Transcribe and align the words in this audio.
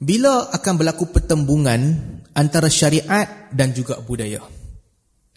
Bila 0.00 0.50
akan 0.50 0.74
berlaku 0.74 1.08
pertembungan 1.14 1.80
antara 2.34 2.66
syariat 2.66 3.48
dan 3.54 3.70
juga 3.70 4.02
budaya? 4.02 4.42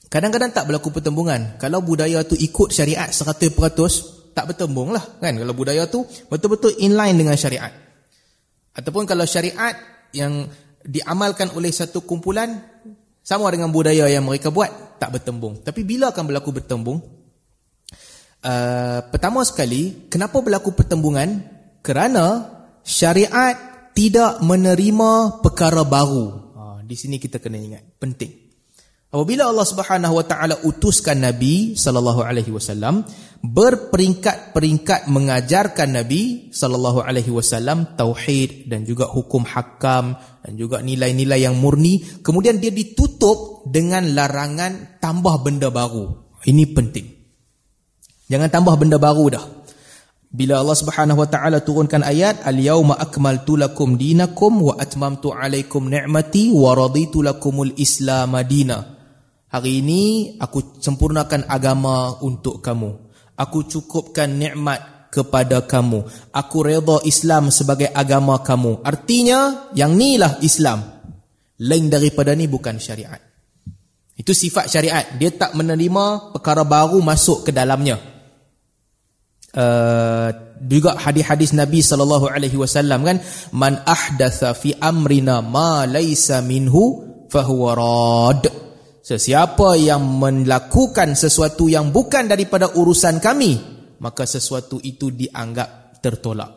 Kadang-kadang 0.08 0.56
tak 0.56 0.66
berlaku 0.72 0.90
pertembungan. 0.90 1.60
Kalau 1.60 1.84
budaya 1.84 2.24
tu 2.24 2.34
ikut 2.34 2.72
syariat 2.72 3.12
100%, 3.12 3.54
tak 4.34 4.46
bertembung 4.50 4.96
lah. 4.96 5.04
Kan? 5.20 5.36
Kalau 5.36 5.54
budaya 5.54 5.86
tu 5.92 6.08
betul-betul 6.32 6.74
inline 6.80 7.18
dengan 7.18 7.36
syariat. 7.36 7.70
Ataupun 8.72 9.04
kalau 9.04 9.28
syariat 9.28 9.76
yang 10.16 10.48
diamalkan 10.82 11.52
oleh 11.54 11.70
satu 11.74 12.08
kumpulan, 12.08 12.56
sama 13.28 13.52
dengan 13.52 13.68
budaya 13.76 14.08
yang 14.08 14.24
mereka 14.24 14.48
buat, 14.48 14.96
tak 15.04 15.20
bertembung. 15.20 15.60
Tapi 15.60 15.84
bila 15.84 16.16
akan 16.16 16.24
berlaku 16.32 16.56
bertembung? 16.56 17.04
Uh, 18.40 19.04
pertama 19.12 19.44
sekali, 19.44 20.08
kenapa 20.08 20.40
berlaku 20.40 20.72
pertembungan? 20.72 21.44
Kerana 21.84 22.48
syariat 22.88 23.77
tidak 23.98 24.46
menerima 24.46 25.42
perkara 25.42 25.82
baru. 25.82 26.54
Uh, 26.54 26.80
di 26.86 26.94
sini 26.94 27.18
kita 27.18 27.42
kena 27.42 27.58
ingat, 27.58 27.98
penting. 27.98 28.30
Apabila 29.10 29.50
Allah 29.50 29.66
Subhanahu 29.66 30.20
wa 30.20 30.26
taala 30.28 30.62
utuskan 30.62 31.18
Nabi 31.18 31.74
sallallahu 31.74 32.22
alaihi 32.22 32.54
wasallam 32.54 33.08
berperingkat-peringkat 33.42 35.10
mengajarkan 35.10 35.96
Nabi 35.98 36.54
sallallahu 36.54 37.02
alaihi 37.02 37.32
wasallam 37.32 37.98
tauhid 37.98 38.70
dan 38.70 38.84
juga 38.84 39.08
hukum 39.08 39.48
hakam 39.48 40.20
dan 40.44 40.54
juga 40.60 40.84
nilai-nilai 40.84 41.48
yang 41.48 41.56
murni 41.56 42.04
kemudian 42.20 42.60
dia 42.60 42.70
ditutup 42.70 43.64
dengan 43.66 44.12
larangan 44.14 45.02
tambah 45.02 45.42
benda 45.42 45.72
baru. 45.74 46.38
Ini 46.44 46.68
penting. 46.76 47.08
Jangan 48.28 48.52
tambah 48.52 48.76
benda 48.76 49.00
baru 49.00 49.26
dah. 49.34 49.57
Bila 50.38 50.62
Allah 50.62 50.78
Subhanahu 50.78 51.26
wa 51.26 51.26
taala 51.26 51.66
turunkan 51.66 52.06
ayat 52.06 52.46
al-yauma 52.46 52.94
akmaltu 52.94 53.58
lakum 53.58 53.98
dinakum 53.98 54.62
wa 54.62 54.78
atmamtu 54.78 55.34
alaikum 55.34 55.90
ni'mati 55.90 56.54
wa 56.54 56.78
raditu 56.78 57.26
lakumul 57.26 57.74
islam 57.74 58.38
madina. 58.38 58.86
Hari 59.50 59.82
ini 59.82 60.02
aku 60.38 60.78
sempurnakan 60.78 61.50
agama 61.50 62.22
untuk 62.22 62.62
kamu. 62.62 63.10
Aku 63.34 63.66
cukupkan 63.66 64.30
nikmat 64.30 65.10
kepada 65.10 65.66
kamu. 65.66 66.06
Aku 66.30 66.62
redha 66.62 67.02
Islam 67.10 67.50
sebagai 67.50 67.90
agama 67.90 68.38
kamu. 68.38 68.86
Artinya 68.86 69.74
yang 69.74 69.98
inilah 69.98 70.38
Islam. 70.46 70.86
Lain 71.66 71.90
daripada 71.90 72.38
ni 72.38 72.46
bukan 72.46 72.78
syariat. 72.78 73.18
Itu 74.14 74.38
sifat 74.38 74.70
syariat. 74.70 75.06
Dia 75.18 75.34
tak 75.34 75.58
menerima 75.58 76.34
perkara 76.36 76.62
baru 76.62 77.02
masuk 77.02 77.50
ke 77.50 77.52
dalamnya. 77.56 78.17
Uh, 79.58 80.30
juga 80.62 80.94
hadis-hadis 81.02 81.58
Nabi 81.58 81.82
sallallahu 81.82 82.30
alaihi 82.30 82.62
wasallam 82.62 83.02
kan 83.02 83.18
man 83.58 83.82
ahdatha 83.90 84.54
fi 84.54 84.78
amrina 84.78 85.42
ma 85.42 85.90
laysa 85.90 86.46
minhu 86.46 87.02
fahuwa 87.26 87.74
rad 87.74 88.46
Sesiapa 89.08 89.80
yang 89.80 90.20
melakukan 90.20 91.16
sesuatu 91.16 91.72
yang 91.72 91.96
bukan 91.96 92.28
daripada 92.28 92.76
urusan 92.76 93.24
kami, 93.24 93.56
maka 94.04 94.28
sesuatu 94.28 94.84
itu 94.84 95.16
dianggap 95.16 96.04
tertolak. 96.04 96.52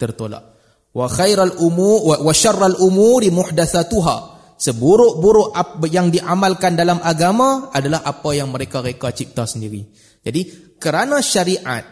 Tertolak. 0.00 0.56
Wa 0.96 1.04
khairal 1.04 1.60
umu 1.60 2.08
wa 2.08 2.32
syarral 2.32 2.80
umuri 2.80 3.28
muhdatsatuha. 3.28 4.16
Seburuk-buruk 4.56 5.52
yang 5.92 6.08
diamalkan 6.08 6.80
dalam 6.80 6.96
agama 7.04 7.68
adalah 7.76 8.08
apa 8.08 8.40
yang 8.40 8.48
mereka 8.48 8.80
reka 8.80 9.12
cipta 9.12 9.44
sendiri. 9.44 9.84
Jadi, 10.24 10.72
kerana 10.80 11.20
syariat 11.20 11.84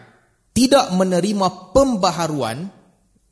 tidak 0.61 0.93
menerima 0.93 1.73
pembaharuan, 1.73 2.69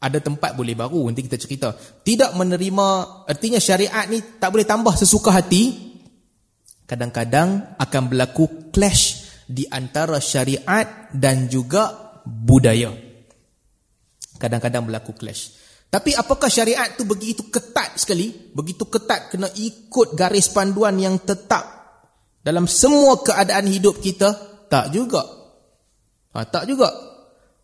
ada 0.01 0.17
tempat 0.17 0.57
boleh 0.57 0.73
baru 0.73 1.05
nanti 1.05 1.21
kita 1.29 1.37
cerita. 1.37 1.69
Tidak 1.77 2.33
menerima 2.33 2.87
artinya 3.29 3.61
syariat 3.61 4.09
ni 4.09 4.41
tak 4.41 4.49
boleh 4.49 4.65
tambah 4.65 4.97
sesuka 4.97 5.29
hati, 5.29 5.93
kadang-kadang 6.89 7.77
akan 7.77 8.03
berlaku 8.09 8.73
clash 8.73 9.29
di 9.45 9.69
antara 9.69 10.17
syariat 10.17 11.13
dan 11.13 11.45
juga 11.45 12.17
budaya. 12.25 12.89
Kadang-kadang 14.41 14.89
berlaku 14.89 15.13
clash. 15.13 15.53
Tapi 15.85 16.17
apakah 16.17 16.49
syariat 16.49 16.97
tu 16.97 17.05
begitu 17.05 17.45
ketat 17.53 17.93
sekali? 18.01 18.33
Begitu 18.33 18.89
ketat 18.89 19.29
kena 19.29 19.53
ikut 19.53 20.17
garis 20.17 20.49
panduan 20.49 20.97
yang 20.97 21.21
tetap 21.21 21.77
dalam 22.41 22.65
semua 22.65 23.21
keadaan 23.21 23.69
hidup 23.69 24.01
kita? 24.01 24.33
Tak 24.65 24.89
juga. 24.89 25.21
Ha, 26.33 26.45
tak 26.49 26.65
juga. 26.65 27.08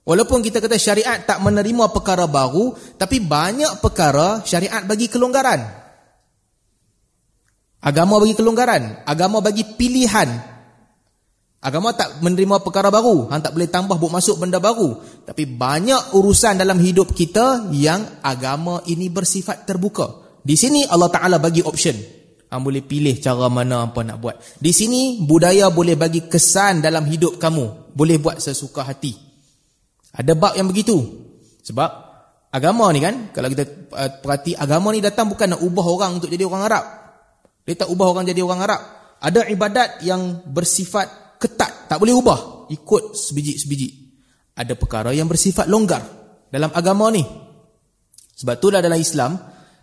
Walaupun 0.05 0.45
kita 0.45 0.61
kata 0.61 0.77
syariat 0.77 1.25
tak 1.25 1.41
menerima 1.41 1.89
perkara 1.89 2.29
baru, 2.29 2.77
tapi 2.93 3.17
banyak 3.25 3.81
perkara 3.81 4.45
syariat 4.45 4.85
bagi 4.85 5.09
kelonggaran. 5.09 5.66
Agama 7.81 8.21
bagi 8.21 8.38
kelonggaran, 8.38 9.01
agama 9.01 9.41
bagi 9.41 9.66
pilihan. 9.66 10.29
Agama 11.57 11.97
tak 11.97 12.21
menerima 12.21 12.61
perkara 12.61 12.93
baru, 12.93 13.33
hang 13.33 13.41
tak 13.41 13.57
boleh 13.57 13.66
tambah 13.66 13.97
buat 13.97 14.13
masuk 14.13 14.45
benda 14.45 14.61
baru. 14.61 15.01
Tapi 15.25 15.49
banyak 15.49 16.13
urusan 16.13 16.61
dalam 16.61 16.77
hidup 16.77 17.09
kita 17.17 17.73
yang 17.73 18.22
agama 18.22 18.85
ini 18.85 19.09
bersifat 19.09 19.66
terbuka. 19.66 20.37
Di 20.45 20.53
sini 20.53 20.85
Allah 20.85 21.09
Taala 21.09 21.41
bagi 21.41 21.66
option. 21.66 21.97
Hang 22.53 22.61
boleh 22.61 22.85
pilih 22.85 23.17
cara 23.17 23.49
mana 23.49 23.89
apa 23.89 24.05
nak 24.05 24.22
buat. 24.22 24.37
Di 24.61 24.69
sini 24.69 25.25
budaya 25.25 25.73
boleh 25.73 25.97
bagi 25.97 26.29
kesan 26.29 26.85
dalam 26.85 27.09
hidup 27.09 27.41
kamu, 27.41 27.97
boleh 27.97 28.22
buat 28.22 28.37
sesuka 28.37 28.85
hati. 28.85 29.24
Ada 30.15 30.31
bab 30.33 30.55
yang 30.55 30.71
begitu. 30.71 30.95
Sebab 31.67 31.89
agama 32.55 32.87
ni 32.95 33.03
kan, 33.03 33.35
kalau 33.35 33.51
kita 33.51 33.67
uh, 33.91 34.11
perhati 34.23 34.55
agama 34.55 34.95
ni 34.95 35.03
datang 35.03 35.27
bukan 35.27 35.55
nak 35.55 35.61
ubah 35.61 35.85
orang 35.85 36.11
untuk 36.23 36.31
jadi 36.31 36.47
orang 36.47 36.63
Arab. 36.71 36.85
Dia 37.65 37.75
tak 37.83 37.89
ubah 37.91 38.07
orang 38.15 38.25
jadi 38.29 38.39
orang 38.45 38.61
Arab. 38.63 38.81
Ada 39.19 39.49
ibadat 39.49 40.05
yang 40.05 40.45
bersifat 40.45 41.37
ketat. 41.41 41.89
Tak 41.89 41.97
boleh 41.97 42.13
ubah. 42.13 42.69
Ikut 42.69 43.17
sebiji-sebiji. 43.17 43.89
Ada 44.53 44.77
perkara 44.77 45.09
yang 45.11 45.25
bersifat 45.25 45.65
longgar. 45.65 46.05
Dalam 46.53 46.69
agama 46.71 47.09
ni. 47.09 47.25
Sebab 48.37 48.53
itulah 48.61 48.85
dalam 48.85 49.01
Islam. 49.01 49.33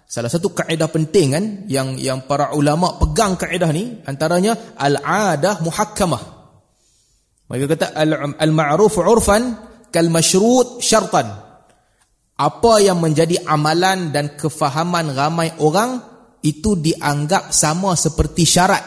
Salah 0.06 0.31
satu 0.31 0.54
kaedah 0.54 0.87
penting 0.94 1.28
kan. 1.34 1.44
Yang 1.66 1.88
yang 2.06 2.19
para 2.31 2.54
ulama 2.54 2.94
pegang 3.03 3.34
kaedah 3.34 3.71
ni. 3.75 3.98
Antaranya. 4.06 4.54
Al-adah 4.78 5.59
muhakkamah. 5.66 6.22
Mereka 7.50 7.66
kata. 7.75 7.87
Al-ma'ruf 8.38 8.94
urfan. 9.03 9.72
Kal-mashrut 9.92 10.80
syartan. 10.80 11.28
Apa 12.41 12.80
yang 12.80 12.98
menjadi 12.98 13.44
amalan 13.44 14.10
dan 14.10 14.34
kefahaman 14.34 15.12
ramai 15.12 15.53
orang 15.60 16.00
itu 16.42 16.75
dianggap 16.75 17.54
sama 17.54 17.94
seperti 17.94 18.42
syarat. 18.42 18.82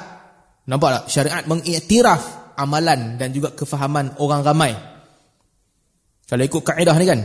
Nampak 0.67 0.89
tak? 0.91 1.03
Syariat 1.13 1.45
mengiktiraf 1.45 2.21
amalan 2.57 3.15
dan 3.15 3.29
juga 3.31 3.53
kefahaman 3.53 4.17
orang 4.19 4.41
ramai. 4.43 4.71
Kalau 6.25 6.43
ikut 6.43 6.63
kaedah 6.65 6.95
ni 6.97 7.05
kan. 7.05 7.21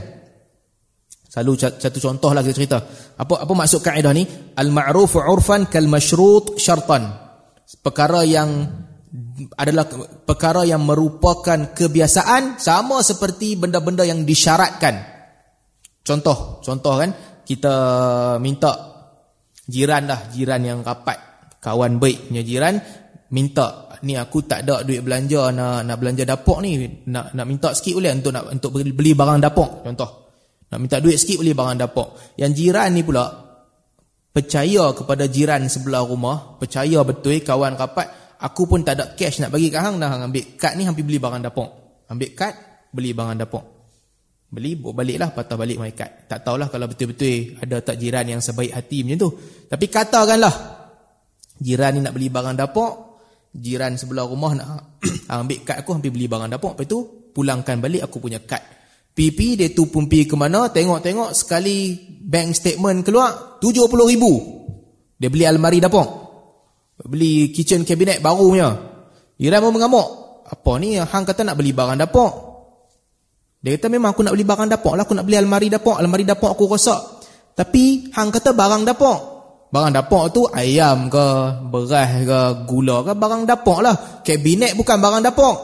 Selalu 1.31 1.53
satu 1.79 1.99
contoh 2.03 2.31
lah 2.35 2.43
kita 2.43 2.55
cerita. 2.59 2.79
Apa 3.17 3.47
apa 3.47 3.53
maksud 3.55 3.81
kaedah 3.81 4.13
ni? 4.13 4.27
Al-ma'ruf 4.59 5.15
'urfan 5.15 5.71
kal 5.71 5.87
masyrut 5.87 6.59
syartan. 6.59 7.07
Perkara 7.81 8.27
yang 8.27 8.67
adalah 9.57 9.89
perkara 10.27 10.67
yang 10.67 10.83
merupakan 10.85 11.73
kebiasaan 11.73 12.61
sama 12.61 13.01
seperti 13.01 13.57
benda-benda 13.57 14.05
yang 14.05 14.27
disyaratkan. 14.27 15.01
Contoh, 16.01 16.59
contoh 16.65 16.95
kan 16.99 17.11
kita 17.45 17.75
minta 18.39 18.91
jiran 19.71 20.11
dah 20.11 20.21
jiran 20.35 20.63
yang 20.67 20.79
rapat 20.83 21.31
kawan 21.63 22.03
baik 22.03 22.31
punya 22.31 22.43
jiran 22.43 22.75
minta 23.31 23.91
ni 24.03 24.19
aku 24.19 24.43
tak 24.43 24.67
ada 24.67 24.83
duit 24.83 25.05
belanja 25.05 25.55
nak 25.55 25.87
nak 25.87 25.97
belanja 26.01 26.25
dapur 26.27 26.59
ni 26.65 27.05
nak 27.07 27.37
nak 27.37 27.47
minta 27.47 27.71
sikit 27.71 28.01
boleh 28.01 28.11
untuk 28.17 28.33
nak 28.35 28.45
untuk 28.51 28.71
beli 28.75 29.13
barang 29.15 29.39
dapur 29.39 29.87
contoh 29.87 30.11
nak 30.67 30.79
minta 30.83 30.99
duit 30.99 31.21
sikit 31.21 31.39
boleh 31.45 31.55
barang 31.55 31.79
dapur 31.79 32.07
yang 32.41 32.51
jiran 32.51 32.91
ni 32.91 33.07
pula 33.07 33.29
percaya 34.31 34.95
kepada 34.95 35.31
jiran 35.31 35.67
sebelah 35.71 36.03
rumah 36.03 36.59
percaya 36.59 37.07
betul 37.07 37.39
kawan 37.39 37.79
rapat 37.79 38.09
aku 38.41 38.63
pun 38.65 38.81
tak 38.81 38.97
ada 38.97 39.05
cash 39.15 39.45
nak 39.45 39.53
bagi 39.53 39.69
kat 39.69 39.85
hang 39.85 39.97
dah 40.01 40.09
hang 40.09 40.23
ambil 40.33 40.45
kad 40.57 40.73
ni 40.77 40.89
hampir 40.89 41.05
beli 41.05 41.21
barang 41.21 41.45
dapur 41.45 41.69
ambil 42.09 42.31
kad 42.33 42.55
beli 42.91 43.13
barang 43.13 43.37
dapur 43.39 43.81
Beli, 44.51 44.75
bawa 44.75 44.99
baliklah, 44.99 45.31
patah 45.31 45.55
balik 45.55 45.79
my 45.79 45.95
card. 45.95 46.27
Tak 46.27 46.43
tahulah 46.43 46.67
kalau 46.67 46.91
betul-betul 46.91 47.55
ada 47.63 47.87
tak 47.87 47.95
jiran 48.03 48.27
yang 48.27 48.43
sebaik 48.43 48.75
hati 48.75 49.07
macam 49.07 49.19
tu. 49.23 49.31
Tapi 49.71 49.87
katakanlah, 49.87 50.55
jiran 51.63 51.95
ni 51.95 52.01
nak 52.03 52.19
beli 52.19 52.35
barang 52.35 52.59
dapur, 52.59 53.23
jiran 53.55 53.95
sebelah 53.95 54.27
rumah 54.27 54.59
nak 54.59 54.99
ambil 55.31 55.63
kad 55.63 55.79
aku, 55.79 55.95
hampir 55.95 56.11
beli 56.11 56.27
barang 56.27 56.51
dapur. 56.51 56.75
Lepas 56.75 56.87
tu, 56.91 57.31
pulangkan 57.31 57.79
balik 57.79 58.11
aku 58.11 58.19
punya 58.19 58.43
kad. 58.43 58.59
PP 59.15 59.39
dia 59.55 59.71
tu 59.71 59.87
pun 59.87 60.11
pergi 60.11 60.27
ke 60.27 60.35
mana, 60.35 60.67
tengok-tengok 60.67 61.31
sekali 61.31 61.95
bank 62.19 62.51
statement 62.51 63.07
keluar, 63.07 63.63
RM70,000. 63.63 64.25
Dia 65.15 65.31
beli 65.31 65.47
almari 65.47 65.79
dapur. 65.79 66.30
Beli 67.07 67.49
kitchen 67.55 67.89
cabinet 67.89 68.21
baru 68.21 68.45
punya. 68.53 68.71
Jiran 69.41 69.65
pun 69.65 69.73
mengamuk. 69.73 70.09
Apa 70.51 70.77
ni, 70.83 70.99
hang 70.99 71.25
kata 71.25 71.47
nak 71.47 71.57
beli 71.57 71.73
barang 71.73 71.97
dapur. 71.97 72.31
Dia 73.61 73.77
kata 73.77 73.87
memang 73.93 74.13
aku 74.13 74.25
nak 74.27 74.35
beli 74.35 74.45
barang 74.45 74.69
dapur 74.69 74.99
lah, 74.99 75.05
aku 75.07 75.15
nak 75.15 75.25
beli 75.25 75.37
almari 75.39 75.69
dapur, 75.71 75.97
almari 75.97 76.27
dapur 76.27 76.53
aku 76.53 76.67
rosak. 76.67 77.01
Tapi 77.55 78.11
hang 78.13 78.35
kata 78.35 78.53
barang 78.53 78.83
dapur. 78.85 79.17
Barang 79.71 79.95
dapur 79.95 80.27
tu 80.35 80.51
ayam 80.51 81.07
ke, 81.07 81.27
beras 81.71 82.11
ke, 82.27 82.41
gula 82.67 83.07
ke, 83.07 83.13
barang 83.15 83.47
dapur 83.47 83.79
lah. 83.87 83.95
Kabinet 84.27 84.75
bukan 84.75 84.99
barang 84.99 85.23
dapur. 85.23 85.55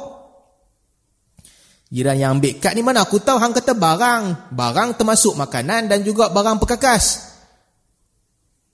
Jiran 1.91 2.19
yang 2.19 2.39
ambil 2.39 2.59
kad 2.59 2.75
ni 2.75 2.83
mana 2.83 3.03
aku 3.03 3.19
tahu 3.19 3.39
hang 3.43 3.51
kata 3.51 3.75
barang. 3.75 4.55
Barang 4.55 4.95
termasuk 4.95 5.35
makanan 5.35 5.91
dan 5.91 6.07
juga 6.07 6.31
barang 6.31 6.63
perkakas. 6.63 7.26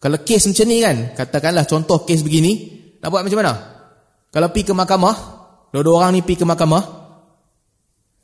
Kalau 0.03 0.19
kes 0.19 0.51
macam 0.51 0.67
ni 0.67 0.83
kan, 0.83 0.97
katakanlah 1.15 1.63
contoh 1.63 2.03
kes 2.03 2.27
begini, 2.27 2.53
nak 2.99 3.15
buat 3.15 3.23
macam 3.23 3.39
mana? 3.39 3.55
Kalau 4.35 4.51
pi 4.51 4.67
ke 4.67 4.75
mahkamah, 4.75 5.17
dua-dua 5.71 6.03
orang 6.03 6.19
ni 6.19 6.27
pi 6.27 6.35
ke 6.35 6.43
mahkamah, 6.43 6.83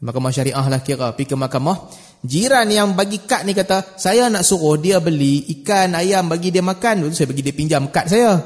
mahkamah 0.02 0.30
syariah 0.34 0.66
lah 0.66 0.82
kira, 0.82 1.14
pi 1.14 1.22
ke 1.22 1.38
mahkamah, 1.38 1.86
jiran 2.26 2.66
yang 2.66 2.98
bagi 2.98 3.22
kad 3.22 3.46
ni 3.46 3.54
kata, 3.54 3.94
saya 3.94 4.26
nak 4.26 4.42
suruh 4.42 4.74
dia 4.74 4.98
beli 4.98 5.46
ikan, 5.62 5.94
ayam 5.94 6.26
bagi 6.26 6.50
dia 6.50 6.66
makan, 6.66 7.14
saya 7.14 7.30
bagi 7.30 7.46
dia 7.46 7.54
pinjam 7.54 7.86
kad 7.94 8.10
saya. 8.10 8.42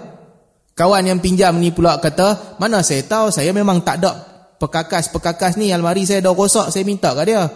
Kawan 0.77 1.09
yang 1.09 1.17
pinjam 1.25 1.57
ni 1.57 1.73
pula 1.73 1.97
kata, 2.05 2.61
mana 2.61 2.85
saya 2.85 3.01
tahu, 3.09 3.33
saya 3.33 3.49
memang 3.57 3.81
tak 3.81 4.05
ada 4.05 4.13
perkakas-perkakas 4.61 5.57
ni, 5.57 5.73
almari 5.73 6.05
saya 6.05 6.21
dah 6.21 6.37
rosak, 6.37 6.69
saya 6.69 6.85
minta 6.85 7.17
kat 7.17 7.25
dia. 7.25 7.49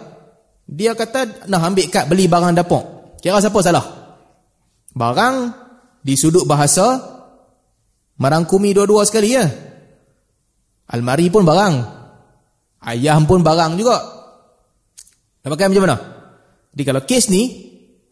Dia 0.65 0.97
kata, 0.97 1.45
nak 1.45 1.69
ambil 1.69 1.85
kad 1.93 2.09
beli 2.09 2.25
barang 2.25 2.57
dapur. 2.57 3.13
Kira 3.21 3.37
siapa 3.37 3.61
salah? 3.61 3.85
Barang 4.97 5.66
di 6.07 6.15
sudut 6.15 6.47
bahasa 6.47 7.03
merangkumi 8.15 8.71
dua-dua 8.71 9.03
sekali 9.03 9.35
ya. 9.35 9.43
Almari 10.87 11.27
pun 11.27 11.43
barang. 11.43 11.75
Ayam 12.79 13.27
pun 13.27 13.43
barang 13.43 13.75
juga. 13.75 13.99
Nak 15.43 15.49
pakai 15.51 15.67
macam 15.67 15.83
mana? 15.83 15.97
Jadi 16.71 16.83
kalau 16.87 17.03
kes 17.03 17.27
ni, 17.27 17.43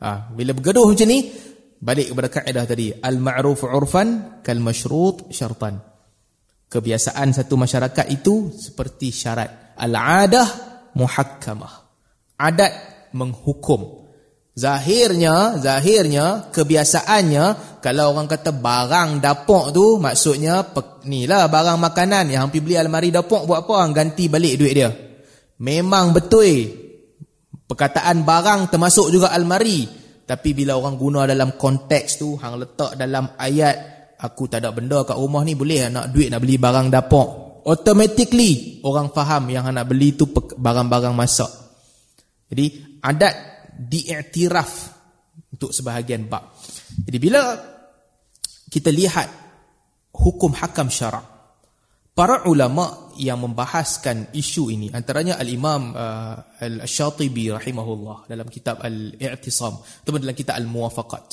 ha, 0.04 0.28
bila 0.36 0.52
bergaduh 0.52 0.92
macam 0.92 1.08
ni, 1.08 1.32
balik 1.80 2.12
kepada 2.12 2.28
kaedah 2.28 2.66
tadi. 2.68 2.92
Al-ma'ruf 2.92 3.64
urfan 3.64 4.44
kal-mashrut 4.44 5.32
syartan. 5.32 5.80
Kebiasaan 6.68 7.32
satu 7.32 7.56
masyarakat 7.56 8.12
itu 8.12 8.52
seperti 8.52 9.16
syarat. 9.16 9.80
Al-adah 9.80 10.48
muhakkamah. 11.00 11.74
Adat 12.36 12.74
menghukum. 13.16 14.05
Zahirnya, 14.56 15.60
zahirnya, 15.60 16.48
kebiasaannya, 16.48 17.46
kalau 17.84 18.16
orang 18.16 18.24
kata 18.24 18.56
barang 18.56 19.20
dapur 19.20 19.76
tu, 19.76 20.00
maksudnya, 20.00 20.64
ni 21.04 21.28
lah 21.28 21.52
barang 21.52 21.76
makanan 21.76 22.32
yang 22.32 22.48
hampir 22.48 22.64
beli 22.64 22.80
almari 22.80 23.12
dapur 23.12 23.44
buat 23.44 23.68
apa? 23.68 23.92
Ganti 23.92 24.32
balik 24.32 24.56
duit 24.56 24.74
dia. 24.80 24.88
Memang 25.60 26.16
betul. 26.16 26.72
Perkataan 27.68 28.24
barang 28.24 28.72
termasuk 28.72 29.12
juga 29.12 29.36
almari. 29.36 29.84
Tapi 30.24 30.56
bila 30.56 30.80
orang 30.80 30.96
guna 30.96 31.28
dalam 31.28 31.60
konteks 31.60 32.16
tu, 32.16 32.40
hang 32.40 32.56
letak 32.56 32.96
dalam 32.96 33.36
ayat, 33.36 33.76
aku 34.24 34.48
tak 34.48 34.64
ada 34.64 34.72
benda 34.72 35.04
kat 35.04 35.20
rumah 35.20 35.44
ni, 35.44 35.60
boleh 35.60 35.92
nak 35.92 36.16
duit 36.16 36.32
nak 36.32 36.40
beli 36.40 36.56
barang 36.56 36.88
dapur. 36.88 37.60
Automatically, 37.68 38.80
orang 38.88 39.12
faham 39.12 39.52
yang 39.52 39.68
nak 39.68 39.84
beli 39.84 40.16
tu 40.16 40.32
barang-barang 40.32 41.12
masak. 41.12 41.52
Jadi, 42.48 42.98
adat 43.04 43.55
diiktiraf 43.76 44.72
untuk 45.52 45.72
sebahagian 45.72 46.28
bab. 46.28 46.56
Jadi 47.06 47.18
bila 47.20 47.42
kita 48.72 48.92
lihat 48.92 49.30
hukum 50.16 50.56
hakam 50.56 50.88
syarak, 50.92 51.24
para 52.16 52.48
ulama 52.48 53.12
yang 53.20 53.40
membahaskan 53.44 54.32
isu 54.36 54.72
ini 54.72 54.88
antaranya 54.92 55.40
al-Imam 55.40 55.96
uh, 55.96 56.60
Al-Syatibi 56.60 57.52
rahimahullah 57.52 58.28
dalam 58.28 58.48
kitab 58.48 58.80
Al-I'tisam 58.84 59.76
atau 59.80 60.12
dalam 60.16 60.36
kitab 60.36 60.60
Al-Muwafaqat. 60.60 61.26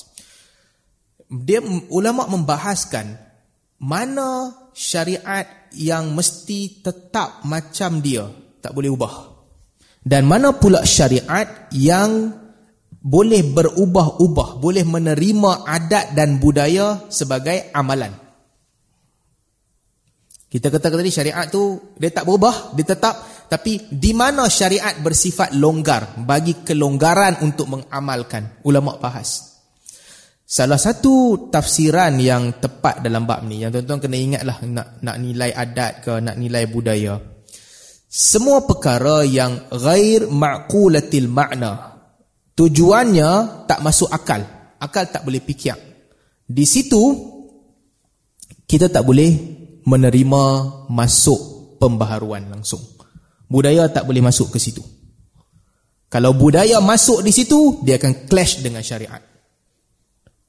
Dia 1.33 1.65
ulama 1.89 2.29
membahaskan 2.29 3.17
mana 3.83 4.53
syariat 4.77 5.49
yang 5.75 6.13
mesti 6.13 6.85
tetap 6.85 7.43
macam 7.49 8.05
dia, 8.05 8.29
tak 8.61 8.77
boleh 8.77 8.93
ubah. 8.93 9.32
Dan 10.03 10.27
mana 10.27 10.51
pula 10.59 10.83
syariat 10.83 11.71
yang 11.71 12.43
boleh 13.03 13.43
berubah-ubah, 13.43 14.63
boleh 14.63 14.83
menerima 14.87 15.67
adat 15.67 16.15
dan 16.15 16.43
budaya 16.43 17.07
sebagai 17.11 17.71
amalan. 17.75 18.15
Kita 20.53 20.69
kata 20.69 20.93
tadi 20.93 21.09
syariat 21.09 21.49
tu 21.49 21.95
dia 21.97 22.13
tak 22.13 22.29
berubah, 22.29 22.77
dia 22.77 22.85
tetap 22.85 23.47
tapi 23.49 23.89
di 23.89 24.13
mana 24.13 24.53
syariat 24.53 24.97
bersifat 25.01 25.57
longgar 25.57 26.21
bagi 26.23 26.61
kelonggaran 26.61 27.41
untuk 27.41 27.73
mengamalkan 27.73 28.61
ulama 28.69 29.01
bahas. 29.01 29.53
Salah 30.45 30.77
satu 30.77 31.49
tafsiran 31.49 32.21
yang 32.21 32.61
tepat 32.61 33.01
dalam 33.01 33.25
bab 33.25 33.41
ni 33.49 33.65
yang 33.65 33.73
tuan-tuan 33.73 34.05
kena 34.05 34.17
ingatlah 34.21 34.61
nak 34.69 35.01
nak 35.01 35.17
nilai 35.17 35.49
adat 35.57 36.05
ke 36.05 36.21
nak 36.21 36.37
nilai 36.37 36.69
budaya. 36.69 37.32
Semua 38.13 38.61
perkara 38.69 39.25
yang 39.25 39.73
ghair 39.73 40.29
ma'qulatil 40.29 41.33
makna 41.33 41.97
tujuannya 42.53 43.65
tak 43.65 43.81
masuk 43.81 44.13
akal. 44.13 44.45
Akal 44.77 45.09
tak 45.09 45.25
boleh 45.25 45.41
fikir. 45.41 45.73
Di 46.45 46.69
situ 46.69 47.01
kita 48.69 48.93
tak 48.93 49.09
boleh 49.09 49.33
menerima 49.89 50.45
masuk 50.93 51.41
pembaharuan 51.81 52.53
langsung. 52.53 52.85
Budaya 53.49 53.89
tak 53.89 54.05
boleh 54.05 54.21
masuk 54.21 54.53
ke 54.53 54.61
situ. 54.61 54.85
Kalau 56.13 56.37
budaya 56.37 56.77
masuk 56.85 57.25
di 57.25 57.33
situ, 57.33 57.81
dia 57.81 57.97
akan 57.97 58.29
clash 58.29 58.61
dengan 58.61 58.85
syariat. 58.85 59.25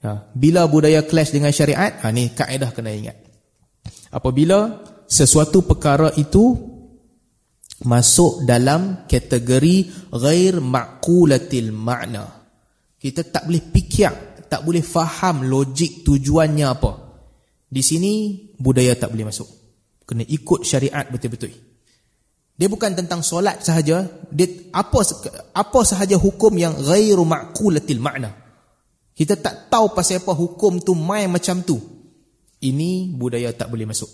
Ha, 0.04 0.36
bila 0.36 0.68
budaya 0.68 1.08
clash 1.08 1.32
dengan 1.32 1.56
syariat, 1.56 2.04
ha, 2.04 2.12
ni 2.12 2.36
kaedah 2.36 2.76
kena 2.76 2.92
ingat. 2.92 3.16
Apabila 4.12 4.84
sesuatu 5.08 5.64
perkara 5.64 6.12
itu 6.20 6.73
masuk 7.84 8.48
dalam 8.48 9.04
kategori 9.06 10.10
ghair 10.12 10.60
ma'qulatil 10.60 11.72
makna. 11.76 12.24
Kita 13.00 13.28
tak 13.28 13.52
boleh 13.52 13.60
fikir, 13.60 14.12
tak 14.48 14.64
boleh 14.64 14.80
faham 14.80 15.44
logik 15.44 16.08
tujuannya 16.08 16.66
apa. 16.68 16.92
Di 17.68 17.82
sini 17.84 18.38
budaya 18.56 18.96
tak 18.96 19.12
boleh 19.12 19.28
masuk. 19.28 19.50
Kena 20.08 20.24
ikut 20.24 20.64
syariat 20.64 21.04
betul-betul. 21.12 21.52
Dia 22.54 22.70
bukan 22.70 22.94
tentang 22.94 23.26
solat 23.26 23.66
sahaja, 23.66 24.06
dia 24.30 24.48
apa 24.72 25.02
apa 25.58 25.80
sahaja 25.84 26.16
hukum 26.16 26.54
yang 26.56 26.78
ghair 26.80 27.18
ma'qulatil 27.18 28.00
makna. 28.00 28.32
Kita 29.14 29.36
tak 29.38 29.70
tahu 29.70 29.94
pasal 29.94 30.24
apa 30.24 30.32
hukum 30.32 30.80
tu 30.80 30.96
main 30.96 31.28
macam 31.28 31.60
tu. 31.62 31.78
Ini 32.64 33.12
budaya 33.12 33.52
tak 33.52 33.68
boleh 33.68 33.84
masuk. 33.84 34.08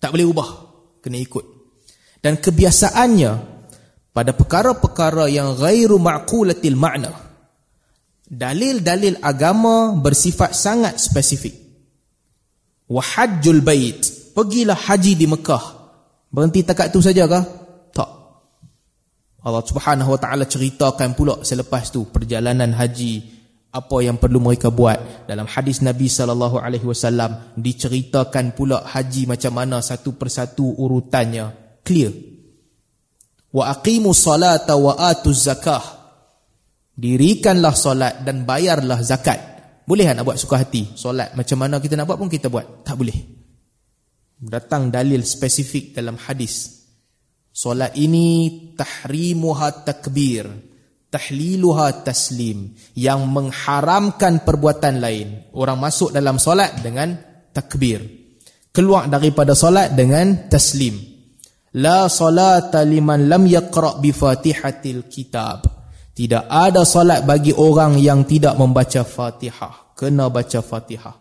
Tak 0.00 0.16
boleh 0.16 0.26
ubah. 0.26 0.48
Kena 1.04 1.20
ikut 1.20 1.59
dan 2.20 2.36
kebiasaannya 2.36 3.32
pada 4.12 4.30
perkara-perkara 4.36 5.28
yang 5.32 5.56
ghairu 5.56 5.96
ma'qulatil 5.96 6.76
makna 6.76 7.30
dalil-dalil 8.30 9.18
agama 9.18 9.98
bersifat 9.98 10.54
sangat 10.54 11.02
spesifik. 11.02 11.58
Wa 12.86 13.02
hajjul 13.02 13.58
bait 13.58 13.98
pergilah 14.32 14.78
haji 14.78 15.18
di 15.18 15.26
Mekah. 15.26 15.64
Berhenti 16.30 16.62
takat 16.62 16.94
tu 16.94 17.02
saja 17.02 17.26
kah? 17.26 17.42
Tak. 17.90 18.10
Allah 19.42 19.64
Subhanahu 19.66 20.14
wa 20.14 20.20
taala 20.22 20.46
ceritakan 20.46 21.18
pula 21.18 21.42
selepas 21.42 21.90
tu 21.90 22.06
perjalanan 22.06 22.70
haji 22.70 23.42
apa 23.70 23.96
yang 24.02 24.18
perlu 24.18 24.38
mereka 24.38 24.70
buat. 24.70 25.26
Dalam 25.26 25.50
hadis 25.50 25.82
Nabi 25.82 26.06
sallallahu 26.06 26.62
alaihi 26.62 26.86
wasallam 26.86 27.54
diceritakan 27.58 28.54
pula 28.54 28.86
haji 28.86 29.26
macam 29.26 29.58
mana 29.58 29.82
satu 29.82 30.14
persatu 30.14 30.70
urutannya 30.78 31.69
clear. 31.82 32.12
Wa 33.50 33.74
aqimu 33.74 34.14
salata 34.14 34.78
wa 34.78 34.94
atu 34.94 35.34
zakah. 35.34 36.00
Dirikanlah 36.94 37.74
solat 37.74 38.22
dan 38.22 38.44
bayarlah 38.44 39.00
zakat. 39.00 39.40
Boleh 39.88 40.06
tak 40.06 40.22
nak 40.22 40.26
buat 40.28 40.38
suka 40.38 40.62
hati? 40.62 40.94
Solat 40.94 41.34
macam 41.34 41.58
mana 41.66 41.82
kita 41.82 41.98
nak 41.98 42.06
buat 42.06 42.18
pun 42.20 42.30
kita 42.30 42.46
buat. 42.46 42.86
Tak 42.86 42.94
boleh. 42.94 43.18
Datang 44.38 44.92
dalil 44.92 45.24
spesifik 45.26 45.96
dalam 45.96 46.14
hadis. 46.14 46.84
Solat 47.50 47.98
ini 47.98 48.70
tahrimuha 48.78 49.82
takbir. 49.82 50.46
Tahliluha 51.10 52.06
taslim. 52.06 52.70
Yang 52.94 53.20
mengharamkan 53.26 54.46
perbuatan 54.46 55.02
lain. 55.02 55.50
Orang 55.58 55.82
masuk 55.82 56.14
dalam 56.14 56.38
solat 56.38 56.78
dengan 56.78 57.18
takbir. 57.50 57.98
Keluar 58.70 59.10
daripada 59.10 59.58
solat 59.58 59.90
dengan 59.98 60.46
taslim. 60.46 61.09
La 61.78 62.10
salata 62.10 62.82
liman 62.82 63.30
lam 63.30 63.46
yaqra' 63.46 64.02
bi 64.02 64.10
Fatihatil 64.10 65.06
Kitab. 65.06 65.80
Tidak 66.10 66.50
ada 66.50 66.82
salat 66.82 67.22
bagi 67.22 67.54
orang 67.54 67.94
yang 67.94 68.26
tidak 68.26 68.58
membaca 68.58 69.06
Fatihah. 69.06 69.94
Kena 69.94 70.26
baca 70.26 70.58
Fatihah. 70.58 71.16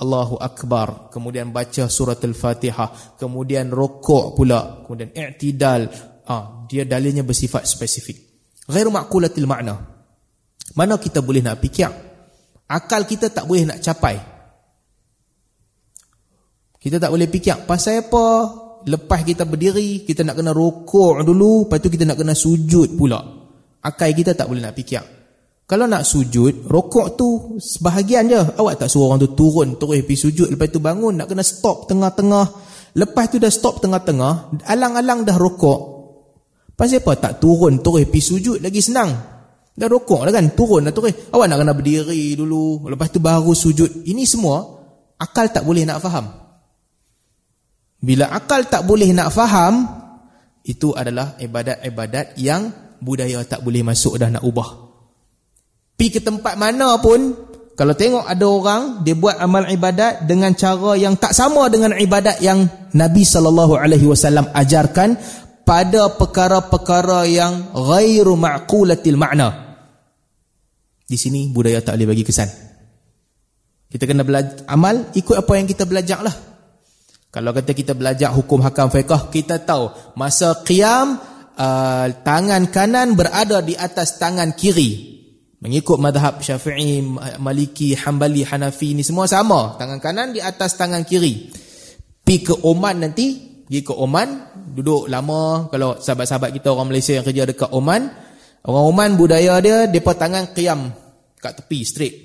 Allahu 0.00 0.40
Akbar. 0.40 1.12
Kemudian 1.12 1.52
baca 1.52 1.86
surat 1.92 2.18
Al-Fatihah. 2.24 3.20
Kemudian 3.20 3.68
rokok 3.68 4.32
pula. 4.32 4.82
Kemudian 4.82 5.12
i'tidal. 5.12 5.92
Ah, 6.26 6.64
dia 6.64 6.88
dalilnya 6.88 7.22
bersifat 7.22 7.68
spesifik. 7.68 8.16
Ghairu 8.66 8.90
ma'kulatil 8.90 9.46
makna. 9.46 9.76
Mana 10.74 10.98
kita 10.98 11.20
boleh 11.20 11.44
nak 11.44 11.60
fikir? 11.62 11.92
Akal 12.66 13.06
kita 13.06 13.30
tak 13.30 13.46
boleh 13.46 13.62
nak 13.68 13.78
capai. 13.78 14.16
Kita 16.82 16.98
tak 16.98 17.14
boleh 17.14 17.30
fikir 17.30 17.62
pasal 17.62 18.02
apa 18.02 18.24
lepas 18.86 19.26
kita 19.26 19.42
berdiri 19.44 20.06
kita 20.06 20.22
nak 20.22 20.38
kena 20.38 20.54
rokok 20.54 21.20
dulu 21.26 21.66
lepas 21.66 21.82
tu 21.82 21.90
kita 21.90 22.06
nak 22.06 22.16
kena 22.16 22.32
sujud 22.32 22.94
pula. 22.94 23.20
Akal 23.82 24.14
kita 24.14 24.34
tak 24.34 24.46
boleh 24.50 24.62
nak 24.62 24.74
fikir. 24.74 25.16
Kalau 25.66 25.90
nak 25.90 26.06
sujud, 26.06 26.70
rokok 26.70 27.18
tu 27.18 27.58
sebahagian 27.58 28.30
je. 28.30 28.38
Awak 28.38 28.86
tak 28.86 28.88
suruh 28.90 29.10
orang 29.10 29.18
tu 29.26 29.34
turun, 29.34 29.74
terus 29.74 29.98
pergi 30.06 30.30
sujud. 30.30 30.46
Lepas 30.54 30.70
tu 30.70 30.78
bangun, 30.78 31.18
nak 31.18 31.26
kena 31.26 31.42
stop 31.42 31.90
tengah-tengah. 31.90 32.46
Lepas 32.94 33.34
tu 33.34 33.42
dah 33.42 33.50
stop 33.50 33.82
tengah-tengah, 33.82 34.62
alang-alang 34.62 35.26
dah 35.26 35.34
rokok. 35.34 35.80
Pasal 36.78 37.02
apa 37.02 37.18
tak 37.18 37.32
turun, 37.42 37.82
terus 37.82 38.06
pergi 38.06 38.22
sujud 38.22 38.58
lagi 38.62 38.78
senang. 38.78 39.10
Dah 39.74 39.90
rokok 39.90 40.30
dah 40.30 40.32
kan, 40.38 40.54
turun 40.54 40.86
dah 40.86 40.94
terus. 40.94 41.34
Awak 41.34 41.46
nak 41.50 41.58
kena 41.58 41.74
berdiri 41.74 42.38
dulu, 42.38 42.86
lepas 42.86 43.10
tu 43.10 43.18
baru 43.18 43.50
sujud. 43.50 44.06
Ini 44.06 44.22
semua, 44.22 44.62
akal 45.18 45.50
tak 45.50 45.66
boleh 45.66 45.82
nak 45.82 45.98
faham. 45.98 46.45
Bila 48.00 48.28
akal 48.30 48.68
tak 48.68 48.84
boleh 48.84 49.08
nak 49.16 49.32
faham, 49.32 49.88
itu 50.66 50.92
adalah 50.92 51.38
ibadat-ibadat 51.38 52.36
yang 52.36 52.68
budaya 53.00 53.40
tak 53.46 53.62
boleh 53.62 53.86
masuk 53.86 54.18
dah 54.18 54.28
nak 54.28 54.42
ubah. 54.42 54.68
Pi 55.96 56.12
ke 56.12 56.20
tempat 56.20 56.60
mana 56.60 57.00
pun 57.00 57.32
kalau 57.76 57.92
tengok 57.92 58.24
ada 58.24 58.46
orang 58.48 58.82
dia 59.04 59.16
buat 59.16 59.36
amal 59.36 59.68
ibadat 59.68 60.24
dengan 60.24 60.52
cara 60.52 60.96
yang 60.96 61.16
tak 61.16 61.32
sama 61.32 61.68
dengan 61.72 61.96
ibadat 61.96 62.40
yang 62.40 62.64
Nabi 62.96 63.24
wasallam 63.24 64.48
ajarkan 64.52 65.16
pada 65.66 66.14
perkara-perkara 66.14 67.26
yang 67.28 67.74
ghairu 67.74 68.32
ma'qulatil 68.38 69.18
ma'na. 69.18 69.48
Di 71.06 71.18
sini 71.20 71.52
budaya 71.52 71.84
tak 71.84 72.00
boleh 72.00 72.08
bagi 72.16 72.24
kesan. 72.24 72.48
Kita 73.86 74.02
kena 74.06 74.26
belajar 74.26 74.66
amal 74.66 75.10
ikut 75.14 75.36
apa 75.36 75.52
yang 75.54 75.66
kita 75.68 75.86
belajarlah. 75.86 76.34
Kalau 77.36 77.52
kata 77.52 77.76
kita 77.76 77.92
belajar 77.92 78.32
hukum 78.32 78.64
hakam 78.64 78.88
fiqh, 78.88 79.28
kita 79.28 79.60
tahu 79.60 79.92
masa 80.16 80.56
qiyam 80.64 81.20
uh, 81.52 82.08
tangan 82.24 82.64
kanan 82.72 83.12
berada 83.12 83.60
di 83.60 83.76
atas 83.76 84.16
tangan 84.16 84.56
kiri. 84.56 85.20
Mengikut 85.60 86.00
madhab 86.00 86.40
syafi'i, 86.40 87.04
maliki, 87.36 87.92
hambali, 87.92 88.40
hanafi 88.40 88.96
ni 88.96 89.04
semua 89.04 89.28
sama. 89.28 89.76
Tangan 89.76 90.00
kanan 90.00 90.32
di 90.32 90.40
atas 90.40 90.80
tangan 90.80 91.04
kiri. 91.04 91.52
Pi 92.24 92.40
ke 92.40 92.56
Oman 92.56 93.04
nanti, 93.04 93.36
pergi 93.68 93.84
ke 93.84 93.92
Oman, 93.92 94.56
duduk 94.72 95.04
lama. 95.04 95.68
Kalau 95.68 96.00
sahabat-sahabat 96.00 96.56
kita 96.56 96.72
orang 96.72 96.88
Malaysia 96.88 97.20
yang 97.20 97.26
kerja 97.28 97.52
dekat 97.52 97.68
Oman, 97.68 98.16
orang 98.64 98.84
Oman 98.96 99.10
budaya 99.20 99.60
dia, 99.60 99.84
mereka 99.84 100.16
tangan 100.16 100.56
qiyam 100.56 100.88
kat 101.36 101.52
tepi, 101.60 101.84
straight. 101.84 102.16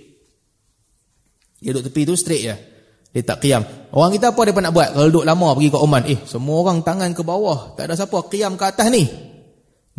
Dia 1.59 1.75
duduk 1.75 1.91
tepi 1.91 2.07
tu 2.07 2.15
straight 2.15 2.43
je. 2.47 2.70
Dia 3.11 3.21
tak 3.27 3.43
qiyam. 3.43 3.63
Orang 3.91 4.15
kita 4.15 4.31
apa 4.31 4.39
dia 4.47 4.55
nak 4.55 4.71
buat? 4.71 4.87
Kalau 4.95 5.07
duduk 5.11 5.25
lama 5.27 5.51
pergi 5.51 5.67
ke 5.67 5.79
Oman, 5.83 6.03
eh 6.07 6.19
semua 6.23 6.63
orang 6.63 6.79
tangan 6.79 7.11
ke 7.11 7.21
bawah. 7.27 7.75
Tak 7.75 7.91
ada 7.91 7.93
siapa 7.99 8.17
qiyam 8.31 8.55
ke 8.55 8.63
atas 8.63 8.87
ni. 8.87 9.03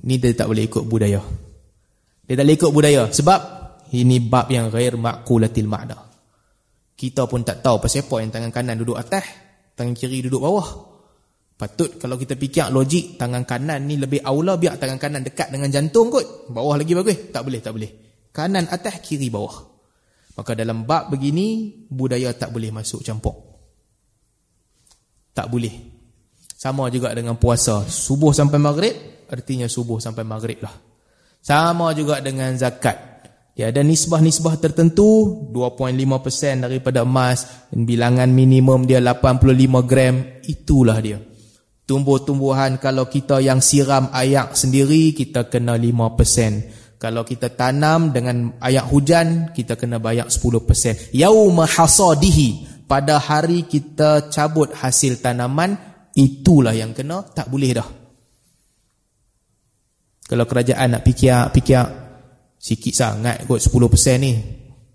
Ni 0.09 0.16
dia 0.16 0.33
tak 0.33 0.49
boleh 0.49 0.64
ikut 0.64 0.88
budaya. 0.88 1.21
Dia 2.25 2.35
tak 2.40 2.49
ikut 2.49 2.73
budaya. 2.73 3.12
Sebab 3.12 3.40
ini 3.92 4.16
bab 4.25 4.49
yang 4.49 4.73
ghair 4.73 4.97
ma'kulatil 4.97 5.69
ma'na. 5.69 6.09
Kita 6.97 7.28
pun 7.28 7.45
tak 7.45 7.61
tahu 7.61 7.85
pasal 7.85 8.09
apa 8.09 8.16
yang 8.25 8.31
tangan 8.33 8.52
kanan 8.54 8.76
duduk 8.81 8.97
atas, 8.97 9.28
tangan 9.76 9.92
kiri 9.92 10.25
duduk 10.25 10.40
bawah. 10.40 10.69
Patut 11.61 12.00
kalau 12.00 12.16
kita 12.16 12.35
fikir 12.35 12.73
logik, 12.73 13.21
tangan 13.21 13.45
kanan 13.45 13.85
ni 13.85 14.00
lebih 14.00 14.25
aula 14.25 14.57
biar 14.57 14.81
tangan 14.81 14.97
kanan 14.97 15.21
dekat 15.21 15.52
dengan 15.52 15.69
jantung 15.69 16.09
kot. 16.09 16.49
Bawah 16.49 16.81
lagi 16.81 16.97
bagus. 16.97 17.28
Tak 17.28 17.45
boleh, 17.45 17.61
tak 17.61 17.76
boleh. 17.76 17.90
Kanan 18.33 18.64
atas, 18.73 19.04
kiri 19.04 19.28
bawah. 19.28 19.72
Maka 20.33 20.57
dalam 20.57 20.89
bab 20.89 21.12
begini, 21.12 21.73
budaya 21.93 22.33
tak 22.33 22.53
boleh 22.53 22.73
masuk 22.73 23.05
campur. 23.05 23.37
Tak 25.33 25.49
boleh. 25.49 25.73
Sama 26.57 26.89
juga 26.89 27.12
dengan 27.12 27.37
puasa. 27.37 27.85
Subuh 27.85 28.33
sampai 28.33 28.57
maghrib, 28.61 28.95
artinya 29.29 29.69
subuh 29.69 29.99
sampai 30.01 30.25
maghrib 30.25 30.62
lah. 30.62 30.73
Sama 31.43 31.91
juga 31.93 32.23
dengan 32.23 32.55
zakat. 32.55 33.12
Dia 33.53 33.69
ada 33.69 33.85
nisbah-nisbah 33.85 34.57
tertentu, 34.57 35.45
2.5% 35.53 36.65
daripada 36.65 37.05
emas, 37.05 37.69
dan 37.69 37.85
bilangan 37.85 38.31
minimum 38.33 38.89
dia 38.89 38.97
85 39.05 39.85
gram, 39.85 40.41
itulah 40.49 40.97
dia. 41.05 41.21
Tumbuh-tumbuhan 41.85 42.81
kalau 42.81 43.11
kita 43.12 43.45
yang 43.45 43.61
siram 43.61 44.09
ayak 44.15 44.57
sendiri, 44.57 45.12
kita 45.12 45.53
kena 45.53 45.77
5%. 45.77 46.82
Kalau 47.02 47.26
kita 47.26 47.50
tanam 47.50 48.14
dengan 48.14 48.54
ayak 48.62 48.87
hujan, 48.87 49.50
kita 49.50 49.75
kena 49.75 49.99
bayar 49.99 50.30
10%. 50.30 51.11
Yauma 51.11 51.66
hasadihi, 51.66 52.87
pada 52.87 53.18
hari 53.18 53.66
kita 53.66 54.30
cabut 54.30 54.71
hasil 54.71 55.18
tanaman, 55.18 55.75
itulah 56.14 56.71
yang 56.71 56.94
kena, 56.94 57.26
tak 57.26 57.50
boleh 57.50 57.75
dah. 57.75 57.88
Kalau 60.30 60.47
kerajaan 60.47 60.94
nak 60.94 61.02
fikir-fikir 61.02 61.82
sikit 62.54 62.94
sangat 62.94 63.50
kot 63.50 63.59
10% 63.59 64.23
ni. 64.23 64.38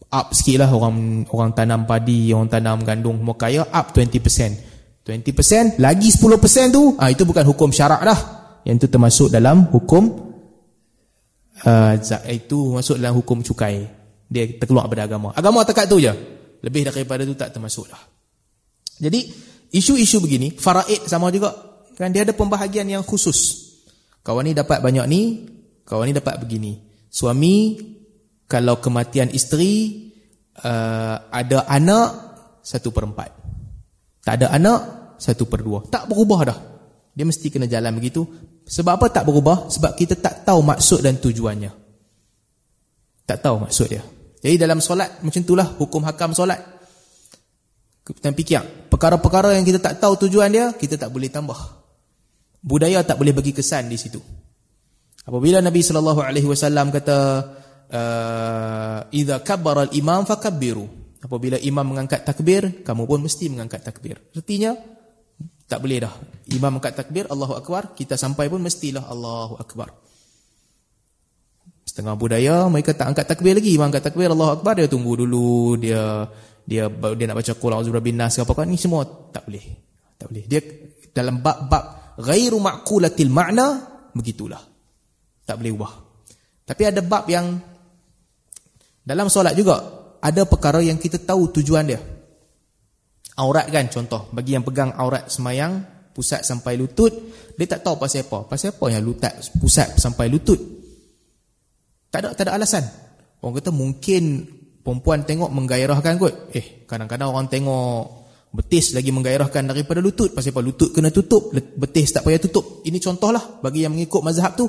Up 0.07 0.31
sikit 0.31 0.63
lah 0.63 0.71
orang 0.71 1.27
orang 1.27 1.51
tanam 1.51 1.83
padi, 1.83 2.31
orang 2.31 2.47
tanam 2.47 2.87
gandum 2.87 3.19
semua 3.19 3.35
kaya, 3.35 3.67
up 3.67 3.91
20%. 3.91 5.03
20% 5.03 5.83
lagi 5.83 6.07
10% 6.07 6.71
tu, 6.71 6.95
ah 6.95 7.11
itu 7.11 7.27
bukan 7.27 7.43
hukum 7.43 7.67
syarak 7.75 7.99
dah. 7.99 8.19
Yang 8.63 8.75
itu 8.79 8.87
termasuk 8.95 9.27
dalam 9.27 9.67
hukum 9.67 10.26
uh, 11.63 11.93
itu 12.29 12.57
masuk 12.75 12.99
dalam 12.99 13.15
hukum 13.17 13.41
cukai. 13.41 13.87
Dia 14.27 14.43
terkeluar 14.59 14.85
daripada 14.85 15.07
agama. 15.07 15.29
Agama 15.33 15.63
tekat 15.63 15.87
tu 15.87 16.03
je. 16.03 16.11
Lebih 16.61 16.91
daripada 16.91 17.23
tu 17.23 17.33
tak 17.37 17.55
termasuk 17.55 17.87
lah. 17.87 18.01
Jadi 18.97 19.29
isu-isu 19.71 20.19
begini, 20.19 20.51
faraid 20.57 21.07
sama 21.07 21.31
juga. 21.31 21.53
Kan 21.97 22.13
dia 22.13 22.27
ada 22.27 22.33
pembahagian 22.35 22.85
yang 22.85 23.01
khusus. 23.01 23.69
Kawan 24.21 24.51
ni 24.51 24.53
dapat 24.53 24.83
banyak 24.83 25.05
ni, 25.07 25.21
kawan 25.87 26.11
ni 26.11 26.13
dapat 26.13 26.37
begini. 26.43 26.77
Suami 27.07 27.79
kalau 28.45 28.77
kematian 28.83 29.31
isteri 29.31 30.05
uh, 30.61 31.15
ada 31.31 31.65
anak 31.71 32.09
satu 32.61 32.91
per 32.91 33.07
empat. 33.07 33.31
Tak 34.21 34.33
ada 34.43 34.51
anak 34.51 34.79
satu 35.17 35.47
per 35.47 35.63
dua. 35.63 35.87
Tak 35.87 36.11
berubah 36.11 36.39
dah. 36.43 36.59
Dia 37.17 37.25
mesti 37.25 37.49
kena 37.49 37.65
jalan 37.65 37.97
begitu. 37.97 38.21
Sebab 38.69 39.01
apa 39.01 39.09
tak 39.09 39.25
berubah? 39.25 39.73
Sebab 39.73 39.97
kita 39.97 40.13
tak 40.21 40.45
tahu 40.45 40.61
maksud 40.61 41.01
dan 41.01 41.17
tujuannya. 41.17 41.73
Tak 43.25 43.41
tahu 43.41 43.65
maksud 43.65 43.89
dia. 43.89 44.05
Jadi 44.37 44.55
dalam 44.61 44.77
solat 44.77 45.25
macam 45.25 45.41
itulah 45.41 45.65
hukum 45.81 46.05
hakam 46.05 46.37
solat. 46.37 46.61
Kita 48.05 48.29
fikir 48.29 48.87
perkara-perkara 48.93 49.57
yang 49.57 49.65
kita 49.65 49.81
tak 49.81 49.97
tahu 49.97 50.29
tujuan 50.29 50.53
dia, 50.53 50.71
kita 50.77 50.95
tak 50.95 51.09
boleh 51.09 51.33
tambah 51.33 51.57
budaya 52.61 53.01
tak 53.01 53.17
boleh 53.17 53.33
bagi 53.33 53.51
kesan 53.51 53.89
di 53.89 53.97
situ. 53.97 54.21
Apabila 55.27 55.59
Nabi 55.59 55.83
sallallahu 55.83 56.21
alaihi 56.23 56.47
wasallam 56.47 56.93
kata 56.93 57.17
idza 59.11 59.41
kabbara 59.41 59.89
al-imam 59.89 60.21
fakabbiru. 60.23 60.85
Apabila 61.17 61.57
imam 61.57 61.83
mengangkat 61.83 62.23
takbir, 62.23 62.85
kamu 62.85 63.03
pun 63.09 63.25
mesti 63.25 63.49
mengangkat 63.49 63.81
takbir. 63.83 64.21
Artinya 64.37 64.77
tak 65.67 65.83
boleh 65.83 65.99
dah. 66.01 66.13
Imam 66.55 66.79
mengangkat 66.79 66.95
takbir, 66.95 67.27
Allahu 67.27 67.59
akbar, 67.59 67.91
kita 67.91 68.15
sampai 68.15 68.47
pun 68.47 68.63
mestilah 68.63 69.03
Allahu 69.05 69.59
akbar. 69.59 69.91
Setengah 71.83 72.15
budaya 72.15 72.71
mereka 72.71 72.95
tak 72.95 73.11
angkat 73.11 73.27
takbir 73.27 73.53
lagi. 73.55 73.75
Imam 73.75 73.91
angkat 73.91 74.07
takbir 74.07 74.31
Allahu 74.31 74.63
akbar, 74.63 74.79
dia 74.79 74.87
tunggu 74.87 75.19
dulu, 75.19 75.75
dia 75.75 76.23
dia 76.67 76.87
dia 76.91 77.25
nak 77.27 77.39
baca 77.39 77.51
qul 77.55 77.71
a'udzu 77.71 77.91
birabbin 77.95 78.19
nas 78.19 78.35
apa 78.39 78.51
kan 78.51 78.67
ni 78.67 78.79
semua 78.79 79.03
tak 79.31 79.47
boleh. 79.47 79.65
Tak 80.19 80.27
boleh. 80.31 80.43
Dia 80.47 80.59
dalam 81.15 81.39
bab-bab 81.39 81.97
ghairu 82.17 82.57
ma'kulatil 82.57 83.29
ma'na 83.29 83.67
begitulah 84.13 84.61
tak 85.45 85.61
boleh 85.61 85.71
ubah 85.73 85.93
tapi 86.65 86.83
ada 86.89 87.01
bab 87.05 87.29
yang 87.29 87.57
dalam 89.05 89.29
solat 89.29 89.53
juga 89.53 89.77
ada 90.17 90.41
perkara 90.49 90.81
yang 90.81 90.97
kita 90.97 91.21
tahu 91.21 91.53
tujuan 91.53 91.85
dia 91.85 92.01
aurat 93.37 93.69
kan 93.69 93.85
contoh 93.87 94.29
bagi 94.33 94.57
yang 94.57 94.65
pegang 94.65 94.91
aurat 94.97 95.29
semayang 95.29 95.85
pusat 96.11 96.41
sampai 96.41 96.75
lutut 96.75 97.13
dia 97.53 97.65
tak 97.69 97.85
tahu 97.85 98.01
pasal 98.01 98.25
apa 98.25 98.49
pasal 98.49 98.73
apa 98.73 98.85
yang 98.89 99.05
lutut 99.05 99.33
pusat 99.61 99.93
sampai 99.97 100.27
lutut 100.27 100.57
tak 102.09 102.25
ada 102.25 102.29
tak 102.33 102.49
ada 102.49 102.57
alasan 102.57 102.83
orang 103.45 103.61
kata 103.61 103.69
mungkin 103.69 104.23
perempuan 104.81 105.21
tengok 105.23 105.53
menggairahkan 105.53 106.17
kot 106.17 106.51
eh 106.57 106.83
kadang-kadang 106.89 107.29
orang 107.29 107.45
tengok 107.45 108.27
Betis 108.47 108.95
lagi 108.95 109.11
menggairahkan 109.11 109.69
daripada 109.69 109.99
lutut. 109.99 110.31
Pasal 110.31 110.55
apa? 110.55 110.63
Lutut 110.63 110.89
kena 110.95 111.11
tutup. 111.11 111.51
Betis 111.51 112.15
tak 112.15 112.23
payah 112.23 112.39
tutup. 112.39 112.81
Ini 112.87 112.97
contohlah 112.97 113.59
bagi 113.59 113.83
yang 113.83 113.91
mengikut 113.91 114.23
mazhab 114.23 114.55
tu. 114.55 114.65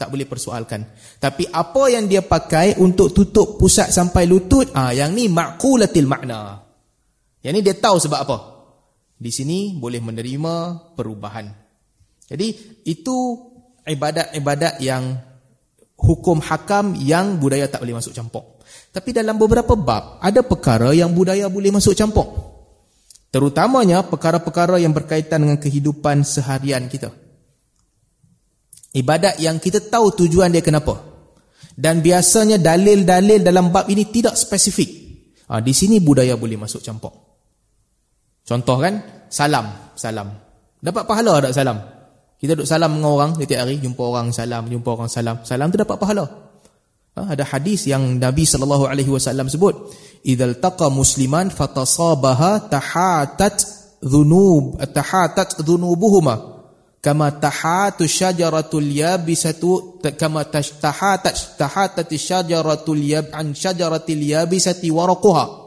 Tak 0.00 0.08
boleh 0.08 0.24
persoalkan. 0.24 0.88
Tapi 1.20 1.44
apa 1.52 1.82
yang 1.92 2.08
dia 2.08 2.24
pakai 2.24 2.80
untuk 2.80 3.12
tutup 3.12 3.60
pusat 3.60 3.92
sampai 3.92 4.24
lutut, 4.24 4.72
ah 4.72 4.96
yang 4.96 5.12
ni 5.12 5.28
ma'kulatil 5.28 6.08
makna. 6.08 6.69
Yang 7.40 7.52
ni 7.56 7.60
dia 7.64 7.76
tahu 7.76 7.96
sebab 7.96 8.18
apa. 8.24 8.36
Di 9.20 9.28
sini 9.32 9.76
boleh 9.76 10.00
menerima 10.00 10.54
perubahan. 10.96 11.48
Jadi 12.28 12.80
itu 12.88 13.16
ibadat-ibadat 13.84 14.80
yang 14.80 15.18
hukum 16.00 16.40
hakam 16.40 16.96
yang 16.96 17.36
budaya 17.36 17.68
tak 17.68 17.84
boleh 17.84 18.00
masuk 18.00 18.16
campur. 18.16 18.60
Tapi 18.90 19.14
dalam 19.14 19.36
beberapa 19.36 19.76
bab, 19.76 20.18
ada 20.18 20.40
perkara 20.42 20.90
yang 20.96 21.12
budaya 21.12 21.46
boleh 21.52 21.70
masuk 21.70 21.92
campur. 21.92 22.26
Terutamanya 23.30 24.02
perkara-perkara 24.02 24.82
yang 24.82 24.90
berkaitan 24.90 25.46
dengan 25.46 25.58
kehidupan 25.60 26.26
seharian 26.26 26.90
kita. 26.90 27.14
Ibadat 28.90 29.38
yang 29.38 29.62
kita 29.62 29.78
tahu 29.86 30.26
tujuan 30.26 30.50
dia 30.50 30.64
kenapa. 30.66 30.98
Dan 31.78 32.02
biasanya 32.02 32.58
dalil-dalil 32.58 33.46
dalam 33.46 33.70
bab 33.70 33.86
ini 33.86 34.10
tidak 34.10 34.34
spesifik. 34.34 34.90
Ha, 35.46 35.62
di 35.62 35.70
sini 35.70 36.02
budaya 36.02 36.34
boleh 36.34 36.58
masuk 36.58 36.82
campur. 36.82 37.29
Contoh 38.50 38.82
kan, 38.82 38.98
salam. 39.30 39.94
Salam. 39.94 40.26
Dapat 40.82 41.06
pahala 41.06 41.38
tak 41.38 41.54
salam? 41.54 41.78
Kita 42.34 42.58
duduk 42.58 42.66
salam 42.66 42.98
dengan 42.98 43.14
orang 43.14 43.30
setiap 43.38 43.62
hari, 43.62 43.78
jumpa 43.78 44.02
orang 44.02 44.34
salam, 44.34 44.66
jumpa 44.66 44.88
orang 44.90 45.06
salam. 45.06 45.38
Salam 45.46 45.70
tu 45.70 45.78
dapat 45.78 45.94
pahala. 46.00 46.24
Ha, 47.14 47.36
ada 47.36 47.44
hadis 47.46 47.86
yang 47.86 48.16
Nabi 48.16 48.42
sallallahu 48.48 48.90
alaihi 48.90 49.12
wasallam 49.12 49.46
sebut, 49.46 49.92
"Idzal 50.24 50.56
taqa 50.56 50.88
musliman 50.90 51.52
fatasabaha 51.52 52.66
tahatat 52.72 53.60
dhunub 54.00 54.80
tahatat 54.88 55.60
dhunubuhuma 55.60 56.64
kama 57.04 57.36
tahatu 57.36 58.08
syajaratul 58.08 58.88
yabisatu 58.88 60.00
kama 60.16 60.48
tahatat 60.48 61.60
tahatat 61.60 62.08
syajaratul 62.08 63.04
yab 63.04 63.28
an 63.36 63.52
syajaratil 63.52 64.22
yabisati 64.24 64.88
waraquha." 64.88 65.59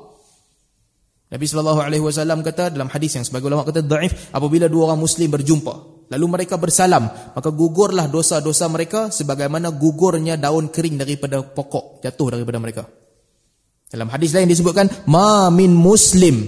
Nabi 1.33 1.45
sallallahu 1.49 1.81
alaihi 1.81 2.03
wasallam 2.05 2.45
kata 2.45 2.69
dalam 2.69 2.93
hadis 2.93 3.17
yang 3.17 3.25
sebagai 3.25 3.49
ulama 3.49 3.65
kata 3.65 3.81
dhaif 3.81 4.29
apabila 4.29 4.69
dua 4.69 4.93
orang 4.93 5.01
muslim 5.01 5.33
berjumpa 5.33 5.93
Lalu 6.13 6.25
mereka 6.29 6.61
bersalam, 6.61 7.09
maka 7.09 7.49
gugurlah 7.49 8.05
dosa-dosa 8.05 8.69
mereka 8.69 9.09
sebagaimana 9.09 9.73
gugurnya 9.73 10.37
daun 10.37 10.69
kering 10.69 11.01
daripada 11.01 11.41
pokok 11.41 12.05
jatuh 12.05 12.37
daripada 12.37 12.61
mereka. 12.61 12.83
Dalam 13.89 14.13
hadis 14.13 14.29
lain 14.29 14.45
disebutkan, 14.45 15.09
"Ma 15.09 15.49
min 15.49 15.73
muslim 15.73 16.43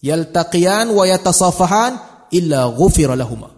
yaltaqiyan 0.00 0.88
wa 0.88 1.04
yatasafahan 1.04 1.92
illa 2.32 2.64
ghufira 2.72 3.12
lahumā 3.12 3.52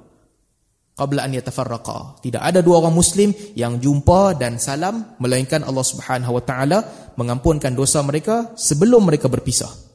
qabla 0.98 1.26
an 1.26 1.30
yatafarraqa." 1.38 2.22
Tidak 2.26 2.42
ada 2.42 2.58
dua 2.58 2.82
orang 2.82 2.94
muslim 2.98 3.30
yang 3.54 3.78
jumpa 3.78 4.34
dan 4.34 4.58
salam 4.58 5.14
melainkan 5.22 5.62
Allah 5.62 5.86
Subhanahu 5.86 6.38
wa 6.38 6.42
taala 6.42 6.78
mengampunkan 7.14 7.70
dosa 7.70 8.02
mereka 8.02 8.50
sebelum 8.58 9.06
mereka 9.06 9.30
berpisah. 9.30 9.89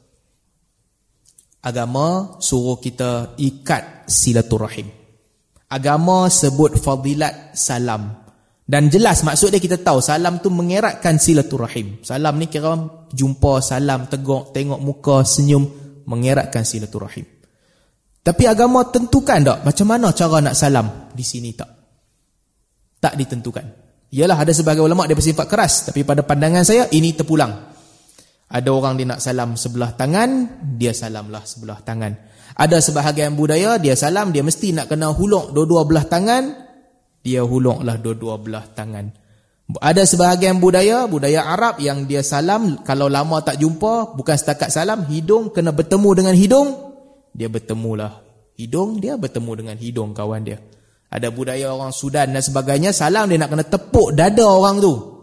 Agama 1.65 2.37
suruh 2.37 2.77
kita 2.77 3.33
ikat 3.41 4.05
silaturahim. 4.05 4.85
Agama 5.65 6.29
sebut 6.29 6.77
fadilat 6.77 7.57
salam. 7.57 8.21
Dan 8.65 8.89
jelas 8.89 9.25
maksud 9.25 9.49
dia 9.49 9.61
kita 9.61 9.81
tahu 9.81 9.97
salam 9.97 10.37
tu 10.41 10.53
mengeratkan 10.53 11.17
silaturahim. 11.17 12.05
Salam 12.05 12.37
ni 12.37 12.45
kira 12.49 12.77
jumpa 13.09 13.65
salam, 13.65 14.05
tegok, 14.05 14.53
tengok 14.53 14.77
muka, 14.77 15.25
senyum, 15.25 15.65
mengeratkan 16.05 16.61
silaturahim. 16.61 17.25
Tapi 18.25 18.43
agama 18.49 18.85
tentukan 18.89 19.41
tak 19.41 19.59
macam 19.61 19.85
mana 19.89 20.09
cara 20.13 20.37
nak 20.41 20.57
salam 20.57 21.13
di 21.13 21.21
sini 21.21 21.53
tak? 21.53 21.69
Tak 22.97 23.13
ditentukan. 23.17 23.65
Ialah 24.09 24.37
ada 24.41 24.53
sebagai 24.53 24.81
ulama 24.81 25.05
dia 25.05 25.17
bersifat 25.17 25.45
keras, 25.49 25.89
tapi 25.89 26.01
pada 26.01 26.25
pandangan 26.25 26.65
saya 26.65 26.89
ini 26.89 27.13
terpulang. 27.13 27.74
Ada 28.55 28.71
orang 28.71 28.95
dia 28.95 29.03
nak 29.11 29.19
salam 29.19 29.59
sebelah 29.59 29.91
tangan, 29.99 30.63
dia 30.79 30.95
salamlah 30.95 31.43
sebelah 31.43 31.83
tangan. 31.83 32.15
Ada 32.55 32.79
sebahagian 32.79 33.35
budaya 33.35 33.75
dia 33.75 33.99
salam 33.99 34.31
dia 34.31 34.47
mesti 34.47 34.71
nak 34.71 34.87
kena 34.87 35.11
huluk 35.11 35.51
dua-dua 35.51 35.83
belah 35.83 36.07
tangan, 36.07 36.55
dia 37.19 37.43
huluklah 37.43 37.99
dua-dua 37.99 38.39
belah 38.39 38.63
tangan. 38.71 39.11
Ada 39.81 40.07
sebahagian 40.07 40.63
budaya, 40.63 41.03
budaya 41.03 41.51
Arab 41.51 41.83
yang 41.83 42.07
dia 42.07 42.23
salam 42.23 42.79
kalau 42.87 43.11
lama 43.11 43.43
tak 43.43 43.59
jumpa, 43.59 44.15
bukan 44.15 44.35
setakat 44.39 44.71
salam, 44.71 45.03
hidung 45.09 45.51
kena 45.51 45.75
bertemu 45.75 46.09
dengan 46.15 46.35
hidung, 46.37 46.69
dia 47.35 47.51
bertemulah 47.51 48.23
hidung, 48.55 49.03
dia 49.03 49.19
bertemu 49.19 49.51
dengan 49.51 49.75
hidung 49.75 50.15
kawan 50.15 50.47
dia. 50.47 50.63
Ada 51.11 51.27
budaya 51.27 51.75
orang 51.75 51.91
Sudan 51.91 52.31
dan 52.31 52.39
sebagainya, 52.39 52.95
salam 52.95 53.27
dia 53.27 53.35
nak 53.35 53.51
kena 53.51 53.65
tepuk 53.67 54.15
dada 54.15 54.47
orang 54.47 54.79
tu. 54.79 55.14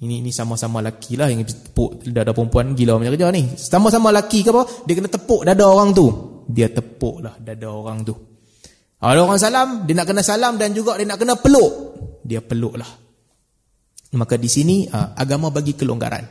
Ini 0.00 0.24
ini 0.24 0.32
sama-sama 0.32 0.80
laki 0.80 1.20
lah 1.20 1.28
yang 1.28 1.44
tepuk 1.44 2.00
dada 2.08 2.32
perempuan 2.32 2.72
gila 2.72 2.96
macam 2.96 3.12
kerja 3.12 3.28
ni. 3.28 3.52
Sama-sama 3.52 4.08
laki 4.08 4.40
ke 4.40 4.48
apa? 4.48 4.88
Dia 4.88 4.96
kena 4.96 5.12
tepuk 5.12 5.44
dada 5.44 5.68
orang 5.68 5.92
tu. 5.92 6.06
Dia 6.48 6.72
tepuk 6.72 7.20
lah 7.20 7.36
dada 7.36 7.68
orang 7.68 8.00
tu. 8.00 8.16
Ada 9.00 9.20
orang 9.20 9.36
salam, 9.36 9.68
dia 9.84 9.92
nak 9.96 10.08
kena 10.08 10.24
salam 10.24 10.56
dan 10.56 10.72
juga 10.72 10.96
dia 10.96 11.04
nak 11.04 11.20
kena 11.20 11.36
peluk. 11.36 11.72
Dia 12.24 12.40
peluk 12.40 12.80
lah. 12.80 12.88
Maka 14.16 14.40
di 14.40 14.48
sini 14.48 14.88
ah, 14.88 15.12
agama 15.12 15.52
bagi 15.52 15.76
kelonggaran. 15.76 16.24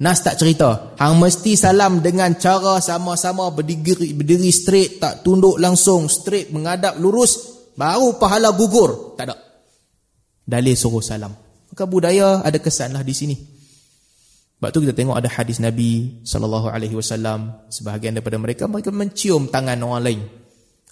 Nas 0.00 0.18
tak 0.26 0.34
cerita. 0.40 0.98
Hang 0.98 1.14
mesti 1.20 1.54
salam 1.54 2.02
dengan 2.02 2.34
cara 2.42 2.82
sama-sama 2.82 3.54
berdiri, 3.54 4.16
berdiri 4.18 4.50
straight, 4.50 4.98
tak 4.98 5.22
tunduk 5.22 5.62
langsung, 5.62 6.10
straight, 6.10 6.50
menghadap 6.50 6.98
lurus. 6.98 7.62
Baru 7.78 8.18
pahala 8.18 8.50
gugur. 8.50 9.14
Tak 9.14 9.24
ada. 9.30 9.36
Dalil 10.42 10.74
suruh 10.74 11.04
salam. 11.04 11.49
Maka 11.80 11.88
budaya 11.88 12.44
ada 12.44 12.60
kesanlah 12.60 13.00
di 13.00 13.16
sini. 13.16 13.32
Sebab 14.60 14.68
tu 14.68 14.84
kita 14.84 14.92
tengok 14.92 15.16
ada 15.16 15.32
hadis 15.32 15.64
Nabi 15.64 16.20
sallallahu 16.28 16.68
alaihi 16.68 16.92
wasallam 16.92 17.56
sebahagian 17.72 18.12
daripada 18.12 18.36
mereka 18.36 18.68
mereka 18.68 18.92
mencium 18.92 19.48
tangan 19.48 19.80
orang 19.80 20.04
lain. 20.04 20.20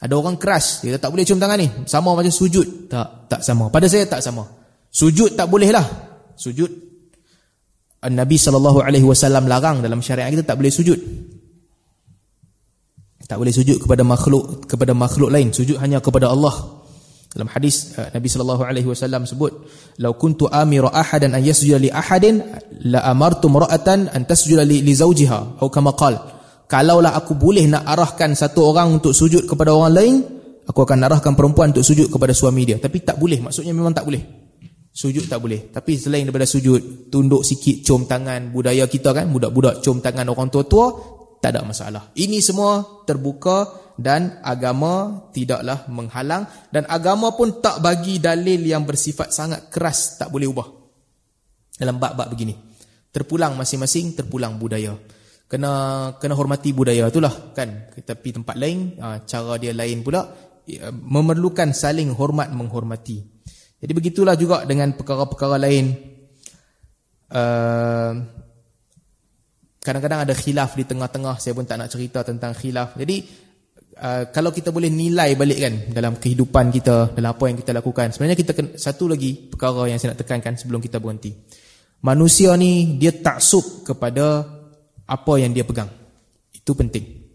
Ada 0.00 0.16
orang 0.16 0.40
keras, 0.40 0.80
dia 0.80 0.96
tak 0.96 1.12
boleh 1.12 1.28
cium 1.28 1.36
tangan 1.36 1.60
ni. 1.60 1.68
Sama 1.84 2.16
macam 2.16 2.32
sujud. 2.32 2.88
Tak, 2.88 3.28
tak 3.28 3.44
sama. 3.44 3.68
Pada 3.68 3.84
saya 3.84 4.08
tak 4.08 4.24
sama. 4.24 4.48
Sujud 4.88 5.36
tak 5.36 5.52
boleh 5.52 5.68
lah. 5.68 5.84
Sujud 6.40 6.72
Nabi 8.08 8.40
sallallahu 8.40 8.80
alaihi 8.80 9.04
wasallam 9.04 9.44
larang 9.44 9.84
dalam 9.84 10.00
syariat 10.00 10.32
kita 10.32 10.40
tak 10.40 10.56
boleh 10.56 10.72
sujud. 10.72 10.96
Tak 13.28 13.36
boleh 13.36 13.52
sujud 13.52 13.76
kepada 13.76 14.08
makhluk 14.08 14.64
kepada 14.64 14.96
makhluk 14.96 15.28
lain, 15.28 15.52
sujud 15.52 15.76
hanya 15.84 16.00
kepada 16.00 16.32
Allah. 16.32 16.77
Dalam 17.38 17.54
hadis 17.54 17.94
uh, 17.94 18.10
Nabi 18.10 18.26
sallallahu 18.26 18.66
alaihi 18.66 18.90
wasallam 18.90 19.22
sebut, 19.22 19.62
"Lau 20.02 20.18
kuntu 20.18 20.50
amiru 20.50 20.90
ahadan 20.90 21.38
an 21.38 21.42
yasjuda 21.46 21.78
li 21.78 21.86
ahadin 21.86 22.42
la 22.90 23.06
amartu 23.06 23.46
mar'atan 23.46 24.10
an 24.10 24.26
tasjuda 24.26 24.66
li, 24.66 24.82
li 24.82 24.90
zawjiha." 24.90 25.62
Atau 25.62 25.70
kama 25.70 25.94
qal, 25.94 26.18
"Kalaulah 26.66 27.14
aku 27.14 27.38
boleh 27.38 27.62
nak 27.70 27.86
arahkan 27.86 28.34
satu 28.34 28.74
orang 28.74 28.98
untuk 28.98 29.14
sujud 29.14 29.46
kepada 29.46 29.70
orang 29.70 29.94
lain, 29.94 30.14
aku 30.66 30.82
akan 30.82 30.98
arahkan 31.06 31.38
perempuan 31.38 31.70
untuk 31.70 31.86
sujud 31.86 32.10
kepada 32.10 32.34
suami 32.34 32.66
dia." 32.66 32.82
Tapi 32.82 33.06
tak 33.06 33.14
boleh, 33.22 33.38
maksudnya 33.38 33.70
memang 33.70 33.94
tak 33.94 34.02
boleh. 34.02 34.50
Sujud 34.90 35.30
tak 35.30 35.38
boleh. 35.38 35.70
Tapi 35.70 35.94
selain 35.94 36.26
daripada 36.26 36.42
sujud, 36.42 37.06
tunduk 37.06 37.46
sikit, 37.46 37.86
cium 37.86 38.10
tangan, 38.10 38.50
budaya 38.50 38.90
kita 38.90 39.14
kan, 39.14 39.30
budak-budak 39.30 39.78
cium 39.78 40.02
tangan 40.02 40.26
orang 40.26 40.50
tua-tua, 40.50 40.90
tak 41.38 41.54
ada 41.54 41.62
masalah. 41.62 42.10
Ini 42.18 42.42
semua 42.42 42.82
terbuka 43.06 43.87
dan 43.98 44.38
agama 44.46 45.26
tidaklah 45.34 45.90
menghalang. 45.90 46.46
Dan 46.70 46.86
agama 46.86 47.34
pun 47.34 47.58
tak 47.58 47.82
bagi 47.82 48.22
dalil 48.22 48.62
yang 48.62 48.86
bersifat 48.86 49.34
sangat 49.34 49.66
keras 49.66 50.22
tak 50.22 50.30
boleh 50.30 50.46
ubah. 50.46 50.70
Dalam 51.74 51.98
bab-bab 51.98 52.30
begini. 52.30 52.54
Terpulang 53.10 53.58
masing-masing 53.58 54.14
terpulang 54.14 54.54
budaya. 54.54 54.94
Kena 55.50 55.72
kena 56.22 56.38
hormati 56.38 56.70
budaya 56.70 57.10
itulah 57.10 57.50
kan? 57.56 57.90
Pergi 57.90 58.36
tempat 58.36 58.54
lain 58.54 59.00
ah, 59.02 59.24
cara 59.24 59.56
dia 59.56 59.72
lain 59.72 60.04
pula 60.04 60.28
ya, 60.68 60.92
memerlukan 60.92 61.74
saling 61.74 62.14
hormat 62.14 62.54
menghormati. 62.54 63.18
Jadi 63.80 63.92
begitulah 63.96 64.36
juga 64.38 64.62
dengan 64.68 64.94
perkara-perkara 64.94 65.56
lain. 65.58 65.86
Ah, 67.32 68.12
kadang-kadang 69.82 70.28
ada 70.28 70.34
khilaf 70.36 70.76
di 70.76 70.84
tengah-tengah. 70.86 71.40
Saya 71.42 71.56
pun 71.56 71.64
tak 71.66 71.80
nak 71.80 71.90
cerita 71.90 72.22
tentang 72.22 72.52
khilaf. 72.52 72.94
Jadi 72.94 73.47
Uh, 73.98 74.30
kalau 74.30 74.54
kita 74.54 74.70
boleh 74.70 74.86
nilai 74.86 75.34
balik 75.34 75.58
kan 75.58 75.74
dalam 75.90 76.22
kehidupan 76.22 76.70
kita 76.70 77.18
dalam 77.18 77.34
apa 77.34 77.44
yang 77.50 77.58
kita 77.58 77.74
lakukan. 77.74 78.14
Sebenarnya 78.14 78.38
kita 78.38 78.54
kena, 78.54 78.78
satu 78.78 79.10
lagi 79.10 79.34
perkara 79.50 79.90
yang 79.90 79.98
saya 79.98 80.14
nak 80.14 80.22
tekankan 80.22 80.54
sebelum 80.54 80.78
kita 80.78 81.02
berhenti. 81.02 81.34
Manusia 82.06 82.54
ni 82.54 82.94
dia 82.94 83.10
taksub 83.10 83.82
kepada 83.82 84.46
apa 85.02 85.32
yang 85.42 85.50
dia 85.50 85.66
pegang. 85.66 85.90
Itu 86.54 86.78
penting. 86.78 87.26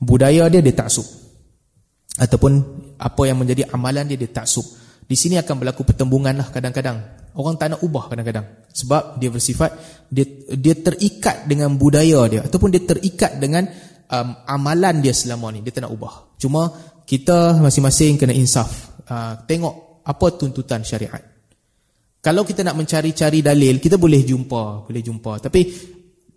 Budaya 0.00 0.48
dia 0.48 0.64
dia 0.64 0.72
taksub. 0.72 1.04
Ataupun 2.16 2.52
apa 2.96 3.22
yang 3.28 3.36
menjadi 3.36 3.68
amalan 3.68 4.08
dia 4.08 4.16
dia 4.16 4.32
taksub. 4.32 4.64
Di 5.04 5.12
sini 5.12 5.36
akan 5.36 5.60
berlaku 5.60 5.84
pertembungan 5.84 6.32
lah 6.40 6.48
kadang-kadang. 6.48 7.04
Orang 7.36 7.60
tak 7.60 7.76
nak 7.76 7.84
ubah 7.84 8.08
kadang-kadang. 8.08 8.64
Sebab 8.72 9.20
dia 9.20 9.28
bersifat 9.28 9.76
dia 10.08 10.24
dia 10.56 10.72
terikat 10.72 11.44
dengan 11.44 11.76
budaya 11.76 12.24
dia. 12.32 12.40
Ataupun 12.48 12.72
dia 12.72 12.80
terikat 12.80 13.36
dengan 13.36 13.68
um, 14.12 14.28
amalan 14.44 15.00
dia 15.00 15.16
selama 15.16 15.48
ni 15.50 15.64
dia 15.64 15.72
tak 15.72 15.88
nak 15.88 15.92
ubah. 15.96 16.36
Cuma 16.36 16.68
kita 17.08 17.56
masing-masing 17.58 18.20
kena 18.20 18.36
insaf. 18.36 18.92
Uh, 19.08 19.34
tengok 19.48 20.04
apa 20.04 20.26
tuntutan 20.36 20.84
syariat. 20.84 21.20
Kalau 22.22 22.46
kita 22.46 22.62
nak 22.62 22.78
mencari-cari 22.78 23.42
dalil 23.42 23.82
kita 23.82 23.96
boleh 23.98 24.22
jumpa 24.22 24.86
boleh 24.86 25.02
jumpa. 25.02 25.42
Tapi 25.42 25.60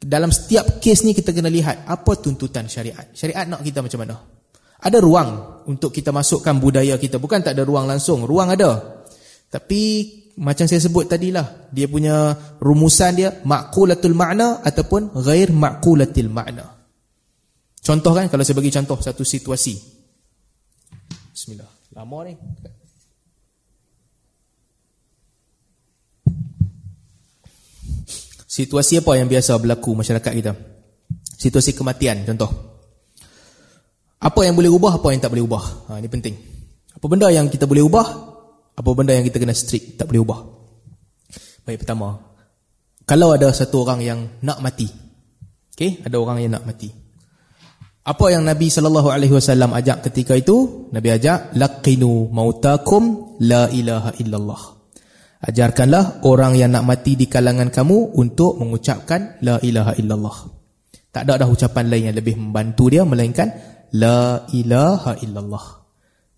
dalam 0.01 0.31
setiap 0.33 0.81
kes 0.81 1.05
ni 1.05 1.13
kita 1.13 1.35
kena 1.35 1.51
lihat 1.51 1.85
apa 1.85 2.17
tuntutan 2.17 2.65
syariat. 2.65 3.11
Syariat 3.13 3.45
nak 3.45 3.61
kita 3.61 3.83
macam 3.83 3.99
mana? 4.01 4.15
Ada 4.85 4.97
ruang 5.01 5.29
untuk 5.71 5.89
kita 5.89 6.13
masukkan 6.13 6.57
budaya 6.57 6.97
kita. 6.97 7.17
Bukan 7.17 7.41
tak 7.41 7.57
ada 7.57 7.63
ruang 7.65 7.89
langsung 7.89 8.25
ruang 8.25 8.53
ada. 8.53 9.01
Tapi 9.49 9.81
macam 10.35 10.67
saya 10.67 10.83
sebut 10.83 11.07
tadilah, 11.07 11.71
dia 11.71 11.87
punya 11.87 12.35
rumusan 12.59 13.11
dia 13.15 13.29
maqulatul 13.47 14.11
makna 14.11 14.59
ataupun 14.59 15.15
ghair 15.23 15.55
maqulatil 15.55 16.27
makna. 16.27 16.74
Contoh 17.85 18.17
kan 18.17 18.25
kalau 18.25 18.41
saya 18.41 18.57
bagi 18.57 18.73
contoh 18.73 18.97
satu 18.97 19.21
situasi. 19.21 19.77
Bismillah. 21.29 21.69
Lama 21.93 22.17
ni. 22.25 22.33
Situasi 28.49 29.03
apa 29.03 29.19
yang 29.19 29.29
biasa 29.29 29.59
berlaku 29.61 29.93
masyarakat 29.93 30.31
kita? 30.33 30.57
Situasi 31.37 31.77
kematian 31.77 32.25
contoh. 32.25 32.49
Apa 34.17 34.41
yang 34.41 34.57
boleh 34.57 34.71
ubah, 34.73 34.97
apa 34.97 35.13
yang 35.13 35.21
tak 35.21 35.29
boleh 35.29 35.45
ubah. 35.45 35.63
Ha, 35.91 36.01
ini 36.01 36.09
penting. 36.09 36.33
Apa 36.97 37.05
benda 37.05 37.29
yang 37.29 37.51
kita 37.51 37.69
boleh 37.69 37.85
ubah, 37.85 38.07
apa 38.75 38.89
benda 38.91 39.15
yang 39.15 39.23
kita 39.23 39.39
kena 39.39 39.55
strict 39.55 39.95
tak 39.95 40.11
boleh 40.11 40.21
ubah 40.21 40.39
baik 41.63 41.79
pertama 41.81 42.19
kalau 43.07 43.31
ada 43.31 43.47
satu 43.55 43.87
orang 43.87 44.03
yang 44.03 44.19
nak 44.43 44.59
mati 44.59 44.91
okey 45.73 46.03
ada 46.03 46.19
orang 46.19 46.43
yang 46.43 46.59
nak 46.59 46.67
mati 46.67 46.91
apa 48.05 48.25
yang 48.29 48.45
Nabi 48.45 48.69
sallallahu 48.69 49.09
alaihi 49.09 49.33
wasallam 49.33 49.73
ajak 49.73 50.05
ketika 50.05 50.37
itu? 50.37 50.87
Nabi 50.93 51.09
ajak 51.09 51.57
laqinu 51.57 52.29
mautakum 52.29 53.33
la 53.41 53.65
ilaha 53.73 54.13
illallah. 54.21 54.61
Ajarkanlah 55.41 56.21
orang 56.21 56.53
yang 56.53 56.69
nak 56.69 56.85
mati 56.85 57.17
di 57.17 57.25
kalangan 57.25 57.73
kamu 57.73 58.13
untuk 58.13 58.61
mengucapkan 58.61 59.41
la 59.41 59.57
ilaha 59.57 59.97
illallah. 59.97 60.37
Tak 61.09 61.25
ada 61.25 61.41
dah 61.41 61.49
ucapan 61.49 61.89
lain 61.89 62.13
yang 62.13 62.17
lebih 62.17 62.37
membantu 62.37 62.93
dia 62.93 63.01
melainkan 63.01 63.49
la 63.97 64.45
ilaha 64.53 65.17
illallah. 65.25 65.65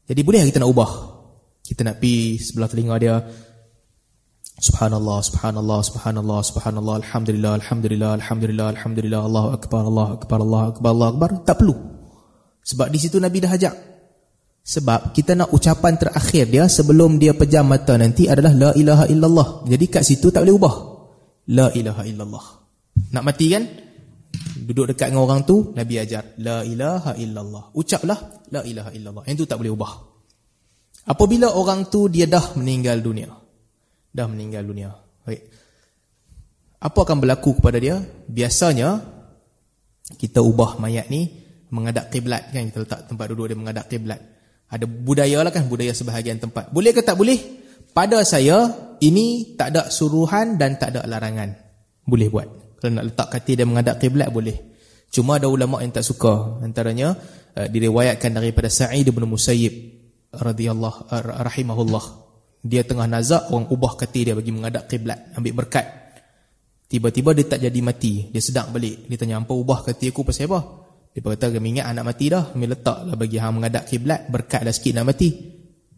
Jadi 0.07 0.21
boleh 0.23 0.47
kita 0.47 0.63
nak 0.63 0.71
ubah? 0.71 0.91
Kita 1.67 1.83
nak 1.83 1.99
pi 1.99 2.39
sebelah 2.39 2.71
telinga 2.71 2.95
dia 2.95 3.15
Subhanallah, 4.57 5.21
subhanallah, 5.21 5.85
subhanallah, 5.85 6.39
subhanallah, 6.41 6.95
alhamdulillah, 7.05 7.61
alhamdulillah, 7.61 8.11
alhamdulillah, 8.17 8.67
alhamdulillah, 8.73 9.21
Allahu 9.21 9.49
akbar, 9.53 9.85
Allahu 9.85 10.11
akbar, 10.17 10.37
Allahu 10.41 10.65
akbar, 10.73 10.89
Allahu 10.97 11.11
akbar, 11.13 11.29
tak 11.45 11.61
perlu. 11.61 11.77
Sebab 12.65 12.89
di 12.89 12.97
situ 12.97 13.21
Nabi 13.21 13.37
dah 13.37 13.53
ajak. 13.53 13.75
Sebab 14.65 15.13
kita 15.13 15.37
nak 15.37 15.53
ucapan 15.53 15.93
terakhir 16.01 16.49
dia 16.49 16.65
sebelum 16.65 17.21
dia 17.21 17.37
pejam 17.37 17.69
mata 17.69 18.01
nanti 18.01 18.25
adalah 18.25 18.51
la 18.51 18.69
ilaha 18.73 19.05
illallah. 19.05 19.69
Jadi 19.69 19.85
kat 19.93 20.01
situ 20.03 20.33
tak 20.33 20.43
boleh 20.43 20.57
ubah. 20.57 20.75
La 21.53 21.69
ilaha 21.77 22.03
illallah. 22.03 22.45
Nak 23.13 23.23
mati 23.23 23.45
kan? 23.53 23.63
Duduk 24.57 24.89
dekat 24.89 25.13
dengan 25.13 25.21
orang 25.21 25.45
tu, 25.45 25.69
Nabi 25.77 26.01
ajar 26.01 26.33
la 26.41 26.65
ilaha 26.65 27.13
illallah. 27.13 27.71
Ucaplah 27.77 28.49
la 28.49 28.65
ilaha 28.65 28.89
illallah. 28.89 29.23
Yang 29.29 29.45
tu 29.45 29.53
tak 29.53 29.61
boleh 29.61 29.71
ubah. 29.71 29.93
Apabila 31.13 31.53
orang 31.53 31.87
tu 31.93 32.09
dia 32.09 32.25
dah 32.25 32.57
meninggal 32.57 32.99
dunia. 33.05 33.36
Dah 34.17 34.25
meninggal 34.25 34.65
dunia. 34.65 34.97
Baik. 35.21 35.45
Apa 36.81 37.05
akan 37.05 37.21
berlaku 37.21 37.61
kepada 37.61 37.77
dia? 37.77 38.01
Biasanya 38.25 38.97
kita 40.17 40.41
ubah 40.41 40.81
mayat 40.81 41.05
ni 41.13 41.29
menghadap 41.69 42.09
kiblat 42.09 42.49
kan 42.49 42.65
kita 42.65 42.81
letak 42.81 42.99
tempat 43.05 43.25
duduk 43.29 43.53
dia 43.53 43.57
menghadap 43.61 43.85
kiblat. 43.85 44.17
Ada 44.73 44.89
budaya 44.89 45.45
lah 45.45 45.53
kan 45.53 45.69
budaya 45.69 45.93
sebahagian 45.93 46.41
tempat. 46.41 46.73
Boleh 46.73 46.97
ke 46.97 47.05
tak 47.05 47.13
boleh? 47.13 47.37
Pada 47.93 48.25
saya 48.25 48.73
ini 49.05 49.53
tak 49.53 49.77
ada 49.77 49.93
suruhan 49.93 50.57
dan 50.57 50.81
tak 50.81 50.97
ada 50.97 51.05
larangan. 51.05 51.53
Boleh 52.01 52.33
buat. 52.33 52.47
Kalau 52.81 52.97
nak 52.97 53.13
letak 53.13 53.27
katil 53.37 53.53
dia 53.53 53.69
menghadap 53.69 54.01
kiblat 54.01 54.33
boleh. 54.33 54.57
Cuma 55.13 55.37
ada 55.37 55.45
ulama 55.45 55.85
yang 55.85 55.93
tak 55.93 56.05
suka. 56.05 56.57
Antaranya 56.65 57.13
uh, 57.53 57.67
diriwayatkan 57.69 58.33
daripada 58.33 58.65
Sa'id 58.65 59.05
bin 59.05 59.29
Musayyib 59.29 59.73
radhiyallahu 60.33 61.09
rahimahullah 61.45 62.26
dia 62.63 62.81
tengah 62.83 63.05
nazak 63.05 63.53
orang 63.53 63.69
ubah 63.69 63.93
kati 63.95 64.31
dia 64.31 64.33
bagi 64.33 64.51
menghadap 64.51 64.89
kiblat 64.89 65.33
ambil 65.37 65.63
berkat. 65.63 65.85
Tiba-tiba 66.87 67.35
dia 67.35 67.45
tak 67.45 67.59
jadi 67.63 67.79
mati 67.83 68.31
dia 68.31 68.41
sedang 68.41 68.71
balik. 68.71 69.05
Dia 69.11 69.17
tanya 69.19 69.43
apa 69.43 69.53
ubah 69.53 69.83
kati 69.83 70.09
aku 70.09 70.23
pasal 70.23 70.47
apa? 70.47 70.59
Dia 71.11 71.19
kata 71.19 71.49
kami 71.49 71.77
ingat 71.77 71.85
anak 71.91 72.03
mati 72.13 72.25
dah 72.29 72.53
kami 72.53 72.65
letaklah 72.69 73.15
bagi 73.17 73.37
hang 73.41 73.53
menghadap 73.57 73.83
kiblat 73.89 74.29
berkat 74.31 74.61
dah 74.63 74.73
sikit 74.73 74.93
nak 74.95 75.05
mati. 75.13 75.29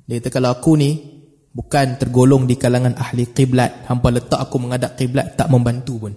Dia 0.07 0.17
kata 0.17 0.29
kalau 0.33 0.49
aku 0.49 0.71
ni 0.79 0.91
bukan 1.53 1.99
tergolong 1.99 2.49
di 2.49 2.55
kalangan 2.57 2.97
ahli 2.97 3.29
kiblat 3.29 3.85
hampa 3.85 4.09
letak 4.09 4.39
aku 4.39 4.55
menghadap 4.57 4.97
kiblat 4.97 5.37
tak 5.37 5.51
membantu 5.51 6.07
pun. 6.07 6.13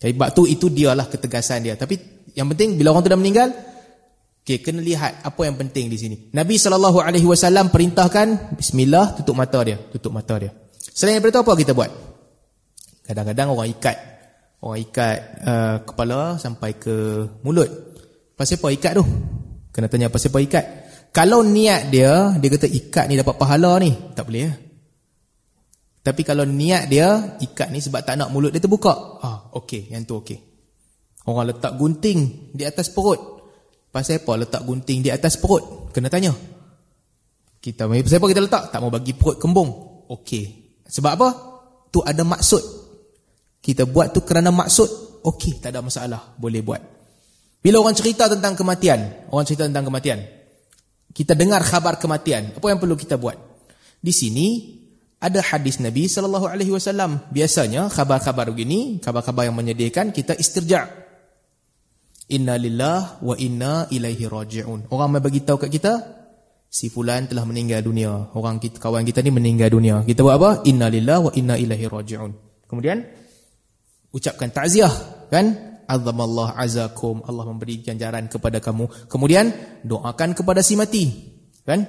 Jadi 0.00 0.16
tu 0.32 0.48
itu 0.48 0.66
dialah 0.72 1.06
ketegasan 1.12 1.60
dia. 1.60 1.76
Tapi 1.76 1.94
yang 2.34 2.48
penting 2.48 2.80
bila 2.80 2.96
orang 2.96 3.04
tu 3.04 3.12
dah 3.12 3.20
meninggal 3.20 3.48
Okey, 4.50 4.66
kena 4.66 4.82
lihat 4.82 5.22
apa 5.22 5.46
yang 5.46 5.54
penting 5.54 5.86
di 5.86 5.94
sini. 5.94 6.16
Nabi 6.34 6.58
sallallahu 6.58 6.98
alaihi 6.98 7.22
wasallam 7.22 7.70
perintahkan 7.70 8.58
bismillah 8.58 9.14
tutup 9.14 9.38
mata 9.38 9.62
dia, 9.62 9.78
tutup 9.94 10.10
mata 10.10 10.42
dia. 10.42 10.50
Selain 10.74 11.22
daripada 11.22 11.38
itu 11.38 11.42
apa 11.46 11.52
kita 11.54 11.70
buat? 11.70 11.90
Kadang-kadang 13.06 13.54
orang 13.54 13.70
ikat 13.70 13.94
orang 14.58 14.78
ikat 14.90 15.18
uh, 15.46 15.76
kepala 15.86 16.34
sampai 16.42 16.74
ke 16.82 16.96
mulut. 17.46 17.94
Pasal 18.34 18.58
apa 18.58 18.74
ikat 18.74 18.92
tu? 18.98 19.06
Kena 19.70 19.86
tanya 19.86 20.10
pasal 20.10 20.34
apa 20.34 20.42
ikat? 20.42 20.64
Kalau 21.14 21.46
niat 21.46 21.86
dia, 21.86 22.34
dia 22.34 22.48
kata 22.50 22.66
ikat 22.66 23.06
ni 23.06 23.14
dapat 23.14 23.38
pahala 23.38 23.78
ni, 23.78 23.94
tak 24.18 24.26
boleh 24.26 24.50
ya. 24.50 24.52
Tapi 26.10 26.26
kalau 26.26 26.42
niat 26.42 26.90
dia 26.90 27.38
ikat 27.38 27.70
ni 27.70 27.78
sebab 27.78 28.02
tak 28.02 28.18
nak 28.18 28.34
mulut 28.34 28.50
dia 28.50 28.58
terbuka. 28.58 29.22
Ah, 29.22 29.46
okey, 29.62 29.94
yang 29.94 30.02
tu 30.02 30.18
okey. 30.18 30.42
Orang 31.30 31.54
letak 31.54 31.78
gunting 31.78 32.50
di 32.50 32.66
atas 32.66 32.90
perut. 32.90 33.29
Pasal 33.90 34.22
apa 34.22 34.32
letak 34.38 34.62
gunting 34.62 35.02
di 35.02 35.10
atas 35.10 35.34
perut? 35.34 35.90
Kena 35.90 36.06
tanya. 36.06 36.30
Kita 37.60 37.90
pasal 37.90 38.18
apa 38.22 38.26
kita 38.30 38.42
letak? 38.42 38.62
Tak 38.70 38.78
mau 38.78 38.88
bagi 38.88 39.12
perut 39.12 39.36
kembung. 39.36 39.70
Okey. 40.06 40.44
Sebab 40.86 41.12
apa? 41.18 41.28
Tu 41.90 41.98
ada 41.98 42.22
maksud. 42.22 42.62
Kita 43.60 43.84
buat 43.84 44.14
tu 44.14 44.22
kerana 44.22 44.54
maksud. 44.54 45.22
Okey, 45.26 45.58
tak 45.58 45.74
ada 45.74 45.82
masalah. 45.82 46.32
Boleh 46.38 46.62
buat. 46.62 46.80
Bila 47.60 47.82
orang 47.84 47.92
cerita 47.92 48.24
tentang 48.24 48.56
kematian, 48.56 49.28
orang 49.28 49.44
cerita 49.44 49.68
tentang 49.68 49.84
kematian. 49.90 50.22
Kita 51.10 51.36
dengar 51.36 51.60
khabar 51.60 52.00
kematian. 52.00 52.56
Apa 52.56 52.72
yang 52.72 52.80
perlu 52.80 52.96
kita 52.96 53.20
buat? 53.20 53.36
Di 54.00 54.14
sini 54.14 54.80
ada 55.20 55.44
hadis 55.44 55.76
Nabi 55.82 56.08
sallallahu 56.08 56.48
alaihi 56.48 56.72
wasallam. 56.72 57.20
Biasanya 57.28 57.92
khabar-khabar 57.92 58.48
begini, 58.48 59.02
khabar-khabar 59.04 59.44
yang 59.44 59.58
menyedihkan 59.58 60.14
kita 60.14 60.32
istirja'. 60.38 60.99
Inna 62.30 62.54
lillah 62.54 63.18
wa 63.20 63.34
inna 63.34 63.90
ilaihi 63.90 64.30
raji'un. 64.30 64.86
Orang 64.94 65.18
mai 65.18 65.22
bagi 65.22 65.42
tahu 65.42 65.66
kat 65.66 65.70
kita, 65.70 65.92
si 66.70 66.86
fulan 66.86 67.26
telah 67.26 67.42
meninggal 67.42 67.82
dunia. 67.82 68.30
Orang 68.38 68.62
kita 68.62 68.78
kawan 68.78 69.02
kita 69.02 69.18
ni 69.26 69.34
meninggal 69.34 69.74
dunia. 69.74 70.06
Kita 70.06 70.22
buat 70.22 70.38
apa? 70.38 70.50
Inna 70.70 70.86
lillah 70.86 71.18
wa 71.26 71.32
inna 71.34 71.58
ilaihi 71.58 71.90
raji'un. 71.90 72.30
Kemudian 72.70 73.02
ucapkan 74.14 74.54
takziah, 74.54 74.94
kan? 75.26 75.78
Azamallah 75.90 76.54
azakum. 76.54 77.26
Allah 77.26 77.50
memberi 77.50 77.82
ganjaran 77.82 78.30
kepada 78.30 78.62
kamu. 78.62 79.10
Kemudian 79.10 79.50
doakan 79.82 80.38
kepada 80.38 80.62
si 80.62 80.78
mati, 80.78 81.10
kan? 81.66 81.82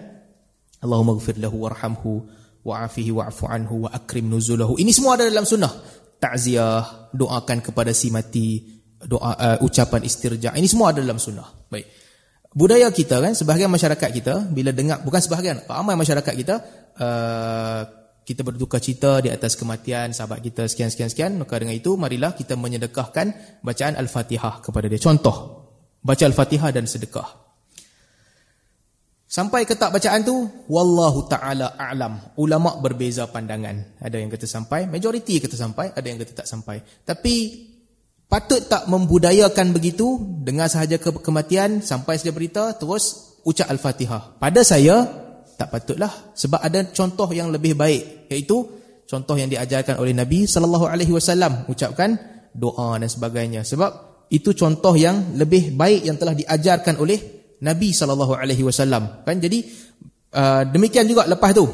Allahumma 0.82 1.22
ighfir 1.22 1.38
lahu 1.38 1.70
warhamhu 1.70 2.26
wa'afihi 2.66 3.14
wa'fu 3.14 3.46
anhu 3.46 3.86
wa 3.86 3.94
akrim 3.94 4.26
nuzulahu. 4.26 4.82
Ini 4.82 4.90
semua 4.90 5.14
ada 5.14 5.30
dalam 5.30 5.46
sunnah. 5.46 5.70
Takziah, 6.18 7.14
doakan 7.14 7.62
kepada 7.62 7.94
si 7.94 8.10
mati, 8.10 8.81
doa 9.06 9.32
uh, 9.34 9.58
ucapan 9.66 10.02
istirja. 10.06 10.54
Ini 10.54 10.68
semua 10.70 10.94
ada 10.94 11.02
dalam 11.02 11.18
sunnah. 11.18 11.48
Baik. 11.70 11.88
Budaya 12.52 12.92
kita 12.92 13.24
kan 13.24 13.32
sebahagian 13.32 13.72
masyarakat 13.72 14.10
kita 14.12 14.52
bila 14.52 14.76
dengar 14.76 15.00
bukan 15.08 15.24
sebahagian 15.24 15.64
ramai 15.72 15.96
masyarakat 15.96 16.34
kita 16.36 16.56
uh, 17.00 17.82
kita 18.28 18.44
berduka 18.44 18.76
cita 18.76 19.24
di 19.24 19.32
atas 19.32 19.56
kematian 19.56 20.12
sahabat 20.12 20.44
kita 20.44 20.68
sekian 20.68 20.92
sekian 20.92 21.08
sekian 21.08 21.32
maka 21.40 21.56
dengan 21.56 21.72
itu 21.72 21.96
marilah 21.96 22.36
kita 22.36 22.60
menyedekahkan 22.60 23.60
bacaan 23.64 23.96
al-Fatihah 23.96 24.60
kepada 24.60 24.92
dia. 24.92 25.00
Contoh 25.00 25.64
baca 26.04 26.24
al-Fatihah 26.28 26.76
dan 26.76 26.92
sedekah. 26.92 27.40
Sampai 29.32 29.64
ke 29.64 29.80
tak 29.80 29.96
bacaan 29.96 30.28
tu? 30.28 30.44
Wallahu 30.68 31.32
taala 31.32 31.80
a'lam. 31.80 32.36
Ulama 32.36 32.84
berbeza 32.84 33.32
pandangan. 33.32 34.04
Ada 34.04 34.20
yang 34.20 34.28
kata 34.28 34.44
sampai 34.44 34.92
majoriti 34.92 35.40
kata 35.40 35.56
sampai 35.56 35.96
ada 35.96 36.04
yang 36.04 36.20
kata 36.20 36.44
tak 36.44 36.48
sampai. 36.52 36.84
Tapi 36.84 37.36
Patut 38.32 38.64
tak 38.64 38.88
membudayakan 38.88 39.76
begitu 39.76 40.16
dengar 40.40 40.72
sahaja 40.72 40.96
ke 40.96 41.12
kematian 41.20 41.84
sampai 41.84 42.16
saja 42.16 42.32
berita 42.32 42.72
terus 42.80 43.36
ucap 43.44 43.68
al-Fatihah. 43.68 44.40
Pada 44.40 44.64
saya 44.64 45.04
tak 45.60 45.68
patutlah 45.68 46.32
sebab 46.32 46.64
ada 46.64 46.80
contoh 46.96 47.28
yang 47.36 47.52
lebih 47.52 47.76
baik 47.76 48.32
iaitu 48.32 48.64
contoh 49.04 49.36
yang 49.36 49.52
diajarkan 49.52 50.00
oleh 50.00 50.16
Nabi 50.16 50.48
sallallahu 50.48 50.88
alaihi 50.88 51.12
wasallam 51.12 51.68
ucapkan 51.68 52.16
doa 52.56 52.96
dan 52.96 53.12
sebagainya. 53.12 53.68
Sebab 53.68 54.24
itu 54.32 54.56
contoh 54.56 54.96
yang 54.96 55.36
lebih 55.36 55.76
baik 55.76 56.08
yang 56.08 56.16
telah 56.16 56.32
diajarkan 56.32 57.04
oleh 57.04 57.20
Nabi 57.68 57.92
sallallahu 57.92 58.32
alaihi 58.40 58.64
wasallam. 58.64 59.28
Kan 59.28 59.44
jadi 59.44 59.60
uh, 60.40 60.64
demikian 60.72 61.04
juga 61.04 61.28
lepas 61.28 61.52
tu 61.52 61.68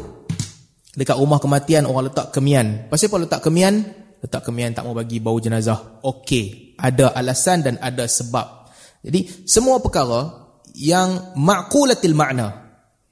dekat 0.98 1.22
rumah 1.22 1.38
kematian 1.38 1.86
orang 1.86 2.10
letak 2.10 2.34
kemian. 2.34 2.89
Pasal 2.89 3.13
apa 3.13 3.30
letak 3.30 3.41
kemian? 3.46 4.07
Letak 4.21 4.47
kemian 4.47 4.73
tak 4.73 4.86
mau 4.86 4.97
bagi 4.97 5.21
bau 5.21 5.38
jenazah. 5.38 6.01
Okey, 6.01 6.77
ada 6.77 7.13
alasan 7.13 7.63
dan 7.65 7.75
ada 7.82 8.06
sebab. 8.06 8.69
Jadi 9.06 9.47
semua 9.47 9.77
perkara 9.80 10.49
yang 10.77 11.34
maqulatil 11.38 12.17
makna. 12.17 12.67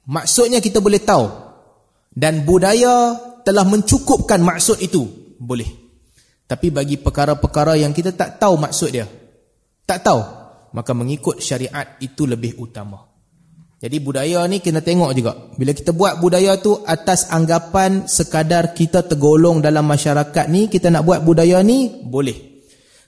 Maksudnya 0.06 0.62
kita 0.62 0.78
boleh 0.78 1.02
tahu 1.02 1.26
dan 2.14 2.46
budaya 2.46 3.18
telah 3.42 3.66
mencukupkan 3.66 4.38
maksud 4.42 4.78
itu, 4.82 5.34
boleh. 5.38 5.66
Tapi 6.46 6.70
bagi 6.70 6.94
perkara-perkara 6.94 7.74
yang 7.74 7.90
kita 7.90 8.14
tak 8.14 8.38
tahu 8.38 8.54
maksud 8.54 8.90
dia, 8.94 9.06
tak 9.82 10.06
tahu, 10.06 10.22
maka 10.74 10.92
mengikut 10.94 11.42
syariat 11.42 11.98
itu 11.98 12.22
lebih 12.22 12.54
utama. 12.62 13.15
Jadi 13.76 14.00
budaya 14.00 14.40
ni 14.48 14.64
kena 14.64 14.80
tengok 14.80 15.10
juga. 15.12 15.32
Bila 15.52 15.76
kita 15.76 15.92
buat 15.92 16.16
budaya 16.16 16.56
tu 16.56 16.80
atas 16.80 17.28
anggapan 17.28 18.08
sekadar 18.08 18.72
kita 18.72 19.04
tergolong 19.04 19.60
dalam 19.60 19.84
masyarakat 19.84 20.48
ni, 20.48 20.72
kita 20.72 20.88
nak 20.88 21.04
buat 21.04 21.20
budaya 21.20 21.60
ni, 21.60 22.00
boleh. 22.08 22.56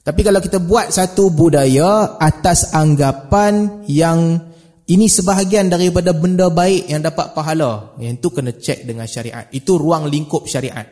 Tapi 0.05 0.21
kalau 0.21 0.41
kita 0.45 0.61
buat 0.61 0.93
satu 0.93 1.33
budaya 1.33 2.21
atas 2.21 2.77
anggapan 2.77 3.85
yang 3.89 4.45
ini 4.89 5.05
sebahagian 5.09 5.69
daripada 5.69 6.17
benda 6.17 6.49
baik 6.53 6.89
yang 6.89 7.05
dapat 7.05 7.33
pahala. 7.33 7.97
Yang 8.01 8.25
itu 8.25 8.29
kena 8.33 8.53
cek 8.57 8.79
dengan 8.89 9.05
syariat. 9.05 9.45
Itu 9.53 9.77
ruang 9.77 10.09
lingkup 10.09 10.49
syariat. 10.49 10.85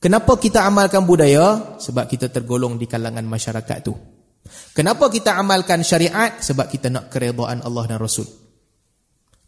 Kenapa 0.00 0.36
kita 0.36 0.64
amalkan 0.64 1.04
budaya? 1.04 1.76
Sebab 1.76 2.04
kita 2.08 2.28
tergolong 2.32 2.76
di 2.80 2.88
kalangan 2.88 3.24
masyarakat 3.24 3.78
tu. 3.84 3.92
Kenapa 4.72 5.08
kita 5.12 5.36
amalkan 5.36 5.80
syariat? 5.84 6.40
Sebab 6.40 6.68
kita 6.72 6.88
nak 6.88 7.12
keredaan 7.12 7.64
Allah 7.64 7.84
dan 7.84 8.00
Rasul. 8.00 8.47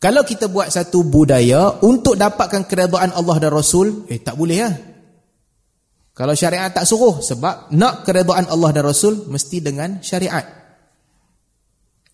Kalau 0.01 0.25
kita 0.25 0.49
buat 0.49 0.73
satu 0.73 1.05
budaya 1.05 1.85
untuk 1.85 2.17
dapatkan 2.17 2.65
keredaan 2.65 3.13
Allah 3.13 3.37
dan 3.37 3.53
Rasul, 3.53 4.09
eh 4.09 4.17
tak 4.25 4.33
boleh 4.33 4.59
lah. 4.65 4.75
Kalau 6.17 6.33
syariat 6.33 6.73
tak 6.73 6.89
suruh, 6.89 7.21
sebab 7.21 7.69
nak 7.77 8.09
keredaan 8.09 8.49
Allah 8.49 8.73
dan 8.73 8.89
Rasul, 8.89 9.29
mesti 9.29 9.61
dengan 9.61 10.01
syariat. 10.01 10.41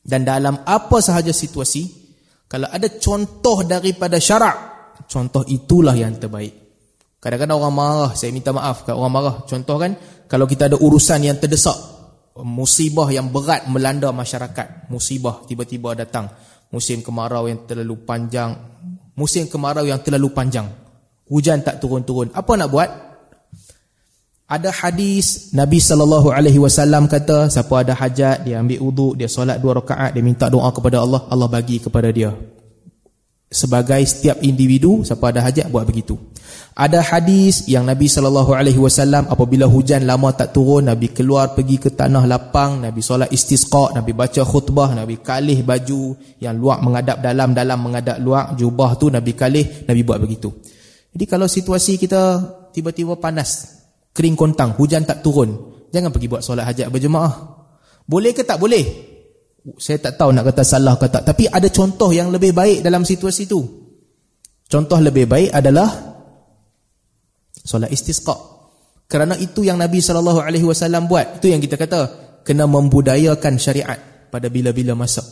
Dan 0.02 0.26
dalam 0.26 0.66
apa 0.66 0.98
sahaja 0.98 1.30
situasi, 1.30 1.86
kalau 2.50 2.66
ada 2.70 2.90
contoh 2.98 3.62
daripada 3.62 4.18
syarak, 4.18 4.56
contoh 5.06 5.46
itulah 5.46 5.94
yang 5.94 6.18
terbaik. 6.18 6.66
Kadang-kadang 7.22 7.58
orang 7.58 7.74
marah, 7.74 8.12
saya 8.14 8.30
minta 8.30 8.54
maaf 8.54 8.86
kalau 8.86 9.02
orang 9.02 9.14
marah. 9.14 9.36
Contoh 9.46 9.78
kan, 9.78 9.98
kalau 10.26 10.46
kita 10.46 10.70
ada 10.70 10.78
urusan 10.78 11.26
yang 11.26 11.38
terdesak, 11.38 11.74
musibah 12.42 13.10
yang 13.10 13.30
berat 13.34 13.66
melanda 13.66 14.14
masyarakat, 14.14 14.90
musibah 14.90 15.42
tiba-tiba 15.46 15.98
datang, 15.98 16.30
musim 16.70 17.02
kemarau 17.02 17.46
yang 17.46 17.62
terlalu 17.64 17.96
panjang, 18.02 18.56
musim 19.14 19.46
kemarau 19.46 19.86
yang 19.86 20.00
terlalu 20.02 20.30
panjang, 20.32 20.66
hujan 21.30 21.62
tak 21.62 21.78
turun-turun, 21.82 22.30
apa 22.34 22.52
nak 22.54 22.70
buat? 22.70 22.90
Ada 24.46 24.70
hadis 24.70 25.50
Nabi 25.58 25.82
sallallahu 25.82 26.30
alaihi 26.30 26.62
wasallam 26.62 27.10
kata 27.10 27.50
siapa 27.50 27.82
ada 27.82 27.98
hajat 27.98 28.46
dia 28.46 28.62
ambil 28.62 28.78
wuduk 28.78 29.18
dia 29.18 29.26
solat 29.26 29.58
dua 29.58 29.74
rakaat 29.74 30.14
dia 30.14 30.22
minta 30.22 30.46
doa 30.46 30.70
kepada 30.70 31.02
Allah 31.02 31.26
Allah 31.26 31.50
bagi 31.50 31.82
kepada 31.82 32.14
dia. 32.14 32.30
Sebagai 33.46 34.02
setiap 34.02 34.42
individu 34.42 35.06
siapa 35.06 35.30
ada 35.30 35.38
hajat 35.46 35.70
buat 35.70 35.86
begitu. 35.86 36.18
Ada 36.76 37.00
hadis 37.00 37.64
yang 37.70 37.86
Nabi 37.86 38.04
sallallahu 38.10 38.52
alaihi 38.52 38.76
wasallam 38.76 39.30
apabila 39.30 39.64
hujan 39.70 40.04
lama 40.04 40.34
tak 40.34 40.52
turun 40.52 40.90
Nabi 40.90 41.14
keluar 41.14 41.54
pergi 41.56 41.80
ke 41.80 41.94
tanah 41.94 42.26
lapang 42.26 42.82
Nabi 42.82 43.00
solat 43.00 43.32
istisqa 43.32 43.96
Nabi 43.96 44.12
baca 44.12 44.44
khutbah 44.44 44.92
Nabi 44.92 45.22
kalih 45.22 45.62
baju 45.62 46.18
yang 46.42 46.58
luar 46.58 46.82
menghadap 46.82 47.22
dalam 47.22 47.54
dalam 47.56 47.78
menghadap 47.80 48.20
luar 48.20 48.52
jubah 48.58 48.98
tu 48.98 49.08
Nabi 49.08 49.32
kalih 49.32 49.88
Nabi 49.88 50.04
buat 50.04 50.18
begitu. 50.20 50.52
Jadi 51.16 51.24
kalau 51.24 51.48
situasi 51.48 51.96
kita 51.96 52.44
tiba-tiba 52.76 53.16
panas 53.16 53.80
kering 54.12 54.36
kontang, 54.36 54.76
hujan 54.76 55.06
tak 55.08 55.24
turun. 55.24 55.54
Jangan 55.94 56.12
pergi 56.12 56.28
buat 56.28 56.42
solat 56.44 56.68
hajat 56.68 56.92
berjemaah. 56.92 57.32
Boleh 58.04 58.36
ke 58.36 58.44
tak 58.44 58.60
boleh? 58.60 59.15
Saya 59.74 59.98
tak 59.98 60.14
tahu 60.14 60.30
nak 60.30 60.46
kata 60.46 60.62
salah 60.62 60.94
ke 60.94 61.10
tak. 61.10 61.26
Tapi 61.26 61.50
ada 61.50 61.66
contoh 61.66 62.14
yang 62.14 62.30
lebih 62.30 62.54
baik 62.54 62.86
dalam 62.86 63.02
situasi 63.02 63.50
itu. 63.50 63.58
Contoh 64.70 64.98
lebih 65.02 65.26
baik 65.26 65.50
adalah 65.50 65.90
solat 67.66 67.90
istisqa. 67.90 68.34
Kerana 69.10 69.34
itu 69.38 69.66
yang 69.66 69.78
Nabi 69.78 69.98
SAW 69.98 70.46
buat. 71.10 71.42
Itu 71.42 71.50
yang 71.50 71.58
kita 71.58 71.74
kata. 71.74 72.00
Kena 72.46 72.70
membudayakan 72.70 73.58
syariat 73.58 73.98
pada 74.30 74.46
bila-bila 74.46 74.94
masa. 74.94 75.22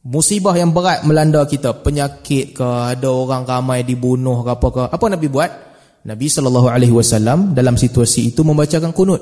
Musibah 0.00 0.56
yang 0.56 0.72
berat 0.72 1.04
melanda 1.04 1.44
kita. 1.44 1.84
Penyakit 1.84 2.56
ke, 2.56 2.64
ada 2.64 3.12
orang 3.12 3.44
ramai 3.44 3.84
dibunuh 3.84 4.40
ke 4.40 4.50
apa 4.56 4.68
ke. 4.72 4.82
Apa 4.88 5.04
Nabi 5.12 5.28
buat? 5.28 5.50
Nabi 6.08 6.32
wasallam 6.88 7.52
dalam 7.52 7.76
situasi 7.76 8.32
itu 8.32 8.40
membacakan 8.40 8.96
kunut. 8.96 9.20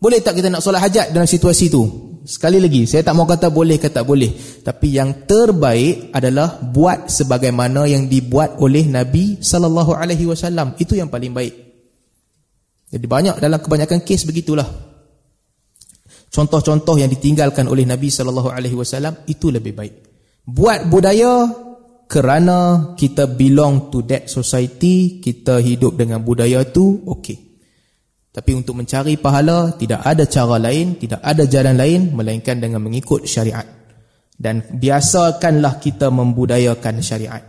Boleh 0.00 0.20
tak 0.24 0.40
kita 0.40 0.48
nak 0.48 0.64
solat 0.64 0.80
hajat 0.80 1.12
dalam 1.12 1.28
situasi 1.28 1.68
itu? 1.68 2.05
Sekali 2.26 2.58
lagi, 2.58 2.90
saya 2.90 3.06
tak 3.06 3.14
mau 3.14 3.22
kata 3.22 3.54
boleh 3.54 3.78
ke 3.78 3.86
tak 3.86 4.02
boleh, 4.02 4.34
tapi 4.66 4.98
yang 4.98 5.30
terbaik 5.30 6.10
adalah 6.10 6.58
buat 6.58 7.06
sebagaimana 7.06 7.86
yang 7.86 8.10
dibuat 8.10 8.58
oleh 8.58 8.82
Nabi 8.82 9.38
sallallahu 9.38 9.94
alaihi 9.94 10.26
wasallam. 10.26 10.74
Itu 10.74 10.98
yang 10.98 11.06
paling 11.06 11.30
baik. 11.30 11.54
Jadi 12.90 13.06
banyak 13.06 13.38
dalam 13.38 13.62
kebanyakan 13.62 14.02
kes 14.02 14.26
begitulah. 14.26 14.66
Contoh-contoh 16.26 16.98
yang 16.98 17.06
ditinggalkan 17.06 17.70
oleh 17.70 17.86
Nabi 17.86 18.10
sallallahu 18.10 18.50
alaihi 18.50 18.74
wasallam 18.74 19.22
itu 19.30 19.54
lebih 19.54 19.78
baik. 19.78 19.94
Buat 20.50 20.90
budaya 20.90 21.46
kerana 22.10 22.90
kita 22.98 23.30
belong 23.30 23.94
to 23.94 24.02
that 24.02 24.26
society, 24.26 25.22
kita 25.22 25.62
hidup 25.62 25.94
dengan 25.94 26.26
budaya 26.26 26.66
tu, 26.66 27.06
okey. 27.06 27.45
Tapi 28.36 28.52
untuk 28.52 28.76
mencari 28.76 29.16
pahala, 29.16 29.72
tidak 29.80 30.04
ada 30.04 30.28
cara 30.28 30.60
lain, 30.60 31.00
tidak 31.00 31.24
ada 31.24 31.48
jalan 31.48 31.72
lain, 31.72 32.12
melainkan 32.12 32.60
dengan 32.60 32.84
mengikut 32.84 33.24
syariat. 33.24 33.64
Dan 34.36 34.60
biasakanlah 34.76 35.80
kita 35.80 36.12
membudayakan 36.12 37.00
syariat. 37.00 37.40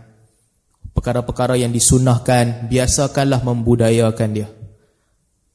Perkara-perkara 0.96 1.60
yang 1.60 1.76
disunahkan, 1.76 2.72
biasakanlah 2.72 3.44
membudayakan 3.44 4.28
dia. 4.32 4.48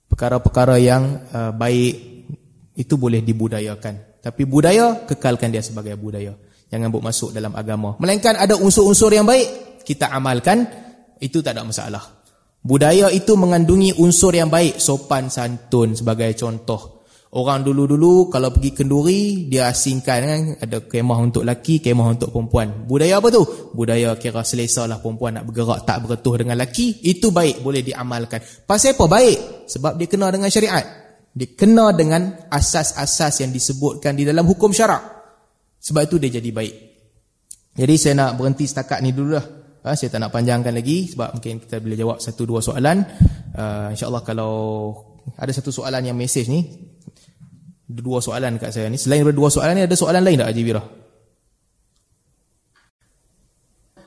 Perkara-perkara 0.06 0.78
yang 0.78 1.26
uh, 1.34 1.50
baik, 1.50 1.93
itu 2.78 2.93
boleh 2.93 3.26
dibudayakan. 3.26 4.22
Tapi 4.22 4.46
budaya, 4.46 5.02
kekalkan 5.10 5.50
dia 5.50 5.65
sebagai 5.65 5.98
budaya. 5.98 6.38
Jangan 6.69 6.93
buat 6.93 7.10
masuk 7.10 7.34
dalam 7.34 7.58
agama. 7.58 7.98
Melainkan 7.98 8.38
ada 8.38 8.54
unsur-unsur 8.54 9.10
yang 9.10 9.26
baik, 9.26 9.82
kita 9.82 10.13
amalkan, 10.13 10.69
itu 11.17 11.41
tak 11.41 11.58
ada 11.58 11.65
masalah. 11.65 12.23
Budaya 12.63 13.12
itu 13.12 13.36
mengandungi 13.36 13.99
unsur 13.99 14.32
yang 14.32 14.47
baik, 14.47 14.80
sopan 14.80 15.28
santun 15.28 15.99
sebagai 15.99 16.32
contoh. 16.39 17.04
Orang 17.34 17.65
dulu-dulu 17.65 18.32
kalau 18.32 18.56
pergi 18.56 18.71
kenduri, 18.71 19.52
dia 19.52 19.67
asingkan 19.67 20.19
kan, 20.23 20.41
ada 20.63 20.86
kemah 20.86 21.19
untuk 21.28 21.43
laki, 21.43 21.84
kemah 21.84 22.15
untuk 22.15 22.32
perempuan. 22.32 22.88
Budaya 22.88 23.19
apa 23.19 23.28
tu? 23.34 23.43
Budaya 23.76 24.15
kira 24.15 24.45
selesa 24.47 24.88
lah 24.88 25.04
perempuan 25.04 25.36
nak 25.36 25.49
bergerak 25.49 25.84
tak 25.84 26.08
bertuh 26.08 26.39
dengan 26.39 26.56
laki, 26.62 27.04
itu 27.04 27.36
baik, 27.36 27.60
boleh 27.65 27.84
diamalkan. 27.84 28.39
Pasal 28.63 28.95
apa 28.95 29.12
baik? 29.12 29.67
Sebab 29.67 29.99
dia 29.99 30.08
kena 30.08 30.32
dengan 30.32 30.47
syariat. 30.47 30.86
Dia 31.34 31.47
kena 31.58 31.89
dengan 31.91 32.47
asas-asas 32.47 33.41
yang 33.43 33.52
disebutkan 33.52 34.13
di 34.15 34.23
dalam 34.23 34.45
hukum 34.45 34.69
syarak. 34.69 35.02
Sebab 35.84 36.06
itu 36.06 36.15
dia 36.21 36.39
jadi 36.39 36.47
baik. 36.54 36.76
Jadi 37.76 37.93
saya 37.97 38.13
nak 38.13 38.38
berhenti 38.38 38.69
setakat 38.69 39.02
ni 39.02 39.10
dulu 39.10 39.34
lah. 39.36 39.62
Ha, 39.84 40.00
saya 40.00 40.08
tak 40.15 40.24
nak 40.24 40.32
panjangkan 40.32 40.72
lagi 40.72 41.12
sebab 41.12 41.36
mungkin 41.36 41.60
kita 41.60 41.84
boleh 41.84 41.98
jawab 42.00 42.17
satu 42.24 42.48
dua 42.48 42.63
soalan. 42.63 43.04
Uh, 43.52 43.91
InsyaAllah 43.91 44.24
kalau 44.24 44.54
ada 45.36 45.52
satu 45.52 45.76
soalan 45.76 46.08
yang 46.08 46.15
mesej 46.15 46.48
ni, 46.48 46.63
dua 47.84 48.24
soalan 48.24 48.56
kat 48.56 48.72
saya 48.72 48.88
ni. 48.88 48.96
Selain 48.96 49.19
daripada 49.19 49.36
dua 49.36 49.52
soalan 49.52 49.76
ni, 49.76 49.84
ada 49.84 49.96
soalan 50.00 50.24
lain 50.24 50.39
tak 50.39 50.56
Haji 50.56 50.63
Wira? 50.63 50.84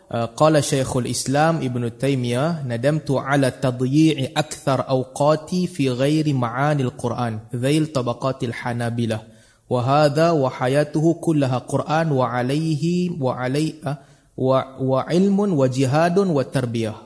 Ha, 0.07 0.33
qala 0.39 0.63
Shaykhul 0.63 1.11
Islam 1.11 1.67
Ibn 1.67 1.83
Taymiyah 1.99 2.63
Nadamtu 2.63 3.19
ala 3.19 3.51
tadyi'i 3.51 4.31
akthar 4.39 4.87
awqati 4.87 5.67
fi 5.67 5.91
ghairi 5.91 6.31
ma'anil 6.31 6.95
Qur'an 6.95 7.51
Zail 7.51 7.91
tabaqatil 7.91 8.55
hanabilah 8.55 9.19
Wahada 9.67 10.31
wa 10.31 10.47
hayatuhu 10.47 11.19
kullaha 11.19 11.67
Qur'an 11.67 12.07
wa 12.15 12.31
alaihi 12.31 13.19
wa 13.19 13.35
alaihi 13.35 13.83
ha, 13.83 13.99
wa 14.37 14.77
wa 14.77 15.01
ilmun 15.09 15.57
wa 15.57 15.67
jihadun 15.67 16.29
wa 16.31 16.45
tarbiyah. 16.45 16.97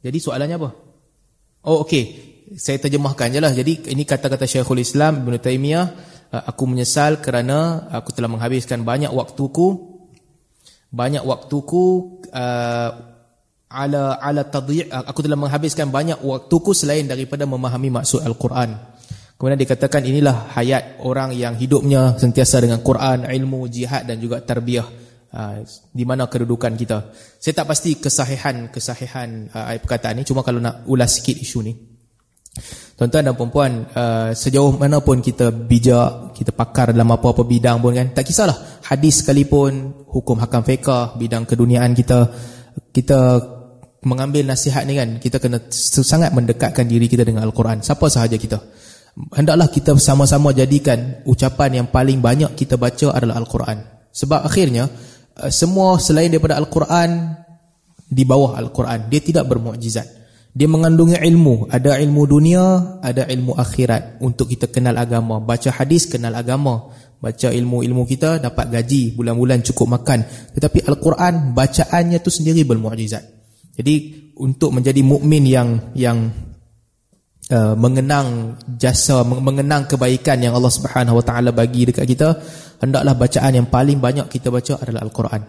Jadi 0.00 0.18
soalannya 0.18 0.56
apa? 0.56 0.70
Oh 1.68 1.84
okey. 1.84 2.28
Saya 2.56 2.82
terjemahkan 2.82 3.30
jelah. 3.30 3.52
Jadi 3.54 3.94
ini 3.94 4.02
kata-kata 4.02 4.42
Syekhul 4.48 4.82
Islam 4.82 5.22
Ibn 5.22 5.38
Taymiyah 5.38 5.86
aku 6.30 6.62
menyesal 6.66 7.18
kerana 7.22 7.90
aku 7.90 8.10
telah 8.14 8.30
menghabiskan 8.30 8.82
banyak 8.86 9.10
waktuku 9.10 9.90
banyak 10.90 11.22
waktuku 11.22 12.18
uh, 12.34 12.90
ala 13.70 14.18
ala 14.18 14.42
tadhi' 14.42 14.90
aku 14.90 15.22
telah 15.22 15.38
menghabiskan 15.38 15.86
banyak 15.94 16.18
waktuku 16.18 16.74
selain 16.74 17.06
daripada 17.06 17.46
memahami 17.46 18.02
maksud 18.02 18.26
al-Quran. 18.26 18.74
Kemudian 19.38 19.56
dikatakan 19.56 20.04
inilah 20.04 20.52
hayat 20.52 21.00
orang 21.00 21.32
yang 21.32 21.56
hidupnya 21.56 22.18
sentiasa 22.18 22.60
dengan 22.60 22.84
Quran, 22.84 23.24
ilmu, 23.24 23.70
jihad 23.72 24.04
dan 24.04 24.20
juga 24.20 24.42
tarbiyah. 24.42 24.84
Ha, 25.30 25.62
di 25.94 26.02
mana 26.02 26.26
kedudukan 26.26 26.74
kita. 26.74 27.14
Saya 27.38 27.54
tak 27.54 27.70
pasti 27.70 27.94
kesahihan 27.94 28.66
kesahihan 28.66 29.46
uh, 29.54 29.70
perkataan 29.78 30.18
ini. 30.18 30.26
Cuma 30.26 30.42
kalau 30.42 30.58
nak 30.58 30.82
ulas 30.90 31.22
sikit 31.22 31.38
isu 31.38 31.58
ni. 31.62 31.72
Tuan-tuan 32.98 33.30
dan 33.30 33.38
perempuan, 33.38 33.86
uh, 33.94 34.34
sejauh 34.34 34.74
mana 34.74 34.98
pun 34.98 35.22
kita 35.22 35.54
bijak, 35.54 36.34
kita 36.34 36.50
pakar 36.50 36.90
dalam 36.90 37.14
apa-apa 37.14 37.46
bidang 37.46 37.78
pun 37.78 37.94
kan. 37.94 38.10
Tak 38.10 38.26
kisahlah. 38.26 38.58
Hadis 38.90 39.22
sekalipun, 39.22 40.02
hukum 40.10 40.34
hakam 40.42 40.66
fiqah, 40.66 41.14
bidang 41.14 41.46
keduniaan 41.46 41.94
kita. 41.94 42.26
Kita 42.90 43.38
mengambil 44.00 44.48
nasihat 44.48 44.88
ni 44.88 44.96
kan 44.96 45.20
kita 45.20 45.36
kena 45.36 45.60
sangat 45.70 46.32
mendekatkan 46.32 46.88
diri 46.88 47.04
kita 47.04 47.20
dengan 47.20 47.44
Al-Quran 47.44 47.84
siapa 47.84 48.08
sahaja 48.08 48.40
kita 48.40 48.56
hendaklah 49.36 49.68
kita 49.68 49.92
sama-sama 50.00 50.56
jadikan 50.56 51.20
ucapan 51.28 51.84
yang 51.84 51.86
paling 51.92 52.24
banyak 52.24 52.56
kita 52.56 52.80
baca 52.80 53.12
adalah 53.12 53.36
Al-Quran 53.36 53.84
sebab 54.08 54.40
akhirnya 54.48 54.88
semua 55.48 55.96
selain 55.96 56.28
daripada 56.28 56.60
Al-Quran 56.60 57.40
di 58.10 58.28
bawah 58.28 58.60
Al-Quran. 58.60 59.08
Dia 59.08 59.20
tidak 59.24 59.48
bermukjizat. 59.48 60.20
Dia 60.50 60.66
mengandungi 60.66 61.16
ilmu. 61.16 61.70
Ada 61.70 61.96
ilmu 62.02 62.22
dunia 62.26 62.62
ada 63.00 63.24
ilmu 63.24 63.56
akhirat. 63.56 64.20
Untuk 64.20 64.52
kita 64.52 64.68
kenal 64.68 64.98
agama. 65.00 65.40
Baca 65.40 65.72
hadis 65.72 66.10
kenal 66.10 66.34
agama. 66.36 66.90
Baca 67.20 67.48
ilmu-ilmu 67.48 68.02
kita 68.04 68.42
dapat 68.42 68.68
gaji. 68.68 69.14
Bulan-bulan 69.14 69.62
cukup 69.62 69.96
makan. 69.96 70.26
Tetapi 70.52 70.84
Al-Quran 70.84 71.54
bacaannya 71.54 72.18
tu 72.20 72.28
sendiri 72.34 72.66
bermukjizat. 72.66 73.22
Jadi 73.78 73.94
untuk 74.40 74.74
menjadi 74.74 75.00
mukmin 75.06 75.46
yang 75.46 75.68
yang 75.94 76.18
uh, 77.52 77.74
mengenang 77.76 78.56
jasa 78.78 79.20
mengenang 79.26 79.84
kebaikan 79.84 80.40
yang 80.40 80.56
Allah 80.56 80.72
Subhanahu 80.72 81.20
Wa 81.20 81.24
Taala 81.24 81.50
bagi 81.52 81.86
dekat 81.86 82.06
kita, 82.08 82.28
hendaklah 82.80 83.14
bacaan 83.14 83.52
yang 83.54 83.68
paling 83.68 84.00
banyak 84.00 84.26
kita 84.26 84.48
baca 84.48 84.80
adalah 84.80 85.04
Al-Quran. 85.04 85.42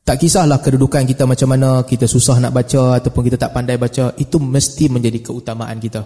Tak 0.00 0.16
kisahlah 0.16 0.58
kedudukan 0.58 1.06
kita 1.06 1.28
macam 1.28 1.54
mana, 1.54 1.84
kita 1.86 2.08
susah 2.08 2.40
nak 2.42 2.56
baca 2.56 2.98
ataupun 2.98 3.22
kita 3.30 3.36
tak 3.36 3.54
pandai 3.54 3.78
baca, 3.78 4.16
itu 4.18 4.42
mesti 4.42 4.90
menjadi 4.90 5.22
keutamaan 5.22 5.78
kita. 5.78 6.02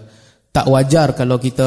Tak 0.54 0.70
wajar 0.70 1.18
kalau 1.18 1.40
kita 1.42 1.66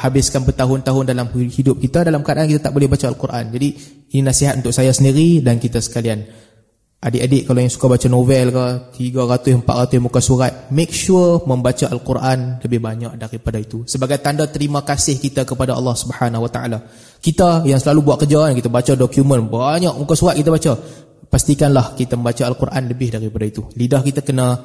habiskan 0.00 0.40
bertahun-tahun 0.46 1.04
dalam 1.04 1.28
hidup 1.28 1.76
kita 1.76 2.00
dalam 2.00 2.24
keadaan 2.24 2.48
kita 2.48 2.70
tak 2.70 2.72
boleh 2.72 2.88
baca 2.88 3.04
Al-Quran. 3.10 3.44
Jadi 3.52 3.68
ini 4.16 4.22
nasihat 4.24 4.56
untuk 4.56 4.72
saya 4.72 4.88
sendiri 4.88 5.44
dan 5.44 5.60
kita 5.60 5.84
sekalian. 5.84 6.24
Adik-adik 7.02 7.50
kalau 7.50 7.58
yang 7.58 7.72
suka 7.74 7.90
baca 7.90 8.06
novel 8.06 8.54
ke 8.54 8.66
300 9.10 9.66
400 9.66 9.98
muka 9.98 10.22
surat 10.22 10.70
make 10.70 10.94
sure 10.94 11.42
membaca 11.50 11.90
al-Quran 11.90 12.62
lebih 12.62 12.78
banyak 12.78 13.18
daripada 13.18 13.58
itu 13.58 13.82
sebagai 13.90 14.22
tanda 14.22 14.46
terima 14.46 14.86
kasih 14.86 15.18
kita 15.18 15.42
kepada 15.42 15.74
Allah 15.74 15.98
Subhanahu 15.98 16.46
wa 16.46 16.50
taala. 16.54 16.78
Kita 17.18 17.66
yang 17.66 17.82
selalu 17.82 18.06
buat 18.06 18.22
kerja 18.22 18.46
kan 18.46 18.54
kita 18.54 18.70
baca 18.70 18.92
dokumen 18.94 19.50
banyak 19.50 19.90
muka 19.98 20.14
surat 20.14 20.38
kita 20.38 20.54
baca. 20.54 20.78
Pastikanlah 21.26 21.98
kita 21.98 22.14
membaca 22.14 22.46
al-Quran 22.46 22.82
lebih 22.86 23.18
daripada 23.18 23.50
itu. 23.50 23.66
Lidah 23.74 23.98
kita 24.06 24.22
kena 24.22 24.62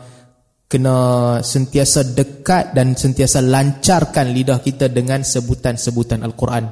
kena 0.70 0.98
sentiasa 1.42 2.06
dekat 2.14 2.78
dan 2.78 2.94
sentiasa 2.94 3.42
lancarkan 3.42 4.30
lidah 4.30 4.62
kita 4.62 4.94
dengan 4.94 5.26
sebutan-sebutan 5.26 6.22
al-Quran. 6.22 6.70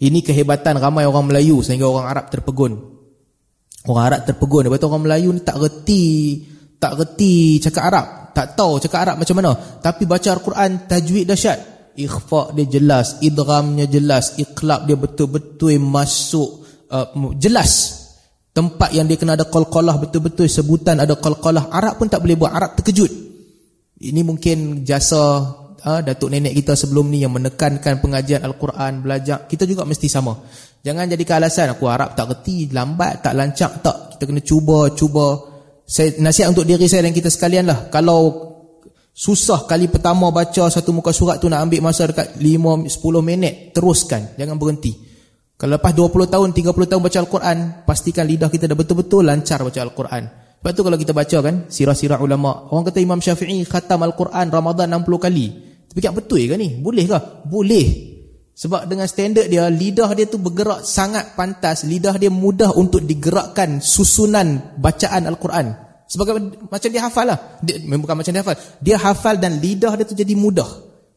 Ini 0.00 0.24
kehebatan 0.24 0.80
ramai 0.80 1.04
orang 1.04 1.28
Melayu 1.28 1.60
sehingga 1.60 1.92
orang 1.92 2.08
Arab 2.08 2.32
terpegun. 2.32 2.93
Orang 3.84 4.04
Arab 4.08 4.20
terpegun. 4.24 4.64
Lepas 4.68 4.80
tu 4.80 4.88
orang 4.88 5.04
Melayu 5.04 5.28
ni 5.36 5.44
tak 5.44 5.60
reti 5.60 6.40
Tak 6.80 6.92
reti 6.96 7.60
cakap 7.60 7.82
Arab. 7.92 8.06
Tak 8.32 8.56
tahu 8.56 8.80
cakap 8.80 8.98
Arab 9.04 9.16
macam 9.20 9.36
mana. 9.36 9.52
Tapi 9.54 10.08
baca 10.08 10.28
Al-Quran 10.32 10.70
tajwid 10.88 11.24
dahsyat. 11.28 11.58
Ikhfa' 11.94 12.58
dia 12.58 12.66
jelas 12.66 13.22
Idramnya 13.22 13.86
jelas 13.86 14.34
Iqlab 14.34 14.90
dia 14.90 14.98
betul-betul 14.98 15.78
masuk 15.78 16.64
uh, 16.90 17.12
Jelas. 17.36 18.02
Tempat 18.54 18.94
yang 18.94 19.06
dia 19.10 19.18
kena 19.18 19.34
ada 19.34 19.46
qalqalah 19.46 20.00
betul-betul 20.00 20.48
Sebutan 20.48 20.98
ada 21.04 21.14
qalqalah. 21.20 21.68
Arab 21.68 22.00
pun 22.00 22.08
tak 22.08 22.24
boleh 22.24 22.40
buat. 22.40 22.56
Arab 22.56 22.80
terkejut. 22.80 23.12
Ini 24.00 24.20
mungkin 24.24 24.82
jasa 24.82 25.44
uh, 25.84 26.00
Datuk 26.00 26.32
nenek 26.32 26.56
kita 26.56 26.72
sebelum 26.74 27.12
ni 27.12 27.20
Yang 27.20 27.36
menekankan 27.36 28.00
pengajian 28.00 28.40
Al-Quran 28.48 29.04
Belajar. 29.04 29.44
Kita 29.44 29.68
juga 29.68 29.84
mesti 29.84 30.08
sama 30.08 30.34
Jangan 30.84 31.08
jadi 31.08 31.24
alasan 31.40 31.72
aku 31.72 31.88
harap 31.88 32.12
tak 32.12 32.28
reti, 32.28 32.68
lambat, 32.68 33.24
tak 33.24 33.32
lancak, 33.32 33.80
tak. 33.80 33.96
Kita 34.14 34.28
kena 34.28 34.44
cuba, 34.44 34.92
cuba. 34.92 35.26
Saya 35.88 36.20
nasihat 36.20 36.52
untuk 36.52 36.68
diri 36.68 36.84
saya 36.84 37.08
dan 37.08 37.16
kita 37.16 37.32
sekalian 37.32 37.64
lah. 37.64 37.88
Kalau 37.88 38.52
susah 39.16 39.64
kali 39.64 39.88
pertama 39.88 40.28
baca 40.28 40.68
satu 40.68 40.92
muka 40.92 41.08
surat 41.16 41.40
tu 41.40 41.48
nak 41.48 41.64
ambil 41.64 41.88
masa 41.88 42.04
dekat 42.04 42.36
5-10 42.36 42.84
minit, 43.24 43.72
teruskan. 43.72 44.36
Jangan 44.36 44.60
berhenti. 44.60 44.92
Kalau 45.56 45.80
lepas 45.80 45.96
20 45.96 46.28
tahun, 46.28 46.48
30 46.52 46.84
tahun 46.84 47.00
baca 47.00 47.18
Al-Quran, 47.24 47.58
pastikan 47.88 48.28
lidah 48.28 48.52
kita 48.52 48.68
dah 48.68 48.76
betul-betul 48.76 49.24
lancar 49.24 49.64
baca 49.64 49.80
Al-Quran. 49.80 50.22
Sebab 50.60 50.72
tu 50.76 50.82
kalau 50.84 50.98
kita 51.00 51.12
baca 51.16 51.38
kan, 51.40 51.64
sirah-sirah 51.72 52.20
ulama. 52.20 52.68
Orang 52.68 52.92
kata 52.92 53.00
Imam 53.00 53.24
Syafi'i 53.24 53.64
khatam 53.64 54.04
Al-Quran 54.04 54.52
Ramadan 54.52 55.00
60 55.00 55.16
kali. 55.16 55.46
Tapi 55.88 56.00
kan 56.04 56.12
betul 56.12 56.44
ke 56.44 56.60
ni? 56.60 56.76
Boleh 56.76 57.08
ke? 57.08 57.18
Boleh. 57.48 58.13
Sebab 58.54 58.86
dengan 58.86 59.10
standard 59.10 59.50
dia, 59.50 59.66
lidah 59.66 60.14
dia 60.14 60.30
tu 60.30 60.38
bergerak 60.38 60.86
sangat 60.86 61.34
pantas. 61.34 61.82
Lidah 61.82 62.14
dia 62.14 62.30
mudah 62.30 62.70
untuk 62.78 63.02
digerakkan 63.02 63.82
susunan 63.82 64.78
bacaan 64.78 65.26
Al-Quran. 65.26 65.74
Sebagai 66.06 66.38
macam 66.70 66.88
dia 66.94 67.02
hafal 67.02 67.26
lah. 67.34 67.58
Dia, 67.66 67.82
bukan 67.82 68.14
macam 68.14 68.30
dia 68.30 68.42
hafal. 68.46 68.56
Dia 68.78 68.96
hafal 69.02 69.42
dan 69.42 69.58
lidah 69.58 69.98
dia 69.98 70.06
tu 70.06 70.14
jadi 70.14 70.38
mudah. 70.38 70.70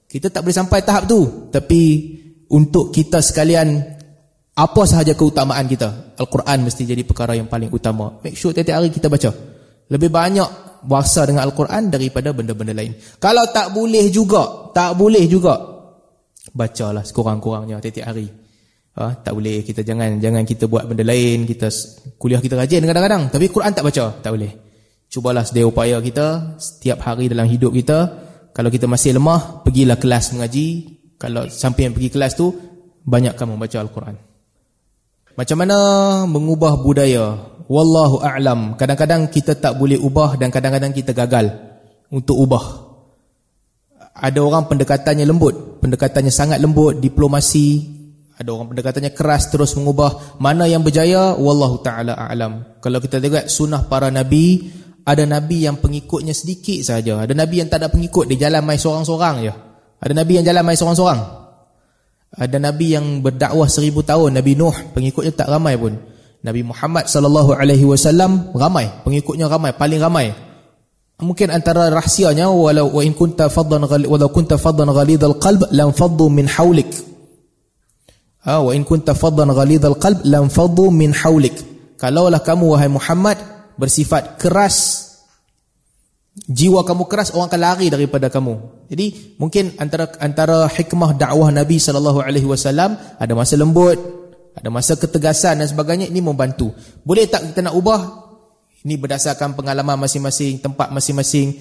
Kita 0.09 0.33
tak 0.33 0.41
boleh 0.41 0.57
sampai 0.57 0.81
tahap 0.81 1.05
tu. 1.05 1.51
Tapi 1.53 1.81
untuk 2.49 2.89
kita 2.89 3.21
sekalian, 3.21 3.85
apa 4.57 4.81
sahaja 4.89 5.13
keutamaan 5.13 5.69
kita, 5.69 6.17
Al-Quran 6.17 6.65
mesti 6.65 6.89
jadi 6.89 7.05
perkara 7.05 7.37
yang 7.37 7.45
paling 7.45 7.69
utama. 7.69 8.17
Make 8.25 8.33
sure 8.33 8.49
tiap-tiap 8.49 8.81
hari 8.81 8.89
kita 8.89 9.13
baca. 9.13 9.29
Lebih 9.93 10.09
banyak 10.09 10.49
bahasa 10.89 11.21
dengan 11.29 11.45
Al-Quran 11.45 11.93
daripada 11.93 12.33
benda-benda 12.33 12.73
lain. 12.73 12.97
Kalau 13.21 13.45
tak 13.53 13.69
boleh 13.77 14.09
juga, 14.09 14.73
tak 14.73 14.97
boleh 14.97 15.29
juga, 15.29 15.76
bacalah 16.53 17.03
sekurang-kurangnya 17.03 17.81
tiap-tiap 17.83 18.07
hari. 18.13 18.27
Ha, 18.97 19.13
tak 19.21 19.37
boleh 19.37 19.61
kita 19.61 19.85
jangan 19.85 20.17
jangan 20.17 20.41
kita 20.41 20.65
buat 20.65 20.89
benda 20.89 21.05
lain, 21.05 21.45
kita 21.45 21.69
kuliah 22.17 22.41
kita 22.41 22.57
rajin 22.57 22.81
kadang-kadang 22.81 23.29
tapi 23.29 23.45
Quran 23.53 23.69
tak 23.69 23.85
baca, 23.85 24.05
tak 24.25 24.31
boleh. 24.33 24.51
Cubalah 25.07 25.45
sedia 25.45 25.63
upaya 25.63 26.01
kita 26.03 26.59
setiap 26.59 27.05
hari 27.05 27.31
dalam 27.31 27.47
hidup 27.47 27.71
kita. 27.71 28.27
Kalau 28.51 28.67
kita 28.73 28.89
masih 28.89 29.15
lemah, 29.15 29.61
pergilah 29.63 29.95
kelas 29.95 30.35
mengaji. 30.35 30.97
Kalau 31.15 31.47
sampai 31.47 31.87
yang 31.87 31.93
pergi 31.95 32.09
kelas 32.11 32.33
tu 32.35 32.51
banyakkan 33.05 33.47
membaca 33.47 33.77
Al-Quran. 33.79 34.17
Macam 35.37 35.57
mana 35.61 35.77
mengubah 36.25 36.81
budaya? 36.81 37.37
Wallahu 37.69 38.19
a'lam. 38.25 38.75
Kadang-kadang 38.75 39.29
kita 39.29 39.55
tak 39.55 39.77
boleh 39.77 40.01
ubah 40.01 40.35
dan 40.35 40.49
kadang-kadang 40.49 40.91
kita 40.91 41.13
gagal 41.13 41.53
untuk 42.09 42.33
ubah 42.33 42.86
ada 44.17 44.39
orang 44.41 44.65
pendekatannya 44.65 45.29
lembut, 45.29 45.77
pendekatannya 45.77 46.33
sangat 46.33 46.57
lembut, 46.57 46.97
diplomasi. 46.97 47.95
Ada 48.37 48.49
orang 48.53 48.73
pendekatannya 48.73 49.11
keras 49.13 49.49
terus 49.49 49.73
mengubah. 49.77 50.37
Mana 50.41 50.65
yang 50.69 50.81
berjaya? 50.81 51.37
Wallahu 51.37 51.81
taala 51.81 52.17
a'lam. 52.17 52.81
Kalau 52.81 52.97
kita 53.01 53.21
lihat 53.21 53.49
sunnah 53.49 53.85
para 53.85 54.09
nabi, 54.09 54.73
ada 55.05 55.25
nabi 55.25 55.65
yang 55.65 55.77
pengikutnya 55.77 56.33
sedikit 56.33 56.81
saja. 56.81 57.17
Ada 57.21 57.33
nabi 57.33 57.61
yang 57.61 57.69
tak 57.69 57.85
ada 57.85 57.89
pengikut, 57.93 58.29
dia 58.29 58.49
jalan 58.49 58.61
mai 58.65 58.77
seorang-seorang 58.81 59.35
je. 59.41 59.53
Ada 60.01 60.13
nabi 60.13 60.31
yang 60.37 60.45
jalan 60.45 60.63
mai 60.65 60.77
seorang-seorang. 60.77 61.21
Ada 62.37 62.57
nabi 62.61 62.85
yang 62.93 63.05
berdakwah 63.25 63.65
seribu 63.65 64.05
tahun, 64.05 64.37
Nabi 64.37 64.53
Nuh, 64.53 64.75
pengikutnya 64.93 65.33
tak 65.33 65.49
ramai 65.49 65.73
pun. 65.79 65.97
Nabi 66.45 66.61
Muhammad 66.61 67.09
sallallahu 67.09 67.57
alaihi 67.57 67.85
wasallam 67.85 68.53
ramai, 68.53 68.85
pengikutnya 69.01 69.49
ramai, 69.49 69.73
paling 69.73 69.97
ramai 69.97 70.46
mungkin 71.17 71.49
antara 71.49 71.89
rahsianya 71.89 72.49
walau 72.49 72.93
wa 72.93 73.01
in 73.01 73.17
kunta 73.17 73.49
faddan 73.49 73.85
walau 73.85 74.29
kunta 74.29 74.57
faddan 74.61 74.89
ghalidhal 74.93 75.37
qalb 75.41 75.65
lam 75.73 75.89
faddu 75.93 76.29
min 76.29 76.45
hawlik. 76.45 76.89
Ha 78.45 78.61
wa 78.61 78.71
in 78.71 78.85
kunta 78.85 79.17
faddan 79.17 79.49
ghalidhal 79.49 79.97
qalb 79.97 80.21
lam 80.25 80.49
faddu 80.53 80.93
min 80.93 81.13
hawlik. 81.13 81.57
Kalaulah 81.97 82.45
kamu 82.45 82.77
wahai 82.77 82.89
Muhammad 82.93 83.41
bersifat 83.81 84.37
keras 84.37 85.07
jiwa 86.45 86.85
kamu 86.85 87.09
keras 87.09 87.33
orang 87.33 87.49
akan 87.49 87.61
lari 87.61 87.87
daripada 87.89 88.29
kamu. 88.29 88.85
Jadi 88.93 89.37
mungkin 89.41 89.73
antara 89.81 90.13
antara 90.21 90.69
hikmah 90.69 91.17
dakwah 91.17 91.49
Nabi 91.49 91.81
sallallahu 91.81 92.21
alaihi 92.21 92.45
wasallam 92.45 92.93
ada 93.17 93.33
masa 93.33 93.57
lembut 93.57 93.97
ada 94.57 94.69
masa 94.73 94.97
ketegasan 94.97 95.61
dan 95.61 95.67
sebagainya 95.69 96.09
ini 96.09 96.21
membantu. 96.21 96.73
Boleh 97.05 97.25
tak 97.25 97.45
kita 97.49 97.65
nak 97.65 97.77
ubah 97.77 98.26
ini 98.85 98.95
berdasarkan 98.99 99.57
pengalaman 99.57 99.97
masing-masing, 99.97 100.61
tempat 100.61 100.93
masing-masing. 100.93 101.57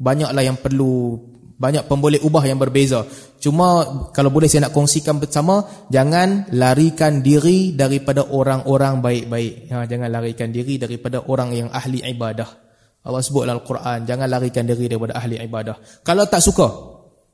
Banyaklah 0.00 0.42
yang 0.46 0.56
perlu, 0.56 1.18
banyak 1.60 1.84
pemboleh 1.84 2.16
ubah 2.24 2.40
yang 2.48 2.56
berbeza. 2.56 3.04
Cuma 3.36 3.84
kalau 4.16 4.32
boleh 4.32 4.48
saya 4.48 4.64
nak 4.64 4.72
kongsikan 4.72 5.20
bersama, 5.20 5.60
jangan 5.92 6.48
larikan 6.56 7.20
diri 7.20 7.76
daripada 7.76 8.24
orang-orang 8.24 9.04
baik-baik. 9.04 9.68
Ha, 9.68 9.84
jangan 9.84 10.08
larikan 10.08 10.48
diri 10.48 10.80
daripada 10.80 11.20
orang 11.28 11.52
yang 11.52 11.68
ahli 11.68 12.00
ibadah. 12.00 12.48
Allah 13.04 13.20
sebut 13.20 13.44
dalam 13.44 13.60
Al-Quran, 13.60 14.08
jangan 14.08 14.28
larikan 14.28 14.64
diri 14.64 14.88
daripada 14.88 15.20
ahli 15.20 15.36
ibadah. 15.36 15.76
Kalau 16.00 16.24
tak 16.24 16.40
suka, 16.40 16.68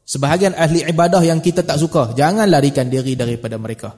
sebahagian 0.02 0.58
ahli 0.58 0.82
ibadah 0.82 1.22
yang 1.22 1.38
kita 1.38 1.62
tak 1.62 1.78
suka, 1.78 2.10
jangan 2.18 2.50
larikan 2.50 2.90
diri 2.90 3.14
daripada 3.14 3.54
mereka. 3.62 3.94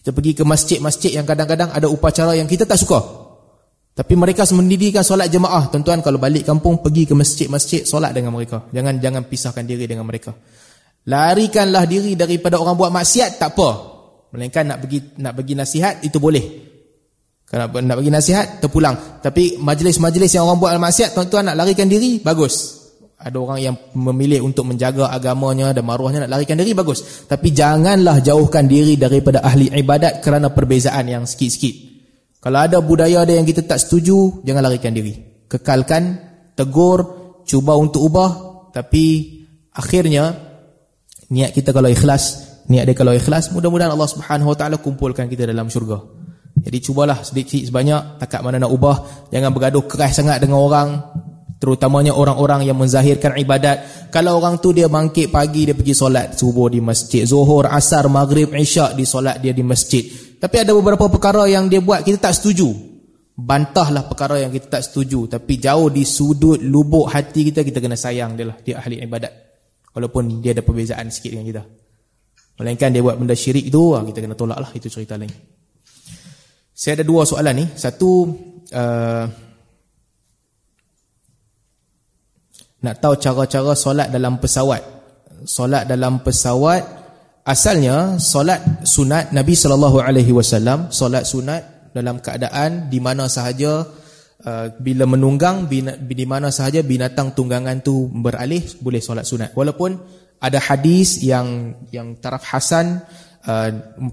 Kita 0.00 0.16
pergi 0.16 0.32
ke 0.32 0.48
masjid-masjid 0.48 1.12
yang 1.12 1.28
kadang-kadang 1.28 1.76
ada 1.76 1.92
upacara 1.92 2.32
yang 2.32 2.48
kita 2.48 2.64
tak 2.64 2.80
suka. 2.80 3.27
Tapi 3.98 4.14
mereka 4.14 4.46
mendirikan 4.54 5.02
solat 5.02 5.26
jemaah. 5.26 5.66
Tuan-tuan 5.74 5.98
kalau 6.06 6.22
balik 6.22 6.46
kampung 6.46 6.78
pergi 6.78 7.02
ke 7.02 7.18
masjid-masjid 7.18 7.82
solat 7.82 8.14
dengan 8.14 8.30
mereka. 8.30 8.70
Jangan 8.70 9.02
jangan 9.02 9.26
pisahkan 9.26 9.66
diri 9.66 9.90
dengan 9.90 10.06
mereka. 10.06 10.30
Larikanlah 11.10 11.82
diri 11.82 12.14
daripada 12.14 12.62
orang 12.62 12.78
buat 12.78 12.94
maksiat 12.94 13.42
tak 13.42 13.58
apa. 13.58 13.70
Melainkan 14.30 14.70
nak 14.70 14.78
bagi 14.86 15.02
nak 15.18 15.34
bagi 15.34 15.58
nasihat 15.58 16.06
itu 16.06 16.22
boleh. 16.22 16.68
Kalau 17.48 17.64
nak 17.80 17.96
bagi 17.96 18.12
nasihat, 18.12 18.60
terpulang. 18.60 19.24
Tapi 19.24 19.56
majlis-majlis 19.56 20.36
yang 20.36 20.44
orang 20.44 20.60
buat 20.60 20.72
maksiat, 20.76 21.16
tuan-tuan 21.16 21.48
nak 21.48 21.56
larikan 21.56 21.88
diri, 21.88 22.20
bagus. 22.20 22.76
Ada 23.16 23.40
orang 23.40 23.58
yang 23.64 23.74
memilih 23.96 24.44
untuk 24.44 24.68
menjaga 24.68 25.08
agamanya 25.08 25.72
dan 25.72 25.88
maruahnya 25.88 26.28
nak 26.28 26.36
larikan 26.36 26.60
diri, 26.60 26.76
bagus. 26.76 27.24
Tapi 27.24 27.48
janganlah 27.56 28.20
jauhkan 28.20 28.68
diri 28.68 29.00
daripada 29.00 29.40
ahli 29.40 29.72
ibadat 29.72 30.20
kerana 30.20 30.52
perbezaan 30.52 31.08
yang 31.08 31.24
sikit-sikit. 31.24 31.87
Kalau 32.38 32.58
ada 32.62 32.78
budaya 32.78 33.26
ada 33.26 33.34
yang 33.34 33.42
kita 33.42 33.66
tak 33.66 33.82
setuju, 33.82 34.46
jangan 34.46 34.62
larikan 34.62 34.94
diri. 34.94 35.44
Kekalkan, 35.50 36.02
tegur, 36.54 36.98
cuba 37.42 37.74
untuk 37.74 38.06
ubah. 38.06 38.30
Tapi 38.70 39.04
akhirnya, 39.74 40.38
niat 41.34 41.50
kita 41.50 41.74
kalau 41.74 41.90
ikhlas, 41.90 42.46
niat 42.70 42.86
dia 42.86 42.94
kalau 42.94 43.10
ikhlas, 43.10 43.50
mudah-mudahan 43.50 43.90
Allah 43.90 44.10
Subhanahu 44.10 44.54
Wa 44.54 44.56
Taala 44.56 44.76
kumpulkan 44.78 45.26
kita 45.26 45.50
dalam 45.50 45.66
syurga. 45.66 45.98
Jadi 46.58 46.78
cubalah 46.82 47.22
sedikit 47.22 47.62
sebanyak 47.62 48.18
takat 48.22 48.42
mana 48.42 48.62
nak 48.62 48.70
ubah, 48.70 49.30
jangan 49.30 49.50
bergaduh 49.54 49.86
keras 49.86 50.18
sangat 50.18 50.42
dengan 50.42 50.58
orang, 50.58 50.88
terutamanya 51.58 52.14
orang-orang 52.14 52.66
yang 52.66 52.78
menzahirkan 52.78 53.34
ibadat. 53.38 54.10
Kalau 54.14 54.38
orang 54.38 54.62
tu 54.62 54.70
dia 54.70 54.86
bangkit 54.86 55.30
pagi 55.30 55.66
dia 55.66 55.74
pergi 55.74 55.94
solat 55.94 56.38
subuh 56.38 56.70
di 56.70 56.78
masjid, 56.78 57.26
zuhur, 57.26 57.66
asar, 57.66 58.06
maghrib, 58.06 58.50
isyak 58.54 58.94
di 58.94 59.02
solat 59.06 59.42
dia 59.42 59.50
di 59.50 59.62
masjid. 59.66 60.06
Tapi 60.38 60.56
ada 60.62 60.70
beberapa 60.70 61.10
perkara 61.10 61.50
yang 61.50 61.66
dia 61.66 61.82
buat 61.82 62.06
kita 62.06 62.30
tak 62.30 62.38
setuju. 62.38 62.70
Bantahlah 63.38 64.06
perkara 64.06 64.42
yang 64.42 64.50
kita 64.50 64.66
tak 64.66 64.82
setuju, 64.82 65.30
tapi 65.30 65.62
jauh 65.62 65.90
di 65.94 66.02
sudut 66.02 66.58
lubuk 66.58 67.06
hati 67.06 67.46
kita 67.50 67.62
kita 67.62 67.78
kena 67.78 67.94
sayang 67.94 68.34
dia 68.34 68.50
lah, 68.50 68.58
dia 68.58 68.82
ahli 68.82 68.98
ibadat. 68.98 69.30
Walaupun 69.94 70.42
dia 70.42 70.58
ada 70.58 70.66
perbezaan 70.66 71.06
sikit 71.10 71.38
dengan 71.38 71.46
kita. 71.46 71.62
Melainkan 72.58 72.90
dia 72.90 72.98
buat 72.98 73.14
benda 73.14 73.38
syirik 73.38 73.70
tu, 73.70 73.94
ah, 73.94 74.02
kita 74.02 74.18
kena 74.18 74.34
tolak 74.34 74.58
lah, 74.58 74.70
itu 74.74 74.90
cerita 74.90 75.14
lain. 75.14 75.30
Saya 76.74 76.98
ada 76.98 77.04
dua 77.06 77.22
soalan 77.22 77.54
ni. 77.62 77.66
Satu, 77.78 78.10
uh, 78.74 79.24
nak 82.82 82.94
tahu 82.98 83.14
cara-cara 83.18 83.74
solat 83.78 84.10
dalam 84.10 84.42
pesawat. 84.42 84.82
Solat 85.46 85.86
dalam 85.86 86.22
pesawat, 86.26 86.97
asalnya 87.48 88.20
solat 88.20 88.84
sunat 88.84 89.32
Nabi 89.32 89.56
SAW, 89.56 90.92
solat 90.92 91.24
sunat 91.24 91.90
dalam 91.96 92.20
keadaan 92.20 92.92
di 92.92 93.00
mana 93.00 93.24
sahaja 93.32 93.88
uh, 94.44 94.66
bila 94.76 95.08
menunggang, 95.08 95.64
di 95.96 96.26
mana 96.28 96.52
sahaja 96.52 96.84
binatang 96.84 97.32
tunggangan 97.32 97.80
tu 97.80 98.12
beralih, 98.12 98.60
boleh 98.84 99.00
solat 99.00 99.24
sunat. 99.24 99.56
Walaupun 99.56 99.96
ada 100.44 100.60
hadis 100.60 101.24
yang 101.24 101.72
yang 101.88 102.20
taraf 102.20 102.44
Hasan, 102.44 103.00
uh, 103.48 103.70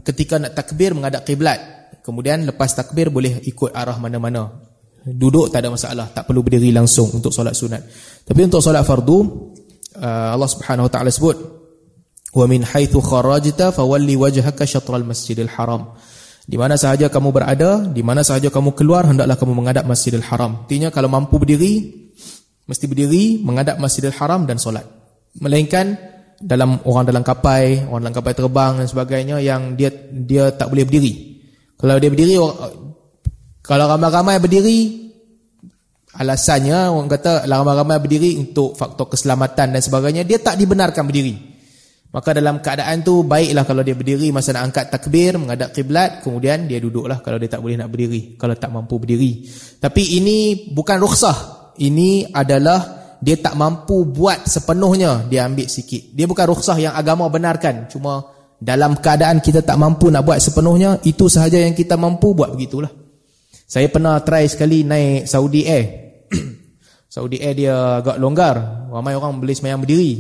ketika 0.08 0.40
nak 0.40 0.56
takbir 0.56 0.96
menghadap 0.96 1.28
kiblat 1.28 1.76
Kemudian 2.06 2.46
lepas 2.46 2.70
takbir 2.70 3.10
boleh 3.10 3.42
ikut 3.50 3.74
arah 3.74 3.98
mana-mana. 3.98 4.46
Duduk 5.02 5.50
tak 5.50 5.66
ada 5.66 5.74
masalah, 5.74 6.14
tak 6.14 6.30
perlu 6.30 6.46
berdiri 6.46 6.70
langsung 6.70 7.10
untuk 7.10 7.34
solat 7.34 7.58
sunat. 7.58 7.82
Tapi 8.22 8.46
untuk 8.46 8.62
solat 8.62 8.86
fardu, 8.86 9.18
uh, 9.98 10.30
Allah 10.38 10.46
Subhanahu 10.46 10.86
wa 10.86 10.92
taala 10.94 11.10
sebut, 11.10 11.38
"Wa 12.36 12.46
min 12.52 12.68
haitsu 12.68 13.00
kharajta 13.00 13.72
fawalli 13.72 14.20
wajhaka 14.20 14.68
syatral 14.68 15.08
masjidil 15.08 15.50
haram." 15.56 15.96
Di 16.46 16.62
mana 16.62 16.78
sahaja 16.78 17.10
kamu 17.10 17.34
berada, 17.34 17.82
di 17.90 18.06
mana 18.06 18.22
sahaja 18.22 18.54
kamu 18.54 18.78
keluar, 18.78 19.10
hendaklah 19.10 19.34
kamu 19.34 19.58
menghadap 19.58 19.82
Masjidil 19.90 20.22
Haram. 20.22 20.62
Artinya 20.70 20.94
kalau 20.94 21.10
mampu 21.10 21.42
berdiri, 21.42 21.90
mesti 22.70 22.86
berdiri 22.86 23.42
menghadap 23.42 23.82
Masjidil 23.82 24.14
Haram 24.14 24.46
dan 24.46 24.62
solat. 24.62 24.86
Melainkan 25.42 25.98
dalam 26.38 26.86
orang 26.86 27.10
dalam 27.10 27.26
kapal, 27.26 27.90
orang 27.90 28.02
dalam 28.06 28.16
kapal 28.16 28.34
terbang 28.38 28.74
dan 28.78 28.86
sebagainya 28.86 29.42
yang 29.42 29.74
dia 29.74 29.90
dia 30.14 30.54
tak 30.54 30.70
boleh 30.70 30.86
berdiri. 30.86 31.14
Kalau 31.82 31.98
dia 31.98 32.14
berdiri 32.14 32.38
kalau 33.66 33.86
ramai-ramai 33.90 34.38
berdiri 34.38 34.80
alasannya 36.16 36.94
orang 36.94 37.10
kata 37.10 37.50
ramai-ramai 37.50 37.98
berdiri 38.00 38.38
untuk 38.38 38.78
faktor 38.78 39.12
keselamatan 39.12 39.76
dan 39.76 39.82
sebagainya 39.82 40.24
dia 40.24 40.38
tak 40.38 40.62
dibenarkan 40.62 41.04
berdiri. 41.10 41.55
Maka 42.16 42.32
dalam 42.32 42.64
keadaan 42.64 43.04
tu 43.04 43.28
baiklah 43.28 43.68
kalau 43.68 43.84
dia 43.84 43.92
berdiri 43.92 44.32
masa 44.32 44.56
nak 44.56 44.72
angkat 44.72 44.88
takbir 44.88 45.36
menghadap 45.36 45.76
kiblat 45.76 46.24
kemudian 46.24 46.64
dia 46.64 46.80
duduklah 46.80 47.20
kalau 47.20 47.36
dia 47.36 47.52
tak 47.52 47.60
boleh 47.60 47.76
nak 47.76 47.92
berdiri 47.92 48.40
kalau 48.40 48.56
tak 48.56 48.72
mampu 48.72 48.96
berdiri. 48.96 49.44
Tapi 49.84 50.16
ini 50.24 50.72
bukan 50.72 50.96
rukhsah. 50.96 51.38
Ini 51.76 52.32
adalah 52.32 52.80
dia 53.20 53.36
tak 53.36 53.60
mampu 53.60 54.08
buat 54.08 54.48
sepenuhnya 54.48 55.28
dia 55.28 55.44
ambil 55.44 55.68
sikit. 55.68 56.16
Dia 56.16 56.24
bukan 56.24 56.56
rukhsah 56.56 56.80
yang 56.80 56.96
agama 56.96 57.28
benarkan 57.28 57.92
cuma 57.92 58.32
dalam 58.60 58.96
keadaan 59.00 59.44
kita 59.44 59.62
tak 59.62 59.76
mampu 59.76 60.08
nak 60.08 60.24
buat 60.24 60.40
sepenuhnya 60.40 61.04
itu 61.04 61.28
sahaja 61.28 61.60
yang 61.60 61.76
kita 61.76 62.00
mampu 62.00 62.32
buat 62.32 62.56
begitulah 62.56 62.92
saya 63.68 63.92
pernah 63.92 64.22
try 64.24 64.48
sekali 64.48 64.88
naik 64.88 65.28
Saudi 65.28 65.68
Air 65.68 65.86
Saudi 67.14 67.44
Air 67.44 67.56
dia 67.58 67.76
agak 68.00 68.18
longgar 68.22 68.88
ramai 68.88 69.18
orang 69.18 69.42
boleh 69.42 69.56
semayang 69.56 69.84
berdiri 69.84 70.14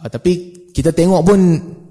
uh, 0.00 0.08
tapi 0.08 0.55
kita 0.76 0.92
tengok 0.92 1.22
pun 1.24 1.40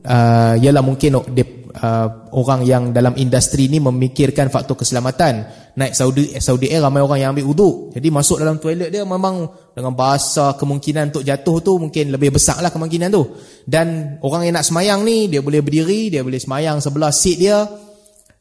uh, 0.05 0.53
ialah 0.61 0.85
mungkin 0.85 1.17
uh, 1.17 2.07
orang 2.37 2.61
yang 2.61 2.93
dalam 2.93 3.17
industri 3.17 3.65
ni 3.65 3.81
memikirkan 3.81 4.53
faktor 4.53 4.77
keselamatan. 4.77 5.65
Naik 5.73 5.97
Saudi 5.97 6.37
Saudi 6.37 6.69
Air 6.69 6.85
ramai 6.85 7.01
orang 7.01 7.17
yang 7.17 7.29
ambil 7.33 7.49
uduk. 7.49 7.75
Jadi 7.97 8.07
masuk 8.13 8.37
dalam 8.45 8.61
toilet 8.61 8.93
dia 8.93 9.01
memang 9.01 9.49
dengan 9.73 9.97
bahasa 9.97 10.53
kemungkinan 10.53 11.09
untuk 11.09 11.25
jatuh 11.25 11.57
tu 11.65 11.81
mungkin 11.81 12.13
lebih 12.13 12.37
besar 12.37 12.61
lah 12.61 12.69
kemungkinan 12.69 13.09
tu. 13.09 13.25
Dan 13.65 14.21
orang 14.21 14.45
yang 14.45 14.61
nak 14.61 14.69
semayang 14.69 15.01
ni 15.01 15.33
dia 15.33 15.41
boleh 15.41 15.65
berdiri 15.65 16.13
dia 16.13 16.21
boleh 16.21 16.37
semayang 16.37 16.77
sebelah 16.77 17.09
seat 17.09 17.37
dia. 17.41 17.65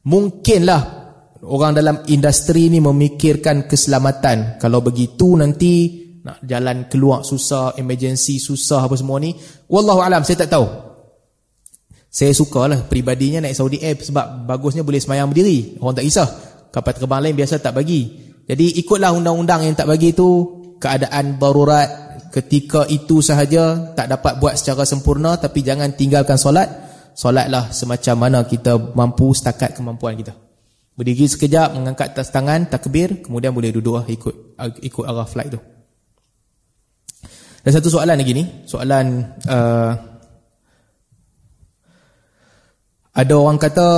Mungkinlah 0.05 0.83
orang 1.49 1.73
dalam 1.73 1.97
industri 2.13 2.69
ni 2.69 2.85
memikirkan 2.85 3.65
keselamatan. 3.65 4.61
Kalau 4.61 4.85
begitu 4.85 5.41
nanti 5.41 6.04
nak 6.25 6.41
jalan 6.41 6.89
keluar 6.89 7.20
susah 7.20 7.77
emergency 7.77 8.41
susah 8.41 8.89
apa 8.89 8.97
semua 8.97 9.20
ni 9.20 9.37
wallahu 9.68 10.01
alam 10.01 10.25
saya 10.25 10.41
tak 10.45 10.57
tahu. 10.57 10.66
Saya 12.14 12.31
sukalah 12.31 12.87
pribadinya 12.87 13.43
naik 13.43 13.59
Saudi 13.59 13.83
Air 13.83 13.99
sebab 13.99 14.47
bagusnya 14.47 14.87
boleh 14.87 15.03
semayang 15.03 15.35
berdiri. 15.35 15.83
Orang 15.83 15.99
tak 15.99 16.07
kisah. 16.07 16.29
Kapal 16.70 16.95
terbang 16.95 17.27
lain 17.27 17.35
biasa 17.35 17.59
tak 17.59 17.75
bagi. 17.75 18.07
Jadi 18.47 18.79
ikutlah 18.79 19.11
undang-undang 19.11 19.66
yang 19.66 19.75
tak 19.75 19.91
bagi 19.91 20.14
tu. 20.14 20.62
Keadaan 20.79 21.43
darurat 21.43 21.91
ketika 22.31 22.87
itu 22.87 23.18
sahaja 23.18 23.95
tak 23.99 24.07
dapat 24.07 24.39
buat 24.39 24.55
secara 24.55 24.87
sempurna 24.87 25.35
tapi 25.43 25.66
jangan 25.66 25.91
tinggalkan 25.99 26.39
solat. 26.39 26.70
Solatlah 27.18 27.75
semacam 27.75 28.14
mana 28.14 28.39
kita 28.47 28.95
mampu 28.95 29.35
setakat 29.35 29.75
kemampuan 29.75 30.14
kita. 30.14 30.39
Berdiri 30.95 31.27
sekejap 31.27 31.75
mengangkat 31.75 32.14
tas 32.14 32.31
tangan 32.31 32.70
takbir 32.70 33.27
kemudian 33.27 33.51
boleh 33.51 33.75
duduk 33.75 33.99
lah 33.99 34.07
ikut 34.07 34.55
ikut 34.87 35.03
arah 35.03 35.27
flight 35.27 35.51
tu 35.51 35.59
dan 37.65 37.71
satu 37.73 37.89
soalan 37.89 38.21
lagi 38.21 38.37
ni. 38.37 38.45
Soalan 38.69 39.25
uh, 39.49 39.93
ada 43.17 43.35
orang 43.41 43.57
kata 43.57 43.89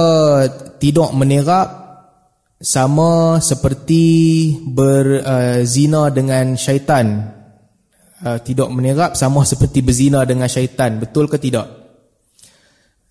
tidur 0.78 1.10
menerap 1.10 1.82
sama 2.62 3.42
seperti 3.42 4.54
berzina 4.70 6.06
uh, 6.06 6.12
dengan 6.14 6.54
syaitan. 6.54 7.34
Uh, 8.22 8.38
tidak 8.40 8.70
menerap 8.70 9.18
sama 9.18 9.42
seperti 9.42 9.82
berzina 9.82 10.22
dengan 10.22 10.46
syaitan. 10.46 11.02
Betul 11.02 11.26
ke 11.26 11.36
tidak? 11.42 11.66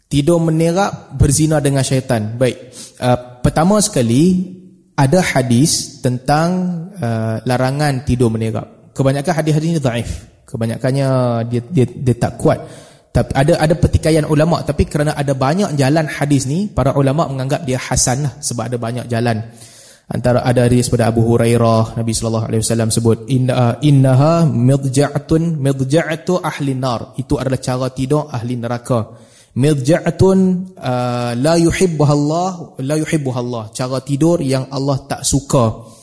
Tidur 0.07 0.39
menerap 0.39 1.19
berzina 1.19 1.59
dengan 1.59 1.83
syaitan. 1.83 2.39
Baik. 2.39 2.71
Uh, 2.95 3.43
pertama 3.43 3.75
sekali 3.83 4.55
ada 4.95 5.19
hadis 5.19 5.99
tentang 5.99 6.49
uh, 6.95 7.43
larangan 7.43 8.07
tidur 8.07 8.31
menerap. 8.31 8.95
Kebanyakan 8.95 9.33
hadis-hadis 9.35 9.69
ini 9.75 9.83
dhaif 9.83 10.34
kebanyakannya 10.45 11.09
dia, 11.49 11.61
dia 11.65 11.85
dia 11.89 12.15
tak 12.15 12.37
kuat. 12.37 12.61
Tapi 13.15 13.31
ada 13.31 13.53
ada 13.63 13.73
pertikaian 13.79 14.27
ulama 14.27 14.59
tapi 14.61 14.83
kerana 14.85 15.15
ada 15.15 15.31
banyak 15.31 15.79
jalan 15.79 16.03
hadis 16.03 16.45
ni 16.51 16.67
para 16.67 16.91
ulama 16.99 17.25
menganggap 17.31 17.63
dia 17.63 17.79
hasan 17.79 18.27
lah 18.27 18.33
sebab 18.43 18.67
ada 18.67 18.77
banyak 18.77 19.05
jalan. 19.07 19.39
Antara 20.05 20.45
ada 20.45 20.69
hadis 20.69 20.91
pada 20.91 21.09
Abu 21.09 21.25
Hurairah 21.25 21.97
Nabi 21.97 22.13
sallallahu 22.13 22.45
alaihi 22.45 22.61
wasallam 22.61 22.93
sebut 22.93 23.25
inna 23.25 23.81
innaha 23.81 24.45
midja'atun 24.45 25.57
midja'atu 25.57 26.43
ahli 26.43 26.77
nar. 26.77 27.17
Itu 27.17 27.41
adalah 27.41 27.57
cara 27.57 27.87
tidur 27.89 28.29
ahli 28.29 28.53
neraka. 28.59 29.15
Midja'atun 29.55 30.37
uh, 30.77 31.31
la 31.39 31.55
yuhibbuha 31.55 32.13
Allah 32.13 32.51
la 32.83 32.95
yuhibbuha 32.99 33.39
Allah. 33.39 33.63
Cara 33.71 34.03
tidur 34.03 34.43
yang 34.43 34.67
Allah 34.69 35.07
tak 35.07 35.23
suka 35.23 35.94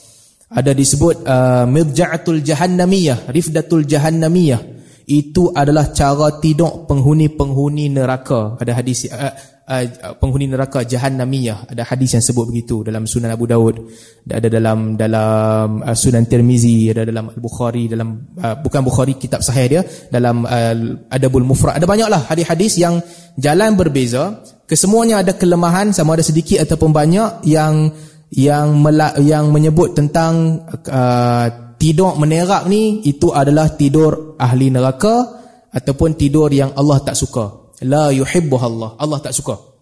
ada 0.53 0.71
disebut 0.77 1.25
uh, 1.25 1.65
midja'atul 1.65 2.45
jahannamiyah 2.45 3.29
rifdatul 3.33 3.89
jahannamiyah. 3.89 4.73
Itu 5.03 5.51
adalah 5.51 5.91
cara 5.91 6.39
tidur 6.39 6.87
penghuni-penghuni 6.87 7.91
neraka. 7.91 8.55
Ada 8.55 8.73
hadis 8.79 9.11
uh, 9.11 9.35
uh, 9.67 10.15
penghuni 10.21 10.47
neraka 10.47 10.87
jahannamiyah. 10.87 11.75
Ada 11.75 11.83
hadis 11.83 12.15
yang 12.15 12.23
sebut 12.23 12.47
begitu 12.47 12.87
dalam 12.87 13.09
Sunan 13.11 13.35
Abu 13.35 13.51
Daud. 13.51 13.83
Ada 14.31 14.47
dalam 14.47 14.95
dalam 14.95 15.83
uh, 15.83 15.97
Sunan 15.99 16.23
Tirmizi 16.31 16.95
ada 16.95 17.03
dalam 17.03 17.35
Al-Bukhari 17.35 17.91
dalam 17.91 18.31
uh, 18.39 18.63
bukan 18.63 18.81
Bukhari 18.87 19.19
kitab 19.19 19.43
sahih 19.43 19.67
dia 19.67 19.83
dalam 20.07 20.47
uh, 20.47 20.75
Adabul 21.11 21.45
Mufrad. 21.45 21.83
Ada 21.83 21.87
banyaklah 21.89 22.31
hadis-hadis 22.31 22.79
yang 22.79 23.03
jalan 23.35 23.75
berbeza. 23.75 24.39
Kesemuanya 24.71 25.21
ada 25.21 25.35
kelemahan 25.35 25.91
sama 25.91 26.15
ada 26.15 26.25
sedikit 26.25 26.63
ataupun 26.63 26.95
banyak 26.95 27.45
yang 27.51 27.91
yang 28.33 28.81
yang 29.21 29.53
menyebut 29.53 29.93
tentang 29.93 30.65
uh, 30.89 31.47
tidur 31.77 32.17
menerap 32.17 32.65
ni 32.65 33.05
itu 33.05 33.29
adalah 33.29 33.77
tidur 33.77 34.41
ahli 34.41 34.73
neraka 34.73 35.43
ataupun 35.69 36.17
tidur 36.17 36.49
yang 36.49 36.73
Allah 36.73 37.05
tak 37.05 37.13
suka. 37.13 37.77
La 37.85 38.09
yuhibbuha 38.09 38.65
Allah. 38.65 38.91
Allah 38.97 39.19
tak 39.21 39.37
suka. 39.37 39.73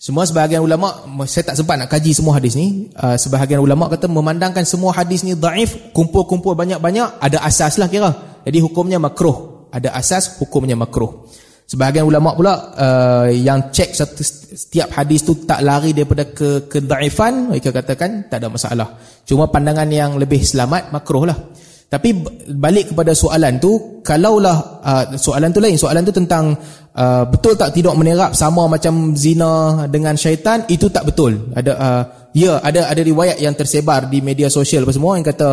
Semua 0.00 0.24
sebahagian 0.24 0.64
ulama 0.64 1.04
saya 1.28 1.52
tak 1.52 1.60
sempat 1.60 1.76
nak 1.76 1.92
kaji 1.92 2.14
semua 2.16 2.38
hadis 2.38 2.56
ni. 2.56 2.88
Uh, 2.96 3.18
sebahagian 3.18 3.60
ulama 3.60 3.90
kata 3.90 4.08
memandangkan 4.08 4.64
semua 4.64 4.96
hadis 4.96 5.26
ni 5.26 5.36
daif, 5.36 5.92
kumpul-kumpul 5.92 6.56
banyak-banyak 6.56 7.20
ada 7.20 7.38
asas 7.44 7.76
lah 7.76 7.90
kira. 7.90 8.40
Jadi 8.46 8.58
hukumnya 8.64 8.96
makruh. 8.96 9.68
Ada 9.70 9.92
asas 9.92 10.40
hukumnya 10.40 10.78
makruh. 10.78 11.28
Sebahagian 11.70 12.02
ulama 12.02 12.34
pula 12.34 12.74
uh, 12.74 13.30
yang 13.30 13.70
cek 13.70 13.94
satu, 13.94 14.26
setiap 14.26 14.90
hadis 14.90 15.22
tu 15.22 15.38
tak 15.46 15.62
lari 15.62 15.94
daripada 15.94 16.26
ke 16.26 16.66
kedaifan, 16.66 17.54
mereka 17.54 17.70
katakan 17.70 18.26
tak 18.26 18.42
ada 18.42 18.50
masalah. 18.50 18.98
Cuma 19.22 19.46
pandangan 19.46 19.86
yang 19.86 20.18
lebih 20.18 20.42
selamat 20.42 20.90
makruh 20.90 21.30
lah. 21.30 21.38
Tapi 21.86 22.10
balik 22.58 22.90
kepada 22.90 23.14
soalan 23.14 23.62
tu, 23.62 24.02
kalaulah 24.02 24.82
uh, 24.82 25.04
soalan 25.14 25.54
tu 25.54 25.62
lain, 25.62 25.78
soalan 25.78 26.02
tu 26.02 26.10
tentang 26.10 26.58
uh, 26.94 27.22
betul 27.30 27.54
tak 27.54 27.70
tidak 27.70 27.94
menerap 27.94 28.34
sama 28.34 28.66
macam 28.66 29.14
zina 29.14 29.86
dengan 29.86 30.18
syaitan, 30.18 30.66
itu 30.66 30.90
tak 30.90 31.06
betul. 31.06 31.54
Ada 31.54 31.72
uh, 31.78 32.02
ya, 32.34 32.58
ada 32.66 32.90
ada 32.90 33.02
riwayat 33.02 33.38
yang 33.38 33.54
tersebar 33.54 34.10
di 34.10 34.18
media 34.22 34.50
sosial 34.50 34.82
apa 34.82 34.94
semua 34.94 35.18
yang 35.18 35.26
kata 35.26 35.50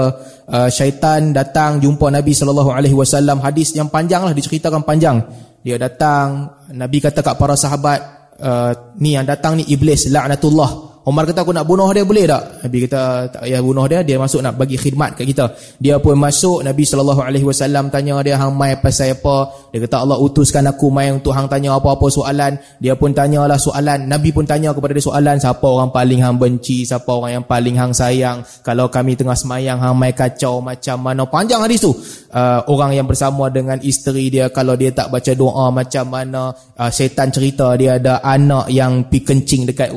uh, 0.49 0.70
syaitan 0.74 1.30
datang 1.30 1.78
jumpa 1.78 2.09
Nabi 2.09 2.34
sallallahu 2.34 2.74
alaihi 2.74 2.97
wasallam, 2.97 3.38
hadis 3.38 3.78
yang 3.78 3.89
panjang 3.93 4.26
lah 4.26 4.34
diceritakan 4.34 4.82
panjang 4.82 5.22
dia 5.62 5.76
datang 5.80 6.51
Nabi 6.74 6.97
kata 7.01 7.24
kat 7.26 7.36
para 7.36 7.55
sahabat 7.58 7.99
uh, 8.39 8.72
ni 9.01 9.18
yang 9.18 9.26
datang 9.26 9.58
ni 9.58 9.66
iblis 9.70 10.10
laknatullah 10.10 10.88
Umar 11.08 11.24
kata 11.24 11.47
aku 11.47 11.55
nak 11.55 11.64
bunuh 11.64 11.88
dia 11.95 12.03
boleh 12.03 12.28
tak? 12.28 12.68
Nabi 12.68 12.78
kata 12.84 13.32
tak 13.32 13.41
payah 13.47 13.64
bunuh 13.64 13.88
dia, 13.88 14.03
dia 14.03 14.20
masuk 14.20 14.43
nak 14.43 14.60
bagi 14.60 14.76
khidmat 14.76 15.16
kat 15.16 15.24
kita. 15.24 15.55
Dia 15.80 16.03
pun 16.03 16.20
masuk, 16.20 16.68
Nabi 16.68 16.84
SAW 16.84 17.88
tanya 17.88 18.20
dia 18.20 18.36
hang 18.36 18.51
mai 18.51 18.76
pasal 18.76 19.16
apa? 19.16 19.66
Dia 19.78 19.86
kata 19.86 20.01
Allah 20.01 20.17
utuskan 20.17 20.65
aku 20.65 20.89
mai 20.89 21.13
untuk 21.13 21.38
hang 21.38 21.45
tanya 21.45 21.78
apa-apa 21.78 22.09
soalan. 22.09 22.57
Dia 22.82 22.97
pun 22.97 23.13
tanyalah 23.13 23.61
soalan. 23.61 24.09
Nabi 24.09 24.34
pun 24.34 24.49
tanya 24.49 24.73
kepada 24.73 24.97
dia 24.97 25.05
soalan, 25.05 25.38
siapa 25.38 25.69
orang 25.69 25.93
paling 25.93 26.25
hang 26.25 26.41
benci, 26.41 26.82
siapa 26.82 27.13
orang 27.13 27.38
yang 27.38 27.45
paling 27.45 27.78
hang 27.78 27.93
sayang. 27.93 28.41
Kalau 28.65 28.89
kami 28.89 29.13
tengah 29.13 29.38
semayang 29.38 29.78
hang 29.78 29.93
mai 29.93 30.17
kacau 30.17 30.57
macam 30.65 30.97
mana? 31.05 31.30
Panjang 31.30 31.61
hadis 31.61 31.86
tu. 31.86 31.93
Uh, 32.34 32.65
orang 32.73 32.97
yang 32.97 33.05
bersama 33.05 33.53
dengan 33.53 33.78
isteri 33.86 34.34
dia 34.34 34.49
kalau 34.49 34.73
dia 34.73 34.89
tak 34.89 35.13
baca 35.13 35.30
doa 35.38 35.69
macam 35.69 36.05
mana? 36.09 36.49
Uh, 36.73 36.89
syaitan 36.89 37.30
cerita 37.30 37.78
dia 37.78 38.01
ada 38.01 38.17
anak 38.25 38.73
yang 38.73 39.05
pi 39.05 39.21
kencing 39.21 39.67
dekat 39.67 39.91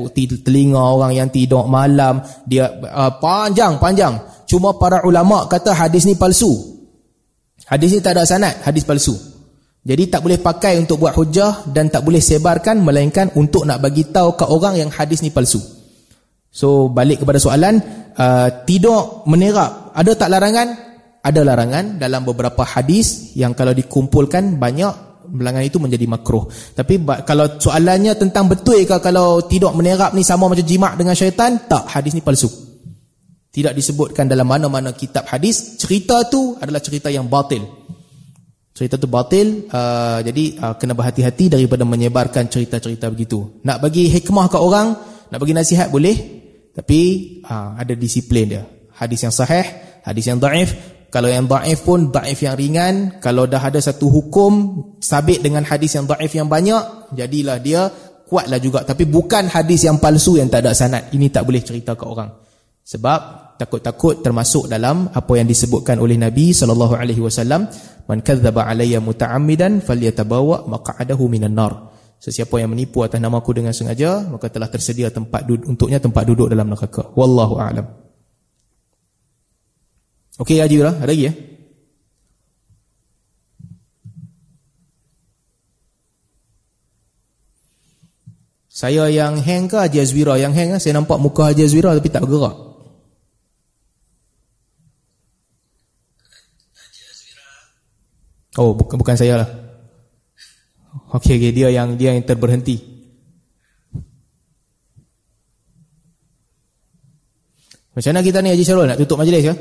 telinga 0.44 0.82
orang 0.82 1.14
yang 1.14 1.28
tidur 1.30 1.70
malam 1.70 2.18
dia 2.44 2.66
uh, 2.68 3.16
panjang 3.22 3.78
panjang 3.78 4.18
cuma 4.50 4.74
para 4.74 5.06
ulama 5.06 5.46
kata 5.46 5.70
hadis 5.70 6.04
ni 6.04 6.18
palsu 6.18 6.50
hadis 7.70 7.94
ni 7.94 8.02
tak 8.02 8.18
ada 8.18 8.26
sanad 8.26 8.58
hadis 8.66 8.82
palsu 8.82 9.14
jadi 9.80 10.12
tak 10.12 10.20
boleh 10.20 10.38
pakai 10.38 10.76
untuk 10.76 11.00
buat 11.00 11.16
hujah 11.16 11.68
dan 11.72 11.88
tak 11.88 12.04
boleh 12.04 12.20
sebarkan 12.20 12.84
melainkan 12.84 13.32
untuk 13.36 13.64
nak 13.64 13.80
bagi 13.80 14.08
tahu 14.08 14.36
ke 14.36 14.44
orang 14.44 14.76
yang 14.76 14.90
hadis 14.92 15.24
ni 15.24 15.32
palsu 15.32 15.60
so 16.50 16.92
balik 16.92 17.22
kepada 17.24 17.40
soalan 17.40 17.80
uh, 18.16 18.48
tidur 18.68 19.24
menerap 19.24 19.94
ada 19.96 20.12
tak 20.16 20.28
larangan 20.28 20.68
ada 21.20 21.40
larangan 21.44 22.00
dalam 22.00 22.24
beberapa 22.24 22.64
hadis 22.64 23.36
yang 23.36 23.52
kalau 23.52 23.76
dikumpulkan 23.76 24.56
banyak 24.56 25.10
bilangan 25.30 25.62
itu 25.62 25.78
menjadi 25.78 26.06
makruh. 26.10 26.50
Tapi 26.74 26.98
kalau 27.22 27.60
soalannya 27.60 28.18
tentang 28.18 28.50
betul 28.50 28.82
ke 28.82 28.98
kalau 28.98 29.44
tidak 29.46 29.72
menerap 29.78 30.10
ni 30.12 30.26
sama 30.26 30.50
macam 30.50 30.66
jimat 30.66 30.98
dengan 30.98 31.14
syaitan, 31.14 31.60
tak, 31.70 31.86
hadis 31.86 32.18
ni 32.18 32.22
palsu. 32.24 32.50
Tidak 33.50 33.74
disebutkan 33.74 34.30
dalam 34.30 34.46
mana-mana 34.46 34.94
kitab 34.94 35.26
hadis, 35.26 35.78
cerita 35.78 36.26
tu 36.26 36.54
adalah 36.58 36.82
cerita 36.82 37.10
yang 37.10 37.26
batil. 37.26 37.62
Cerita 38.80 38.96
tu 38.96 39.12
batil, 39.12 39.68
uh, 39.68 40.24
jadi 40.24 40.56
uh, 40.56 40.74
kena 40.80 40.96
berhati-hati 40.96 41.52
daripada 41.52 41.84
menyebarkan 41.84 42.48
cerita-cerita 42.48 43.12
begitu. 43.12 43.60
Nak 43.60 43.76
bagi 43.76 44.08
hikmah 44.08 44.48
ke 44.48 44.56
orang, 44.56 44.96
nak 45.28 45.36
bagi 45.36 45.52
nasihat 45.52 45.92
boleh, 45.92 46.16
tapi 46.72 47.00
uh, 47.44 47.76
ada 47.76 47.92
disiplin 47.92 48.48
dia. 48.48 48.64
Hadis 48.96 49.20
yang 49.20 49.36
sahih, 49.36 49.68
hadis 50.00 50.32
yang 50.32 50.40
daif, 50.40 50.72
kalau 51.12 51.28
yang 51.28 51.44
daif 51.44 51.84
pun 51.84 52.08
daif 52.08 52.40
yang 52.40 52.56
ringan. 52.56 53.20
Kalau 53.20 53.44
dah 53.44 53.60
ada 53.60 53.82
satu 53.82 54.08
hukum 54.08 54.52
sabit 55.02 55.44
dengan 55.44 55.60
hadis 55.68 56.00
yang 56.00 56.08
daif 56.08 56.32
yang 56.32 56.48
banyak, 56.48 57.12
jadilah 57.12 57.60
dia 57.60 57.92
kuatlah 58.30 58.62
juga. 58.62 58.86
Tapi 58.86 59.04
bukan 59.04 59.50
hadis 59.50 59.84
yang 59.84 60.00
palsu 60.00 60.40
yang 60.40 60.48
tak 60.48 60.64
ada 60.64 60.72
sanad. 60.72 61.12
Ini 61.12 61.28
tak 61.28 61.44
boleh 61.44 61.60
cerita 61.60 61.98
ke 61.98 62.08
orang. 62.08 62.32
Sebab 62.90 63.54
takut-takut 63.54 64.18
termasuk 64.18 64.66
dalam 64.66 65.06
apa 65.14 65.32
yang 65.38 65.46
disebutkan 65.46 66.02
oleh 66.02 66.18
Nabi 66.18 66.50
sallallahu 66.50 66.98
alaihi 66.98 67.22
wasallam, 67.22 67.70
"Man 68.10 68.18
kadzdzaba 68.18 68.66
alayya 68.66 68.98
muta'ammidan 68.98 69.78
falyatabawa 69.78 70.66
maq'adahu 70.66 71.30
minan 71.30 71.54
nar." 71.54 71.94
Sesiapa 72.18 72.58
yang 72.58 72.74
menipu 72.74 73.06
atas 73.06 73.22
namaku 73.22 73.62
dengan 73.62 73.70
sengaja, 73.70 74.26
maka 74.26 74.50
telah 74.50 74.66
tersedia 74.66 75.06
tempat 75.14 75.46
untuknya 75.46 76.02
tempat 76.02 76.26
duduk 76.26 76.50
dalam 76.50 76.66
neraka. 76.66 77.14
Wallahu 77.14 77.62
a'lam. 77.62 77.86
Okey 80.42 80.58
Haji 80.58 80.82
lah, 80.82 80.98
ada 80.98 81.14
lagi 81.14 81.30
ya? 81.30 81.32
Saya 88.66 89.06
yang 89.12 89.38
hang 89.38 89.68
ke 89.68 89.76
Haji 89.76 90.00
Azwira 90.00 90.40
yang 90.40 90.56
hang 90.56 90.80
Saya 90.80 90.96
nampak 90.96 91.20
muka 91.20 91.52
Haji 91.52 91.68
Azwira 91.68 91.92
tapi 91.92 92.08
tak 92.08 92.24
bergerak 92.24 92.69
Oh 98.58 98.74
bukan 98.74 98.98
bukan 98.98 99.14
saya 99.14 99.46
lah 99.46 99.48
Okey 101.14 101.38
okay, 101.38 101.50
dia 101.54 101.70
yang 101.70 101.94
dia 101.94 102.14
yang 102.14 102.26
terberhenti 102.26 102.90
Macam 107.94 108.10
mana 108.14 108.22
kita 108.22 108.38
ni 108.40 108.50
Haji 108.54 108.64
Syarul 108.64 108.86
nak 108.86 108.98
tutup 108.98 109.18
majlis 109.18 109.42
ke? 109.44 109.50
Ya? 109.50 109.54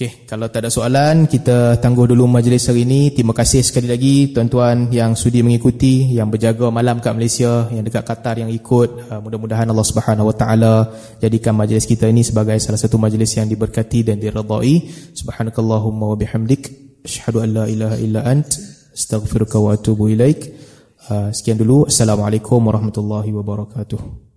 Okey, 0.00 0.24
kalau 0.24 0.48
tak 0.48 0.64
ada 0.64 0.72
soalan, 0.72 1.28
kita 1.28 1.76
tangguh 1.76 2.08
dulu 2.08 2.24
majlis 2.24 2.72
hari 2.72 2.88
ini. 2.88 3.12
Terima 3.12 3.36
kasih 3.36 3.60
sekali 3.60 3.84
lagi 3.84 4.32
tuan-tuan 4.32 4.88
yang 4.88 5.12
sudi 5.12 5.44
mengikuti, 5.44 6.16
yang 6.16 6.32
berjaga 6.32 6.72
malam 6.72 7.04
kat 7.04 7.12
Malaysia, 7.12 7.68
yang 7.68 7.84
dekat 7.84 8.08
Qatar 8.08 8.40
yang 8.40 8.48
ikut. 8.48 9.12
Uh, 9.12 9.20
mudah-mudahan 9.20 9.68
Allah 9.68 9.84
Subhanahu 9.84 10.32
Wa 10.32 10.36
Taala 10.40 10.74
jadikan 11.20 11.52
majlis 11.52 11.84
kita 11.84 12.08
ini 12.08 12.24
sebagai 12.24 12.56
salah 12.64 12.80
satu 12.80 12.96
majlis 12.96 13.28
yang 13.36 13.44
diberkati 13.44 14.00
dan 14.00 14.16
diredai. 14.16 14.88
Subhanakallahumma 15.12 16.08
wa 16.08 16.16
bihamdik, 16.16 16.96
asyhadu 17.04 17.44
an 17.44 17.60
la 17.60 17.64
ilaha 17.68 18.00
illa 18.00 18.24
ant, 18.24 18.56
astaghfiruka 18.96 19.60
wa 19.60 19.76
atubu 19.76 20.08
ilaik. 20.08 20.48
Uh, 21.12 21.28
sekian 21.28 21.60
dulu. 21.60 21.84
Assalamualaikum 21.92 22.56
warahmatullahi 22.56 23.36
wabarakatuh. 23.36 24.29